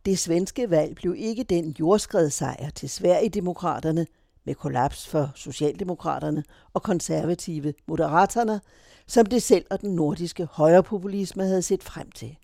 Det 0.04 0.18
svenske 0.18 0.70
valg 0.70 0.94
blev 0.94 1.14
ikke 1.18 1.42
den 1.42 1.76
jordskredsejr 1.80 2.70
til 2.70 2.90
Sverigedemokraterne 2.90 4.06
med 4.44 4.54
kollaps 4.54 5.06
for 5.06 5.32
Socialdemokraterne 5.34 6.44
og 6.74 6.82
konservative 6.82 7.74
Moderaterne, 7.86 8.60
som 9.06 9.26
det 9.26 9.42
selv 9.42 9.64
og 9.70 9.80
den 9.80 9.94
nordiske 9.94 10.48
højrepopulisme 10.52 11.42
havde 11.42 11.62
set 11.62 11.82
frem 11.82 12.10
til. 12.10 12.36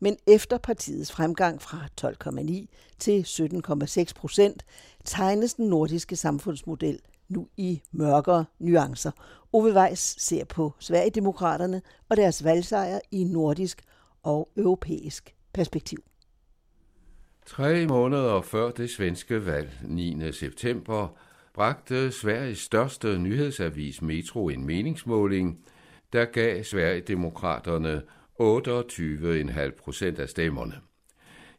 Men 0.00 0.16
efter 0.26 0.58
partiets 0.58 1.12
fremgang 1.12 1.62
fra 1.62 1.78
12,9 2.00 2.66
til 2.98 3.22
17,6 3.22 4.04
procent, 4.14 4.64
tegnes 5.04 5.54
den 5.54 5.66
nordiske 5.66 6.16
samfundsmodel 6.16 6.98
nu 7.28 7.48
i 7.56 7.82
mørkere 7.92 8.44
nuancer. 8.58 9.10
Ove 9.52 9.74
Weiss 9.74 10.22
ser 10.22 10.44
på 10.44 10.74
Sverigedemokraterne 10.78 11.82
og 12.08 12.16
deres 12.16 12.44
valgsejr 12.44 13.00
i 13.10 13.24
nordisk 13.24 13.82
og 14.22 14.48
europæisk 14.56 15.34
perspektiv. 15.52 15.98
Tre 17.46 17.86
måneder 17.86 18.40
før 18.40 18.70
det 18.70 18.90
svenske 18.90 19.46
valg 19.46 19.70
9. 19.84 20.32
september 20.32 21.08
bragte 21.54 22.12
Sveriges 22.12 22.58
største 22.58 23.18
nyhedsavis 23.18 24.02
Metro 24.02 24.48
en 24.48 24.66
meningsmåling, 24.66 25.58
der 26.12 26.24
gav 26.24 26.64
Sverigedemokraterne 26.64 28.02
28,5 28.40 29.82
procent 29.82 30.18
af 30.18 30.28
stemmerne. 30.28 30.74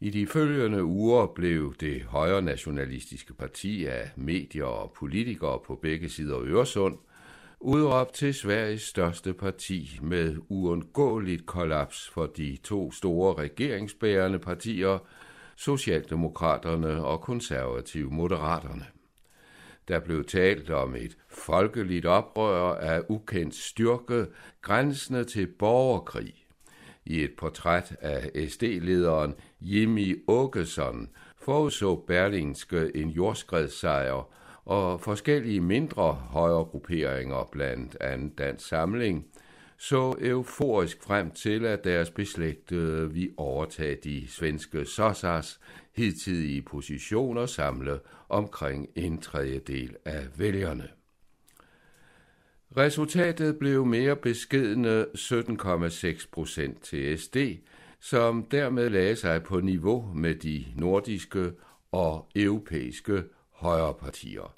I 0.00 0.10
de 0.10 0.26
følgende 0.26 0.84
uger 0.84 1.26
blev 1.26 1.74
det 1.80 2.02
højre 2.02 2.42
nationalistiske 2.42 3.34
parti 3.34 3.84
af 3.84 4.10
medier 4.16 4.64
og 4.64 4.92
politikere 4.92 5.58
på 5.66 5.74
begge 5.82 6.08
sider 6.08 6.36
af 6.36 6.42
Øresund 6.42 6.98
udråbt 7.60 8.14
til 8.14 8.34
Sveriges 8.34 8.82
største 8.82 9.34
parti 9.34 9.98
med 10.02 10.36
uundgåeligt 10.48 11.46
kollaps 11.46 12.08
for 12.08 12.26
de 12.26 12.58
to 12.64 12.92
store 12.92 13.34
regeringsbærende 13.34 14.38
partier, 14.38 14.98
Socialdemokraterne 15.56 17.04
og 17.04 17.20
Konservative 17.20 18.10
Moderaterne. 18.10 18.86
Der 19.88 20.00
blev 20.00 20.24
talt 20.24 20.70
om 20.70 20.96
et 20.96 21.16
folkeligt 21.28 22.06
oprør 22.06 22.74
af 22.74 23.02
ukendt 23.08 23.54
styrke, 23.54 24.26
grænsende 24.62 25.24
til 25.24 25.46
borgerkrig. 25.46 26.47
I 27.08 27.24
et 27.24 27.32
portræt 27.38 27.96
af 28.00 28.30
SD-lederen 28.48 29.34
Jimmy 29.60 30.22
Åkesson 30.26 31.08
forudså 31.36 31.96
Berlingske 31.96 32.90
en 32.94 33.10
jordskredssejr 33.10 34.28
og 34.64 35.00
forskellige 35.00 35.60
mindre 35.60 36.12
højre 36.12 36.64
grupperinger 36.64 37.48
blandt 37.52 37.96
andet 38.00 38.38
Dansk 38.38 38.68
Samling 38.68 39.26
så 39.78 40.14
euforisk 40.20 41.02
frem 41.02 41.30
til, 41.30 41.64
at 41.64 41.84
deres 41.84 42.10
beslægtede 42.10 43.12
vi 43.12 43.30
overtage 43.36 43.98
de 44.04 44.28
svenske 44.28 44.84
Sossas 44.84 45.60
hidtidige 45.96 46.62
positioner 46.62 47.46
samle 47.46 47.98
omkring 48.28 48.88
en 48.96 49.20
tredjedel 49.20 49.96
af 50.04 50.26
vælgerne. 50.36 50.97
Resultatet 52.76 53.58
blev 53.58 53.86
mere 53.86 54.16
beskedende 54.16 55.06
17,6 55.14 56.26
procent 56.32 56.82
til 56.82 57.18
SD, 57.18 57.36
som 58.00 58.44
dermed 58.44 58.90
lagde 58.90 59.16
sig 59.16 59.42
på 59.42 59.60
niveau 59.60 60.12
med 60.14 60.34
de 60.34 60.64
nordiske 60.76 61.52
og 61.92 62.28
europæiske 62.36 63.22
højrepartier. 63.52 64.54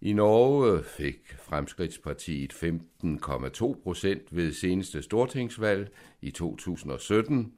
I 0.00 0.12
Norge 0.12 0.82
fik 0.82 1.34
Fremskridtspartiet 1.38 2.52
15,2 2.52 3.82
procent 3.82 4.36
ved 4.36 4.52
seneste 4.52 5.02
stortingsvalg 5.02 5.92
i 6.22 6.30
2017. 6.30 7.52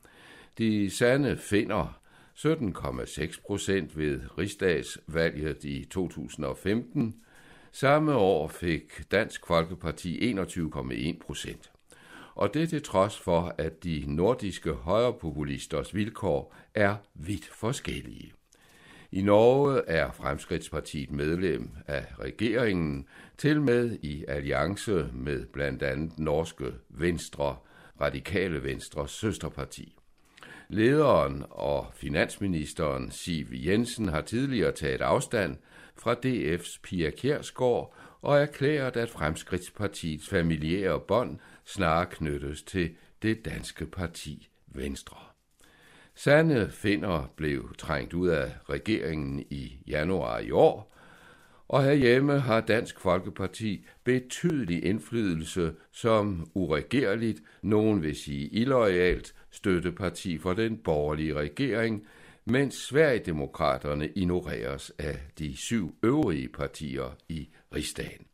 De 0.59 0.91
sande 0.91 1.37
finder 1.37 2.01
17,6 2.37 3.41
procent 3.47 3.99
ved 3.99 4.21
rigsdagsvalget 4.39 5.65
i 5.65 5.85
2015. 5.85 7.15
Samme 7.81 8.15
år 8.15 8.49
fik 8.49 9.11
Dansk 9.11 9.47
Folkeparti 9.47 10.33
21,1 10.33 11.19
procent. 11.27 11.71
Og 12.35 12.55
det 12.55 12.69
til 12.69 12.83
trods 12.83 13.19
for, 13.19 13.55
at 13.59 13.85
de 13.85 14.05
nordiske 14.07 14.73
højrepopulisters 14.73 15.95
vilkår 15.95 16.55
er 16.75 16.97
vidt 17.15 17.45
forskellige. 17.45 18.33
I 19.13 19.23
Norge 19.23 19.83
er 19.87 20.11
Fremskridtspartiet 20.11 21.11
medlem 21.11 21.71
af 21.87 22.07
regeringen, 22.19 23.07
til 23.37 23.61
med 23.61 23.99
i 24.03 24.25
alliance 24.29 25.09
med 25.13 25.47
blandt 25.47 25.83
andet 25.83 26.19
norske 26.19 26.73
Venstre, 26.89 27.57
Radikale 28.01 28.65
Venstres 28.65 29.11
søsterparti. 29.11 29.97
Lederen 30.69 31.45
og 31.51 31.87
finansministeren 31.95 33.11
Siv 33.11 33.47
Jensen 33.53 34.09
har 34.09 34.21
tidligere 34.21 34.73
taget 34.73 35.01
afstand 35.01 35.57
fra 36.01 36.15
DF's 36.15 36.79
Pia 36.83 37.11
Kjærsgaard 37.11 37.95
og 38.23 38.39
erklæret, 38.39 38.97
at 38.97 39.11
Fremskridtspartiets 39.11 40.29
familiære 40.29 41.01
bånd 41.01 41.39
snarere 41.65 42.07
knyttes 42.07 42.63
til 42.63 42.91
det 43.23 43.45
danske 43.45 43.87
parti 43.87 44.49
Venstre. 44.67 45.17
Sande 46.15 46.71
Finder 46.71 47.33
blev 47.37 47.75
trængt 47.79 48.15
ud 48.15 48.29
af 48.29 48.53
regeringen 48.71 49.45
i 49.51 49.79
januar 49.87 50.39
i 50.39 50.51
år, 50.51 50.95
og 51.69 51.85
herhjemme 51.85 52.41
har 52.41 52.61
Dansk 52.61 53.01
Folkeparti 53.01 53.87
betydelig 54.05 54.85
indflydelse 54.85 55.75
som 55.93 56.51
uregerligt, 56.55 57.43
nogen 57.63 58.03
vil 58.03 58.17
sige 58.17 58.49
illoyalt, 58.49 59.35
støtteparti 59.51 60.39
for 60.39 60.53
den 60.53 60.79
borgerlige 60.79 61.35
regering, 61.35 62.07
mens 62.51 62.75
Sverigedemokraterne 62.75 64.09
ignoreres 64.09 64.93
af 64.99 65.19
de 65.39 65.57
syv 65.57 65.95
øvrige 66.03 66.49
partier 66.49 67.17
i 67.29 67.49
rigsdagen. 67.75 68.27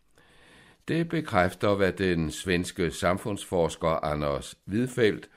Det 0.89 1.09
bekræfter, 1.09 1.75
hvad 1.75 1.93
den 1.93 2.31
svenske 2.31 2.91
samfundsforsker 2.91 4.05
Anders 4.05 4.55
Hvidfeldt 4.65 5.29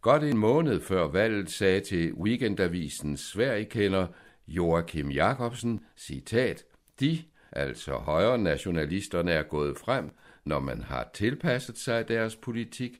godt 0.00 0.24
en 0.24 0.38
måned 0.38 0.80
før 0.80 1.08
valget 1.08 1.50
sagde 1.50 1.80
til 1.80 2.14
Weekendavisen 2.14 3.16
Sverigekender 3.16 4.06
Joachim 4.48 5.10
Jacobsen, 5.10 5.80
citat, 5.96 6.64
de, 7.00 7.18
altså 7.52 7.94
højre 7.94 8.38
nationalisterne, 8.38 9.30
er 9.32 9.42
gået 9.42 9.78
frem, 9.78 10.10
når 10.44 10.60
man 10.60 10.82
har 10.82 11.10
tilpasset 11.14 11.78
sig 11.78 12.08
deres 12.08 12.36
politik. 12.36 12.92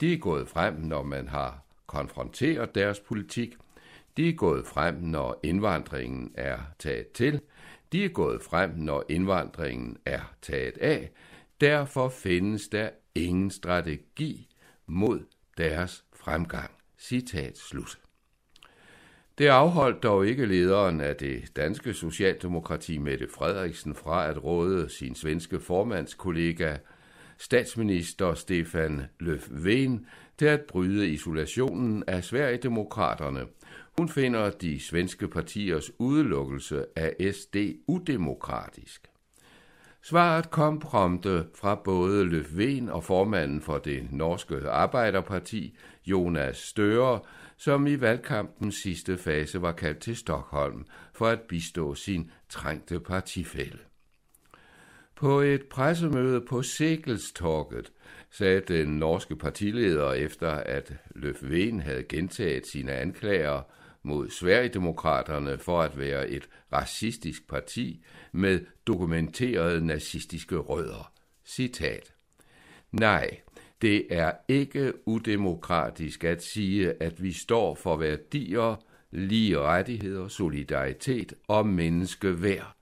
De 0.00 0.12
er 0.12 0.18
gået 0.18 0.48
frem, 0.48 0.74
når 0.74 1.02
man 1.02 1.28
har 1.28 1.64
konfronteret 1.86 2.74
deres 2.74 3.00
politik. 3.00 3.56
De 4.16 4.28
er 4.28 4.32
gået 4.32 4.66
frem, 4.66 4.94
når 4.94 5.40
indvandringen 5.42 6.32
er 6.34 6.58
taget 6.78 7.08
til. 7.08 7.40
De 7.92 8.04
er 8.04 8.08
gået 8.08 8.42
frem, 8.42 8.70
når 8.70 9.04
indvandringen 9.08 9.96
er 10.04 10.34
taget 10.42 10.78
af. 10.78 11.10
Derfor 11.60 12.08
findes 12.08 12.68
der 12.68 12.90
ingen 13.14 13.50
strategi 13.50 14.48
mod 14.86 15.20
deres 15.58 16.04
fremgang. 16.14 16.70
Citat 16.98 17.58
slut. 17.58 17.98
Det 19.38 19.46
afholdt 19.46 20.02
dog 20.02 20.26
ikke 20.26 20.46
lederen 20.46 21.00
af 21.00 21.16
det 21.16 21.56
danske 21.56 21.94
socialdemokrati 21.94 22.98
Mette 22.98 23.28
Frederiksen 23.28 23.94
fra 23.94 24.28
at 24.28 24.44
råde 24.44 24.88
sin 24.88 25.14
svenske 25.14 25.60
formandskollega 25.60 26.76
statsminister 27.38 28.34
Stefan 28.34 29.02
Löfven 29.22 30.06
til 30.40 30.46
at 30.46 30.60
bryde 30.60 31.08
isolationen 31.08 32.04
af 32.06 32.24
Sverigedemokraterne. 32.24 33.46
Hun 33.98 34.08
finder 34.08 34.50
de 34.50 34.80
svenske 34.80 35.28
partiers 35.28 35.90
udelukkelse 35.98 36.86
af 36.96 37.34
SD 37.34 37.56
udemokratisk. 37.86 39.08
Svaret 40.02 40.50
kom 40.50 40.78
prompte 40.78 41.46
fra 41.54 41.74
både 41.74 42.24
Löfven 42.24 42.90
og 42.90 43.04
formanden 43.04 43.60
for 43.60 43.78
det 43.78 44.12
norske 44.12 44.70
arbejderparti, 44.70 45.76
Jonas 46.06 46.56
Støre, 46.56 47.20
som 47.56 47.86
i 47.86 48.00
valgkampens 48.00 48.74
sidste 48.74 49.18
fase 49.18 49.62
var 49.62 49.72
kaldt 49.72 49.98
til 49.98 50.16
Stockholm 50.16 50.86
for 51.12 51.26
at 51.26 51.40
bistå 51.40 51.94
sin 51.94 52.30
trængte 52.48 53.00
partifælle. 53.00 53.78
På 55.16 55.40
et 55.40 55.62
pressemøde 55.70 56.40
på 56.40 56.62
Segelstorget 56.62 57.92
sagde 58.30 58.60
den 58.60 58.88
norske 58.88 59.36
partileder 59.36 60.12
efter, 60.12 60.50
at 60.50 60.92
Löfven 61.16 61.80
havde 61.80 62.02
gentaget 62.02 62.66
sine 62.66 62.92
anklager 62.92 63.62
mod 64.02 64.30
Sverigedemokraterne 64.30 65.58
for 65.58 65.82
at 65.82 65.98
være 65.98 66.28
et 66.28 66.48
racistisk 66.72 67.48
parti 67.48 68.04
med 68.32 68.60
dokumenterede 68.86 69.86
nazistiske 69.86 70.56
rødder. 70.56 71.12
Citat. 71.44 72.14
Nej, 72.92 73.40
det 73.82 74.06
er 74.10 74.32
ikke 74.48 75.08
udemokratisk 75.08 76.24
at 76.24 76.42
sige, 76.42 77.02
at 77.02 77.22
vi 77.22 77.32
står 77.32 77.74
for 77.74 77.96
værdier, 77.96 78.84
lige 79.10 79.58
rettigheder, 79.58 80.28
solidaritet 80.28 81.34
og 81.48 81.66
menneskeværd. 81.66 82.76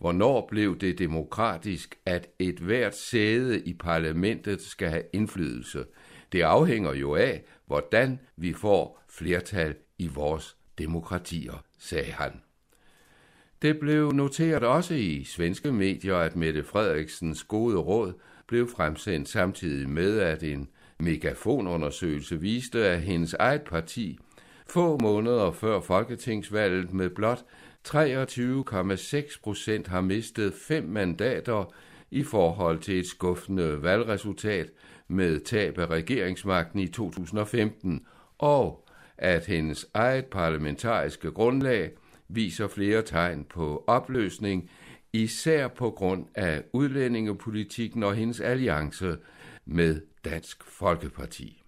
Hvornår 0.00 0.46
blev 0.50 0.78
det 0.78 0.98
demokratisk, 0.98 1.98
at 2.06 2.28
et 2.38 2.58
hvert 2.58 2.96
sæde 2.96 3.60
i 3.60 3.74
parlamentet 3.74 4.60
skal 4.60 4.88
have 4.88 5.02
indflydelse? 5.12 5.84
Det 6.32 6.42
afhænger 6.42 6.94
jo 6.94 7.14
af, 7.14 7.44
hvordan 7.66 8.20
vi 8.36 8.52
får 8.52 9.02
flertal 9.08 9.74
i 9.98 10.06
vores 10.06 10.56
demokratier, 10.78 11.64
sagde 11.78 12.12
han. 12.12 12.32
Det 13.62 13.78
blev 13.78 14.12
noteret 14.12 14.62
også 14.62 14.94
i 14.94 15.24
svenske 15.24 15.72
medier, 15.72 16.16
at 16.16 16.36
Mette 16.36 16.64
Frederiksens 16.64 17.44
gode 17.44 17.76
råd 17.76 18.12
blev 18.46 18.68
fremsendt 18.68 19.28
samtidig 19.28 19.88
med, 19.88 20.18
at 20.18 20.42
en 20.42 20.68
megafonundersøgelse 20.98 22.40
viste, 22.40 22.84
at 22.84 23.00
hendes 23.00 23.34
eget 23.34 23.62
parti 23.62 24.18
få 24.66 24.98
måneder 24.98 25.52
før 25.52 25.80
folketingsvalget 25.80 26.92
med 26.92 27.10
blot 27.10 27.44
23,6 27.88 29.40
procent 29.42 29.86
har 29.86 30.00
mistet 30.00 30.54
fem 30.54 30.84
mandater 30.84 31.74
i 32.10 32.22
forhold 32.22 32.78
til 32.78 32.98
et 32.98 33.06
skuffende 33.06 33.82
valgresultat 33.82 34.70
med 35.08 35.40
tab 35.40 35.78
af 35.78 35.86
regeringsmagten 35.86 36.80
i 36.80 36.88
2015, 36.88 38.06
og 38.38 38.86
at 39.18 39.46
hendes 39.46 39.86
eget 39.94 40.26
parlamentariske 40.26 41.30
grundlag 41.30 41.90
viser 42.28 42.68
flere 42.68 43.02
tegn 43.02 43.44
på 43.44 43.84
opløsning, 43.86 44.70
især 45.12 45.68
på 45.68 45.90
grund 45.90 46.26
af 46.34 46.62
udlændingepolitikken 46.72 48.02
og 48.02 48.14
hendes 48.14 48.40
alliance 48.40 49.16
med 49.66 50.00
Dansk 50.24 50.64
Folkeparti. 50.64 51.59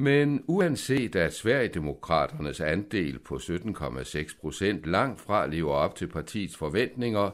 Men 0.00 0.44
uanset 0.46 1.16
at 1.16 1.34
Sverigedemokraternes 1.34 2.60
andel 2.60 3.18
på 3.18 3.34
17,6 3.34 4.40
procent 4.40 4.86
langt 4.86 5.20
fra 5.20 5.46
lever 5.46 5.72
op 5.72 5.94
til 5.94 6.06
partiets 6.06 6.56
forventninger, 6.56 7.30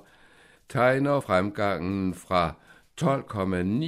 tegner 0.69 1.21
fremgangen 1.21 2.15
fra 2.15 2.55
12,9 3.03 3.85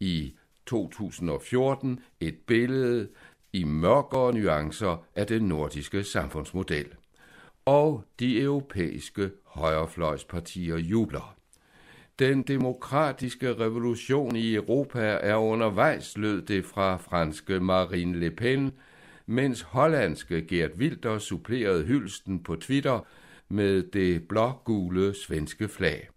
i 0.00 0.34
2014 0.66 2.00
et 2.20 2.38
billede 2.46 3.08
i 3.52 3.64
mørkere 3.64 4.34
nuancer 4.34 5.04
af 5.14 5.26
den 5.26 5.42
nordiske 5.42 6.04
samfundsmodel. 6.04 6.86
Og 7.64 8.04
de 8.20 8.40
europæiske 8.40 9.30
højrefløjspartier 9.44 10.76
jubler. 10.76 11.35
Den 12.18 12.42
demokratiske 12.42 13.54
revolution 13.54 14.36
i 14.36 14.54
Europa 14.54 15.00
er 15.00 15.36
undervejs, 15.36 16.18
lød 16.18 16.42
det 16.42 16.64
fra 16.64 16.96
franske 16.96 17.60
Marine 17.60 18.20
Le 18.20 18.30
Pen, 18.30 18.72
mens 19.26 19.62
hollandske 19.62 20.46
Gert 20.46 20.70
Wilder 20.78 21.18
supplerede 21.18 21.84
hylsten 21.84 22.42
på 22.42 22.56
Twitter 22.56 23.06
med 23.48 23.82
det 23.82 24.28
blågule 24.28 25.14
svenske 25.14 25.68
flag. 25.68 26.08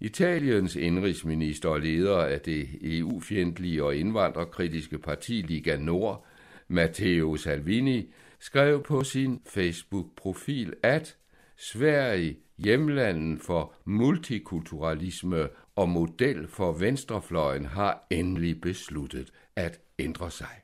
Italiens 0.00 0.76
indrigsminister 0.76 1.68
og 1.68 1.80
leder 1.80 2.18
af 2.18 2.40
det 2.40 2.68
EU-fjendtlige 2.82 3.84
og 3.84 3.96
indvandrerkritiske 3.96 4.98
parti 4.98 5.32
Liga 5.32 5.76
Nord, 5.76 6.26
Matteo 6.68 7.36
Salvini, 7.36 8.12
skrev 8.40 8.82
på 8.82 9.04
sin 9.04 9.40
Facebook-profil, 9.46 10.74
at 10.82 11.16
Sverige, 11.56 12.36
hjemlanden 12.58 13.38
for 13.38 13.72
multikulturalisme 13.84 15.48
og 15.76 15.88
model 15.88 16.48
for 16.48 16.72
venstrefløjen, 16.72 17.64
har 17.66 18.06
endelig 18.10 18.60
besluttet 18.60 19.30
at 19.56 19.80
ændre 19.98 20.30
sig. 20.30 20.62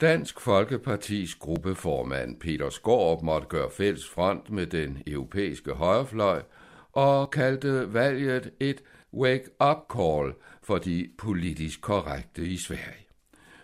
Dansk 0.00 0.40
Folkepartis 0.40 1.34
gruppeformand 1.34 2.40
Peter 2.40 2.70
Skårup 2.70 3.22
måtte 3.22 3.48
gøre 3.48 3.70
fælles 3.70 4.08
front 4.08 4.50
med 4.50 4.66
den 4.66 5.02
europæiske 5.06 5.72
højrefløj 5.72 6.42
og 6.92 7.30
kaldte 7.30 7.94
valget 7.94 8.50
et 8.60 8.82
wake-up 9.12 9.78
call 9.96 10.32
for 10.62 10.78
de 10.78 11.08
politisk 11.18 11.80
korrekte 11.80 12.42
i 12.46 12.56
Sverige. 12.56 13.04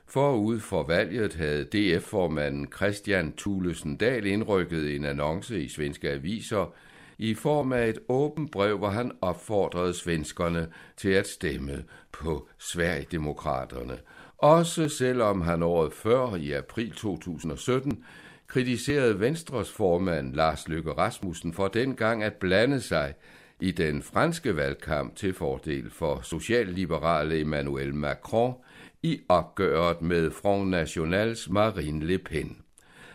Forud 0.06 0.60
for 0.60 0.82
valget 0.82 1.34
havde 1.34 1.64
DF-formanden 1.64 2.72
Christian 2.76 3.32
Thulesen 3.36 3.96
Dahl 3.96 4.26
indrykket 4.26 4.96
en 4.96 5.04
annonce 5.04 5.62
i 5.62 5.68
svenske 5.68 6.10
aviser 6.10 6.74
i 7.20 7.34
form 7.34 7.72
af 7.72 7.88
et 7.88 7.98
åbent 8.08 8.50
brev, 8.50 8.78
hvor 8.78 8.88
han 8.88 9.12
opfordrede 9.20 9.94
svenskerne 9.94 10.68
til 10.96 11.08
at 11.08 11.26
stemme 11.26 11.84
på 12.12 12.48
Sverigedemokraterne. 12.58 13.98
Også 14.38 14.88
selvom 14.88 15.40
han 15.40 15.62
året 15.62 15.92
før, 15.92 16.34
i 16.34 16.52
april 16.52 16.92
2017, 16.92 18.04
kritiserede 18.46 19.20
Venstres 19.20 19.70
formand 19.72 20.34
Lars 20.34 20.68
Løkke 20.68 20.92
Rasmussen 20.92 21.52
for 21.52 21.68
dengang 21.68 22.22
at 22.22 22.34
blande 22.34 22.80
sig 22.80 23.14
i 23.60 23.70
den 23.70 24.02
franske 24.02 24.56
valgkamp 24.56 25.16
til 25.16 25.34
fordel 25.34 25.90
for 25.90 26.20
socialliberale 26.22 27.40
Emmanuel 27.40 27.94
Macron 27.94 28.54
i 29.02 29.20
opgøret 29.28 30.02
med 30.02 30.30
Front 30.30 30.70
Nationals 30.70 31.48
Marine 31.50 32.04
Le 32.06 32.18
Pen. 32.18 32.58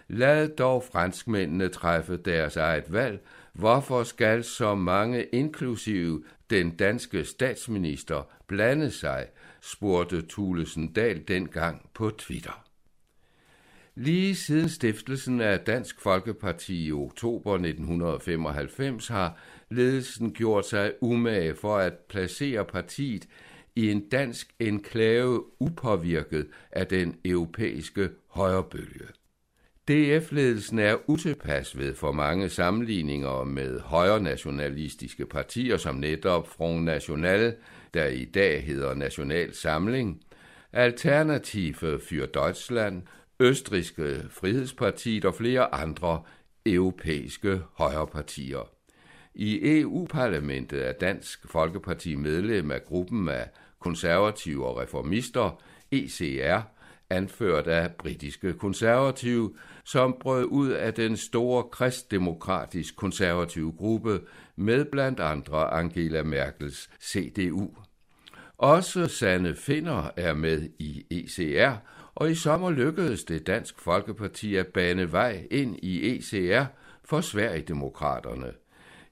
Lad 0.07 0.47
dog 0.47 0.83
franskmændene 0.93 1.69
træffe 1.69 2.17
deres 2.17 2.57
eget 2.57 2.93
valg. 2.93 3.19
Hvorfor 3.55 4.03
skal 4.03 4.43
så 4.43 4.75
mange, 4.75 5.23
inklusive 5.23 6.23
den 6.49 6.75
danske 6.75 7.25
statsminister, 7.25 8.23
blande 8.47 8.91
sig, 8.91 9.27
spurgte 9.61 10.25
Thulesen 10.29 10.93
Dahl 10.93 11.23
dengang 11.27 11.89
på 11.93 12.09
Twitter. 12.09 12.65
Lige 13.95 14.35
siden 14.35 14.69
stiftelsen 14.69 15.41
af 15.41 15.59
Dansk 15.59 16.01
Folkeparti 16.01 16.85
i 16.85 16.91
oktober 16.91 17.53
1995 17.53 19.07
har 19.07 19.37
ledelsen 19.69 20.33
gjort 20.33 20.65
sig 20.65 20.93
umage 21.01 21.55
for 21.55 21.77
at 21.77 21.93
placere 22.09 22.65
partiet 22.65 23.27
i 23.75 23.91
en 23.91 24.09
dansk 24.09 24.55
enklave 24.59 25.43
upåvirket 25.61 26.47
af 26.71 26.87
den 26.87 27.15
europæiske 27.25 28.09
højrebølge. 28.27 29.05
DF-ledelsen 29.87 30.79
er 30.79 31.09
utilpas 31.09 31.77
ved 31.77 31.95
for 31.95 32.11
mange 32.11 32.49
sammenligninger 32.49 33.43
med 33.43 33.79
højre 33.79 34.19
nationalistiske 34.19 35.25
partier 35.25 35.77
som 35.77 35.95
netop 35.95 36.47
Front 36.47 36.83
National, 36.83 37.55
der 37.93 38.05
i 38.05 38.25
dag 38.25 38.63
hedder 38.63 38.93
National 38.93 39.53
Samling, 39.53 40.21
Alternative 40.73 41.99
für 41.99 42.25
Deutschland, 42.25 43.03
Østriske 43.39 44.25
Frihedspartiet 44.29 45.25
og 45.25 45.35
flere 45.35 45.75
andre 45.75 46.21
europæiske 46.65 47.61
højrepartier. 47.73 48.69
I 49.35 49.79
EU-parlamentet 49.79 50.87
er 50.87 50.91
Dansk 50.91 51.39
Folkeparti 51.51 52.15
medlem 52.15 52.71
af 52.71 52.83
gruppen 52.85 53.29
af 53.29 53.49
konservative 53.79 54.67
og 54.67 54.77
reformister, 54.77 55.61
ECR, 55.91 56.61
anført 57.09 57.67
af 57.67 57.91
britiske 57.91 58.53
konservative, 58.53 59.53
som 59.83 60.15
brød 60.19 60.45
ud 60.45 60.69
af 60.69 60.93
den 60.93 61.17
store 61.17 61.63
kristdemokratisk 61.63 62.95
konservative 62.95 63.73
gruppe 63.77 64.21
med 64.55 64.85
blandt 64.85 65.19
andre 65.19 65.73
Angela 65.73 66.23
Merkels 66.23 66.89
CDU. 67.01 67.69
Også 68.57 69.07
Sanne 69.07 69.55
Finder 69.55 70.09
er 70.17 70.33
med 70.33 70.69
i 70.79 71.05
ECR, 71.11 71.73
og 72.15 72.31
i 72.31 72.35
sommer 72.35 72.71
lykkedes 72.71 73.23
det 73.23 73.47
Dansk 73.47 73.79
Folkeparti 73.79 74.55
at 74.55 74.67
bane 74.67 75.11
vej 75.11 75.47
ind 75.51 75.79
i 75.83 76.15
ECR 76.15 76.65
for 77.03 77.21
Sverigedemokraterne. 77.21 78.51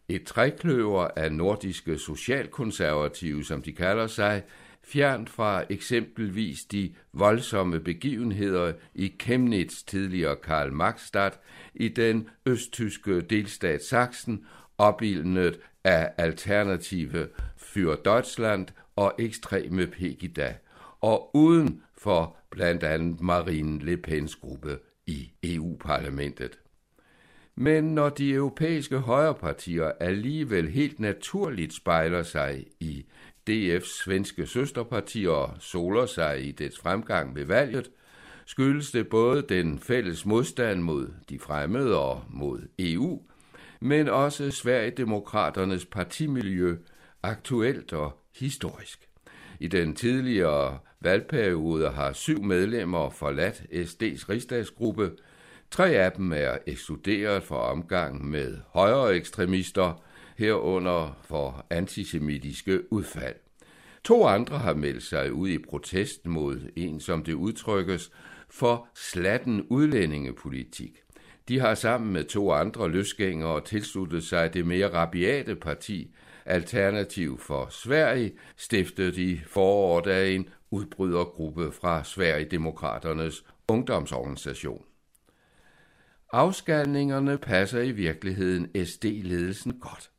Et 0.10 0.24
trækløver 0.24 1.08
af 1.16 1.32
nordiske 1.32 1.98
socialkonservative, 1.98 3.44
som 3.44 3.62
de 3.62 3.74
kalder 3.74 4.08
sig, 4.08 4.44
fjernt 4.84 5.30
fra 5.30 5.64
eksempelvis 5.70 6.66
de 6.66 6.94
voldsomme 7.14 7.80
begivenheder 7.80 8.74
i 8.96 9.14
Chemnitz 9.22 9.84
tidligere 9.84 10.36
Karl 10.36 10.72
Marxstadt 10.72 11.40
i 11.74 11.88
den 11.88 12.30
østtyske 12.46 13.22
delstat 13.22 13.84
Sachsen, 13.84 14.46
opildnet 14.78 15.60
af 15.84 16.12
alternative 16.18 17.28
für 17.58 17.96
Deutschland 17.96 18.68
og 18.96 19.14
ekstreme 19.20 19.88
Pegida, 19.88 20.56
og 21.02 21.36
uden 21.36 21.84
for 21.98 22.38
blandt 22.50 22.84
andet 22.84 23.22
Marine 23.22 23.86
Le 23.86 23.98
Pens 23.98 24.36
gruppe 24.36 24.80
i 25.08 25.32
EU-parlamentet. 25.44 26.60
Men 27.56 27.84
når 27.84 28.10
de 28.10 28.32
europæiske 28.34 28.98
højrepartier 28.98 29.92
alligevel 30.00 30.70
helt 30.70 31.00
naturligt 31.00 31.74
spejler 31.74 32.24
sig 32.24 32.66
i 32.80 33.06
DF's 33.50 34.04
svenske 34.04 34.48
søsterparti 34.48 35.28
og 35.28 35.52
soler 35.60 36.06
sig 36.06 36.48
i 36.48 36.52
dets 36.52 36.80
fremgang 36.80 37.36
ved 37.36 37.46
valget, 37.46 37.92
skyldes 38.46 38.92
det 38.92 39.08
både 39.08 39.42
den 39.50 39.80
fælles 39.80 40.26
modstand 40.26 40.82
mod 40.82 41.08
de 41.30 41.40
fremmede 41.40 42.00
og 42.00 42.24
mod 42.30 42.62
EU, 42.80 43.22
men 43.80 44.10
også 44.10 44.52
Sverigedemokraternes 44.52 45.86
partimiljø 45.86 46.78
aktuelt 47.24 47.94
og 47.94 48.24
historisk. 48.36 49.10
I 49.60 49.68
den 49.68 49.96
tidligere 49.96 50.80
valgperiode 51.00 51.90
har 51.90 52.14
syv 52.14 52.44
medlemmer 52.44 53.10
forladt 53.10 53.64
SD's 53.72 54.30
rigsdagsgruppe. 54.30 55.12
Tre 55.72 55.90
af 55.90 56.12
dem 56.12 56.34
er 56.34 56.58
ekskluderet 56.68 57.44
for 57.44 57.56
omgang 57.58 58.26
med 58.26 58.58
højere 58.74 59.16
ekstremister, 59.16 60.04
herunder 60.38 61.18
for 61.24 61.66
antisemitiske 61.70 62.94
udfald. 62.94 63.36
To 64.04 64.26
andre 64.26 64.58
har 64.58 64.74
meldt 64.74 65.04
sig 65.04 65.34
ud 65.34 65.50
i 65.50 65.58
protest 65.58 66.26
mod 66.26 66.60
en, 66.76 67.00
som 67.00 67.24
det 67.24 67.34
udtrykkes, 67.34 68.12
for 68.50 68.88
slatten 68.96 69.66
udlændingepolitik. 69.70 71.04
De 71.48 71.60
har 71.60 71.76
sammen 71.76 72.14
med 72.14 72.24
to 72.24 72.52
andre 72.52 72.90
løsgængere 72.90 73.62
tilsluttet 73.62 74.24
sig 74.24 74.54
det 74.54 74.68
mere 74.68 74.94
rabiate 74.94 75.56
parti, 75.56 76.16
Alternativ 76.46 77.40
for 77.40 77.68
Sverige, 77.70 78.32
stiftet 78.58 79.18
i 79.18 79.42
foråret 79.48 80.08
af 80.08 80.30
en 80.30 80.50
udbrydergruppe 80.72 81.72
fra 81.72 82.04
Sverigedemokraternes 82.04 83.46
ungdomsorganisation. 83.68 84.84
Afskalningerne 86.32 87.38
passer 87.38 87.82
i 87.82 87.92
virkeligheden 87.92 88.86
SD-ledelsen 88.86 89.80
godt. 89.80 90.13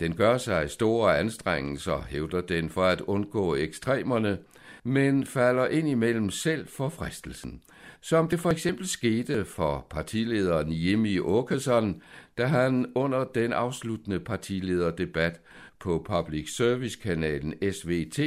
Den 0.00 0.16
gør 0.16 0.38
sig 0.38 0.70
store 0.70 1.18
anstrengelser, 1.18 2.06
hævder 2.08 2.40
den, 2.40 2.70
for 2.70 2.84
at 2.84 3.00
undgå 3.00 3.54
ekstremerne, 3.54 4.38
men 4.84 5.26
falder 5.26 5.66
ind 5.66 5.88
imellem 5.88 6.30
selv 6.30 6.68
for 6.68 6.88
fristelsen. 6.88 7.62
Som 8.00 8.28
det 8.28 8.40
for 8.40 8.50
eksempel 8.50 8.88
skete 8.88 9.44
for 9.44 9.86
partilederen 9.90 10.72
Jimmy 10.72 11.20
Åkesson, 11.20 12.02
da 12.38 12.46
han 12.46 12.92
under 12.94 13.24
den 13.24 13.52
afsluttende 13.52 14.20
partilederdebat 14.20 15.40
på 15.78 16.06
Public 16.08 16.56
Service-kanalen 16.56 17.54
SVT, 17.72 18.20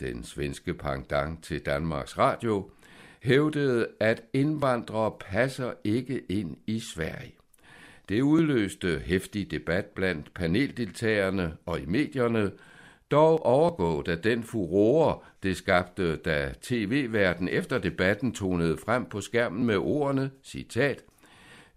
den 0.00 0.24
svenske 0.24 0.74
pendant 0.74 1.44
til 1.44 1.60
Danmarks 1.60 2.18
Radio, 2.18 2.70
hævdede, 3.22 3.86
at 4.00 4.22
indvandrere 4.32 5.12
passer 5.20 5.72
ikke 5.84 6.20
ind 6.28 6.56
i 6.66 6.80
Sverige. 6.80 7.37
Det 8.08 8.22
udløste 8.22 9.02
hæftig 9.04 9.50
debat 9.50 9.84
blandt 9.84 10.34
paneldeltagerne 10.34 11.56
og 11.66 11.80
i 11.80 11.86
medierne, 11.86 12.50
dog 13.10 13.46
overgået 13.46 14.08
af 14.08 14.18
den 14.18 14.42
furore, 14.42 15.18
det 15.42 15.56
skabte, 15.56 16.16
da 16.16 16.54
tv-verden 16.62 17.48
efter 17.48 17.78
debatten 17.78 18.32
tonede 18.32 18.76
frem 18.76 19.04
på 19.04 19.20
skærmen 19.20 19.66
med 19.66 19.76
ordene, 19.76 20.30
citat, 20.44 21.02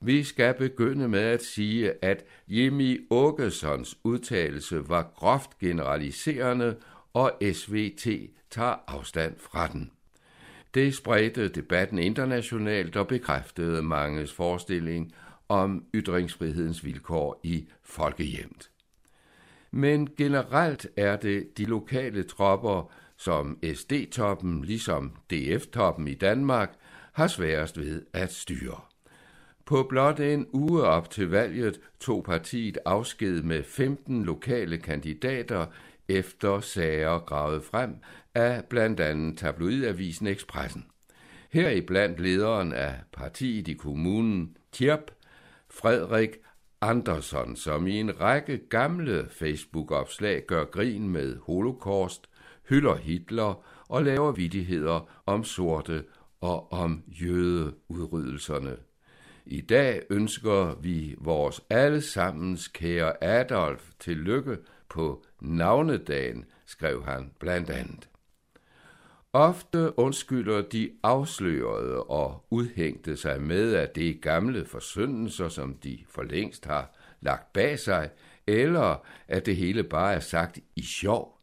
vi 0.03 0.23
skal 0.23 0.53
begynde 0.53 1.07
med 1.07 1.19
at 1.19 1.43
sige, 1.43 1.93
at 2.01 2.25
Jimmy 2.47 3.07
Åkessons 3.09 3.97
udtalelse 4.03 4.89
var 4.89 5.11
groft 5.15 5.59
generaliserende, 5.59 6.75
og 7.13 7.31
SVT 7.53 8.07
tager 8.51 8.75
afstand 8.87 9.35
fra 9.39 9.67
den. 9.67 9.91
Det 10.73 10.95
spredte 10.95 11.47
debatten 11.47 11.99
internationalt 11.99 12.95
og 12.95 13.07
bekræftede 13.07 13.81
manges 13.81 14.33
forestilling 14.33 15.13
om 15.51 15.85
ytringsfrihedens 15.93 16.85
vilkår 16.85 17.39
i 17.43 17.67
folkehjemmet. 17.83 18.69
Men 19.71 20.09
generelt 20.17 20.87
er 20.97 21.15
det 21.15 21.57
de 21.57 21.65
lokale 21.65 22.23
tropper, 22.23 22.91
som 23.17 23.59
SD-toppen, 23.73 24.65
ligesom 24.65 25.11
DF-toppen 25.33 26.07
i 26.07 26.13
Danmark, 26.13 26.73
har 27.13 27.27
sværest 27.27 27.79
ved 27.79 28.01
at 28.13 28.33
styre. 28.33 28.79
På 29.65 29.83
blot 29.89 30.19
en 30.19 30.47
uge 30.53 30.83
op 30.83 31.09
til 31.09 31.29
valget 31.29 31.79
tog 31.99 32.23
partiet 32.23 32.77
afsked 32.85 33.41
med 33.41 33.63
15 33.63 34.23
lokale 34.23 34.77
kandidater 34.77 35.65
efter 36.07 36.59
sager 36.59 37.19
gravet 37.19 37.63
frem 37.63 37.95
af 38.35 38.65
blandt 38.65 38.99
andet 38.99 39.37
tabloidavisen 39.37 40.27
Expressen. 40.27 40.85
Heriblandt 41.49 42.19
lederen 42.19 42.73
af 42.73 42.95
partiet 43.13 43.67
i 43.67 43.73
kommunen, 43.73 44.57
Tjerp, 44.71 45.11
Frederik 45.81 46.37
Andersson, 46.81 47.55
som 47.55 47.87
i 47.87 47.99
en 47.99 48.21
række 48.21 48.57
gamle 48.69 49.27
Facebook-opslag 49.29 50.43
gør 50.47 50.63
grin 50.65 51.09
med 51.09 51.37
holocaust, 51.37 52.29
hylder 52.69 52.95
Hitler 52.95 53.63
og 53.87 54.03
laver 54.03 54.31
vidigheder 54.31 55.21
om 55.25 55.43
sorte 55.43 56.03
og 56.41 56.71
om 56.71 57.03
jødeudryddelserne. 57.07 58.77
I 59.45 59.61
dag 59.61 60.01
ønsker 60.09 60.75
vi 60.81 61.15
vores 61.17 61.61
allesammens 61.69 62.67
kære 62.67 63.23
Adolf 63.23 63.89
til 63.99 64.17
lykke 64.17 64.57
på 64.89 65.23
navnedagen, 65.39 66.45
skrev 66.65 67.05
han 67.05 67.31
blandt 67.39 67.69
andet. 67.69 68.10
Ofte 69.33 69.99
undskylder 69.99 70.61
de 70.61 70.91
afslørede 71.03 72.03
og 72.03 72.45
udhængte 72.49 73.17
sig 73.17 73.41
med, 73.41 73.73
at 73.73 73.95
det 73.95 74.09
er 74.09 74.19
gamle 74.21 74.65
forsyndelser, 74.65 75.49
som 75.49 75.73
de 75.73 75.99
for 76.09 76.23
længst 76.23 76.65
har 76.65 76.95
lagt 77.21 77.53
bag 77.53 77.79
sig, 77.79 78.09
eller 78.47 79.05
at 79.27 79.45
det 79.45 79.55
hele 79.55 79.83
bare 79.83 80.13
er 80.13 80.19
sagt 80.19 80.59
i 80.75 80.81
sjov. 80.81 81.39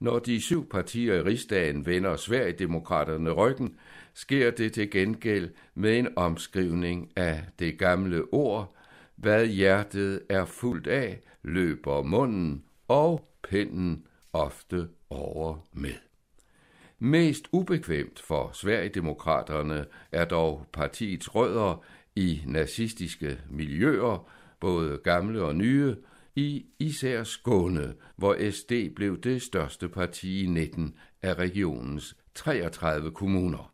Når 0.00 0.18
de 0.18 0.40
syv 0.40 0.68
partier 0.68 1.14
i 1.14 1.22
rigsdagen 1.22 1.86
vender 1.86 2.16
Sverigedemokraterne 2.16 3.30
ryggen, 3.30 3.78
sker 4.14 4.50
det 4.50 4.72
til 4.72 4.90
gengæld 4.90 5.50
med 5.74 5.98
en 5.98 6.08
omskrivning 6.16 7.12
af 7.16 7.44
det 7.58 7.78
gamle 7.78 8.22
ord, 8.32 8.74
hvad 9.16 9.46
hjertet 9.46 10.22
er 10.28 10.44
fuldt 10.44 10.86
af, 10.86 11.20
løber 11.42 12.02
munden 12.02 12.64
og 12.88 13.28
pinden 13.48 14.06
ofte 14.32 14.88
over 15.10 15.66
med. 15.72 16.05
Mest 16.98 17.48
ubekvemt 17.52 18.20
for 18.20 18.50
Sverigedemokraterne 18.52 19.86
er 20.12 20.24
dog 20.24 20.66
partiets 20.72 21.34
rødder 21.34 21.84
i 22.16 22.42
nazistiske 22.46 23.38
miljøer, 23.50 24.30
både 24.60 24.98
gamle 25.04 25.42
og 25.42 25.56
nye, 25.56 25.96
i 26.36 26.66
især 26.78 27.24
Skåne, 27.24 27.94
hvor 28.16 28.50
SD 28.50 28.72
blev 28.94 29.20
det 29.20 29.42
største 29.42 29.88
parti 29.88 30.44
i 30.44 30.46
19 30.46 30.94
af 31.22 31.34
regionens 31.34 32.16
33 32.34 33.10
kommuner. 33.10 33.72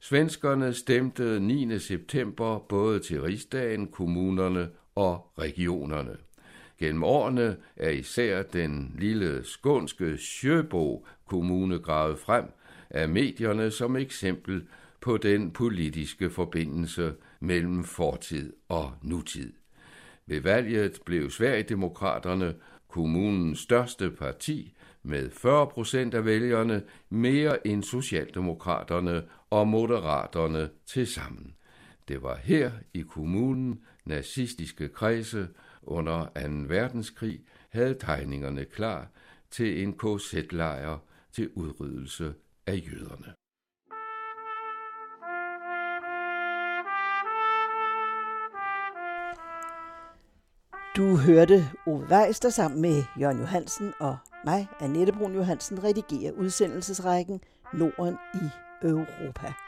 Svenskerne 0.00 0.72
stemte 0.72 1.40
9. 1.40 1.78
september 1.78 2.58
både 2.58 3.00
til 3.00 3.22
rigsdagen, 3.22 3.86
kommunerne 3.86 4.68
og 4.94 5.32
regionerne. 5.38 6.16
Gennem 6.84 7.04
årene 7.04 7.56
er 7.76 7.90
især 7.90 8.42
den 8.42 8.94
lille 8.98 9.44
skånske 9.44 10.18
Sjøbo 10.18 11.06
kommune 11.26 11.78
gravet 11.78 12.18
frem 12.18 12.44
af 12.90 13.08
medierne 13.08 13.70
som 13.70 13.96
eksempel 13.96 14.66
på 15.00 15.16
den 15.16 15.50
politiske 15.50 16.30
forbindelse 16.30 17.14
mellem 17.40 17.84
fortid 17.84 18.52
og 18.68 18.92
nutid. 19.02 19.52
Ved 20.26 20.40
valget 20.40 21.00
blev 21.06 21.30
Sverigedemokraterne 21.30 22.54
kommunens 22.88 23.58
største 23.58 24.10
parti 24.10 24.74
med 25.02 25.30
40 25.30 25.66
procent 25.66 26.14
af 26.14 26.24
vælgerne 26.24 26.82
mere 27.10 27.66
end 27.66 27.82
Socialdemokraterne 27.82 29.22
og 29.50 29.68
Moderaterne 29.68 30.68
til 30.86 31.06
sammen. 31.06 31.54
Det 32.08 32.22
var 32.22 32.36
her 32.36 32.70
i 32.94 33.00
kommunen 33.00 33.80
nazistiske 34.04 34.88
kredse 34.88 35.48
under 35.86 36.26
2. 36.26 36.40
verdenskrig 36.68 37.40
havde 37.68 37.94
tegningerne 37.94 38.64
klar 38.64 39.08
til 39.50 39.82
en 39.82 39.92
KZ-lejr 39.92 40.98
til 41.32 41.50
udryddelse 41.54 42.34
af 42.66 42.82
jøderne. 42.92 43.34
Du 50.96 51.16
hørte 51.16 51.64
Ove 51.86 52.06
Weister 52.10 52.50
sammen 52.50 52.82
med 52.82 53.02
Jørgen 53.20 53.38
Johansen 53.38 53.92
og 54.00 54.16
mig, 54.44 54.68
Annette 54.80 55.12
Brun 55.12 55.34
Johansen, 55.34 55.84
redigere 55.84 56.36
udsendelsesrækken 56.36 57.40
Norden 57.72 58.16
i 58.34 58.48
Europa. 58.82 59.63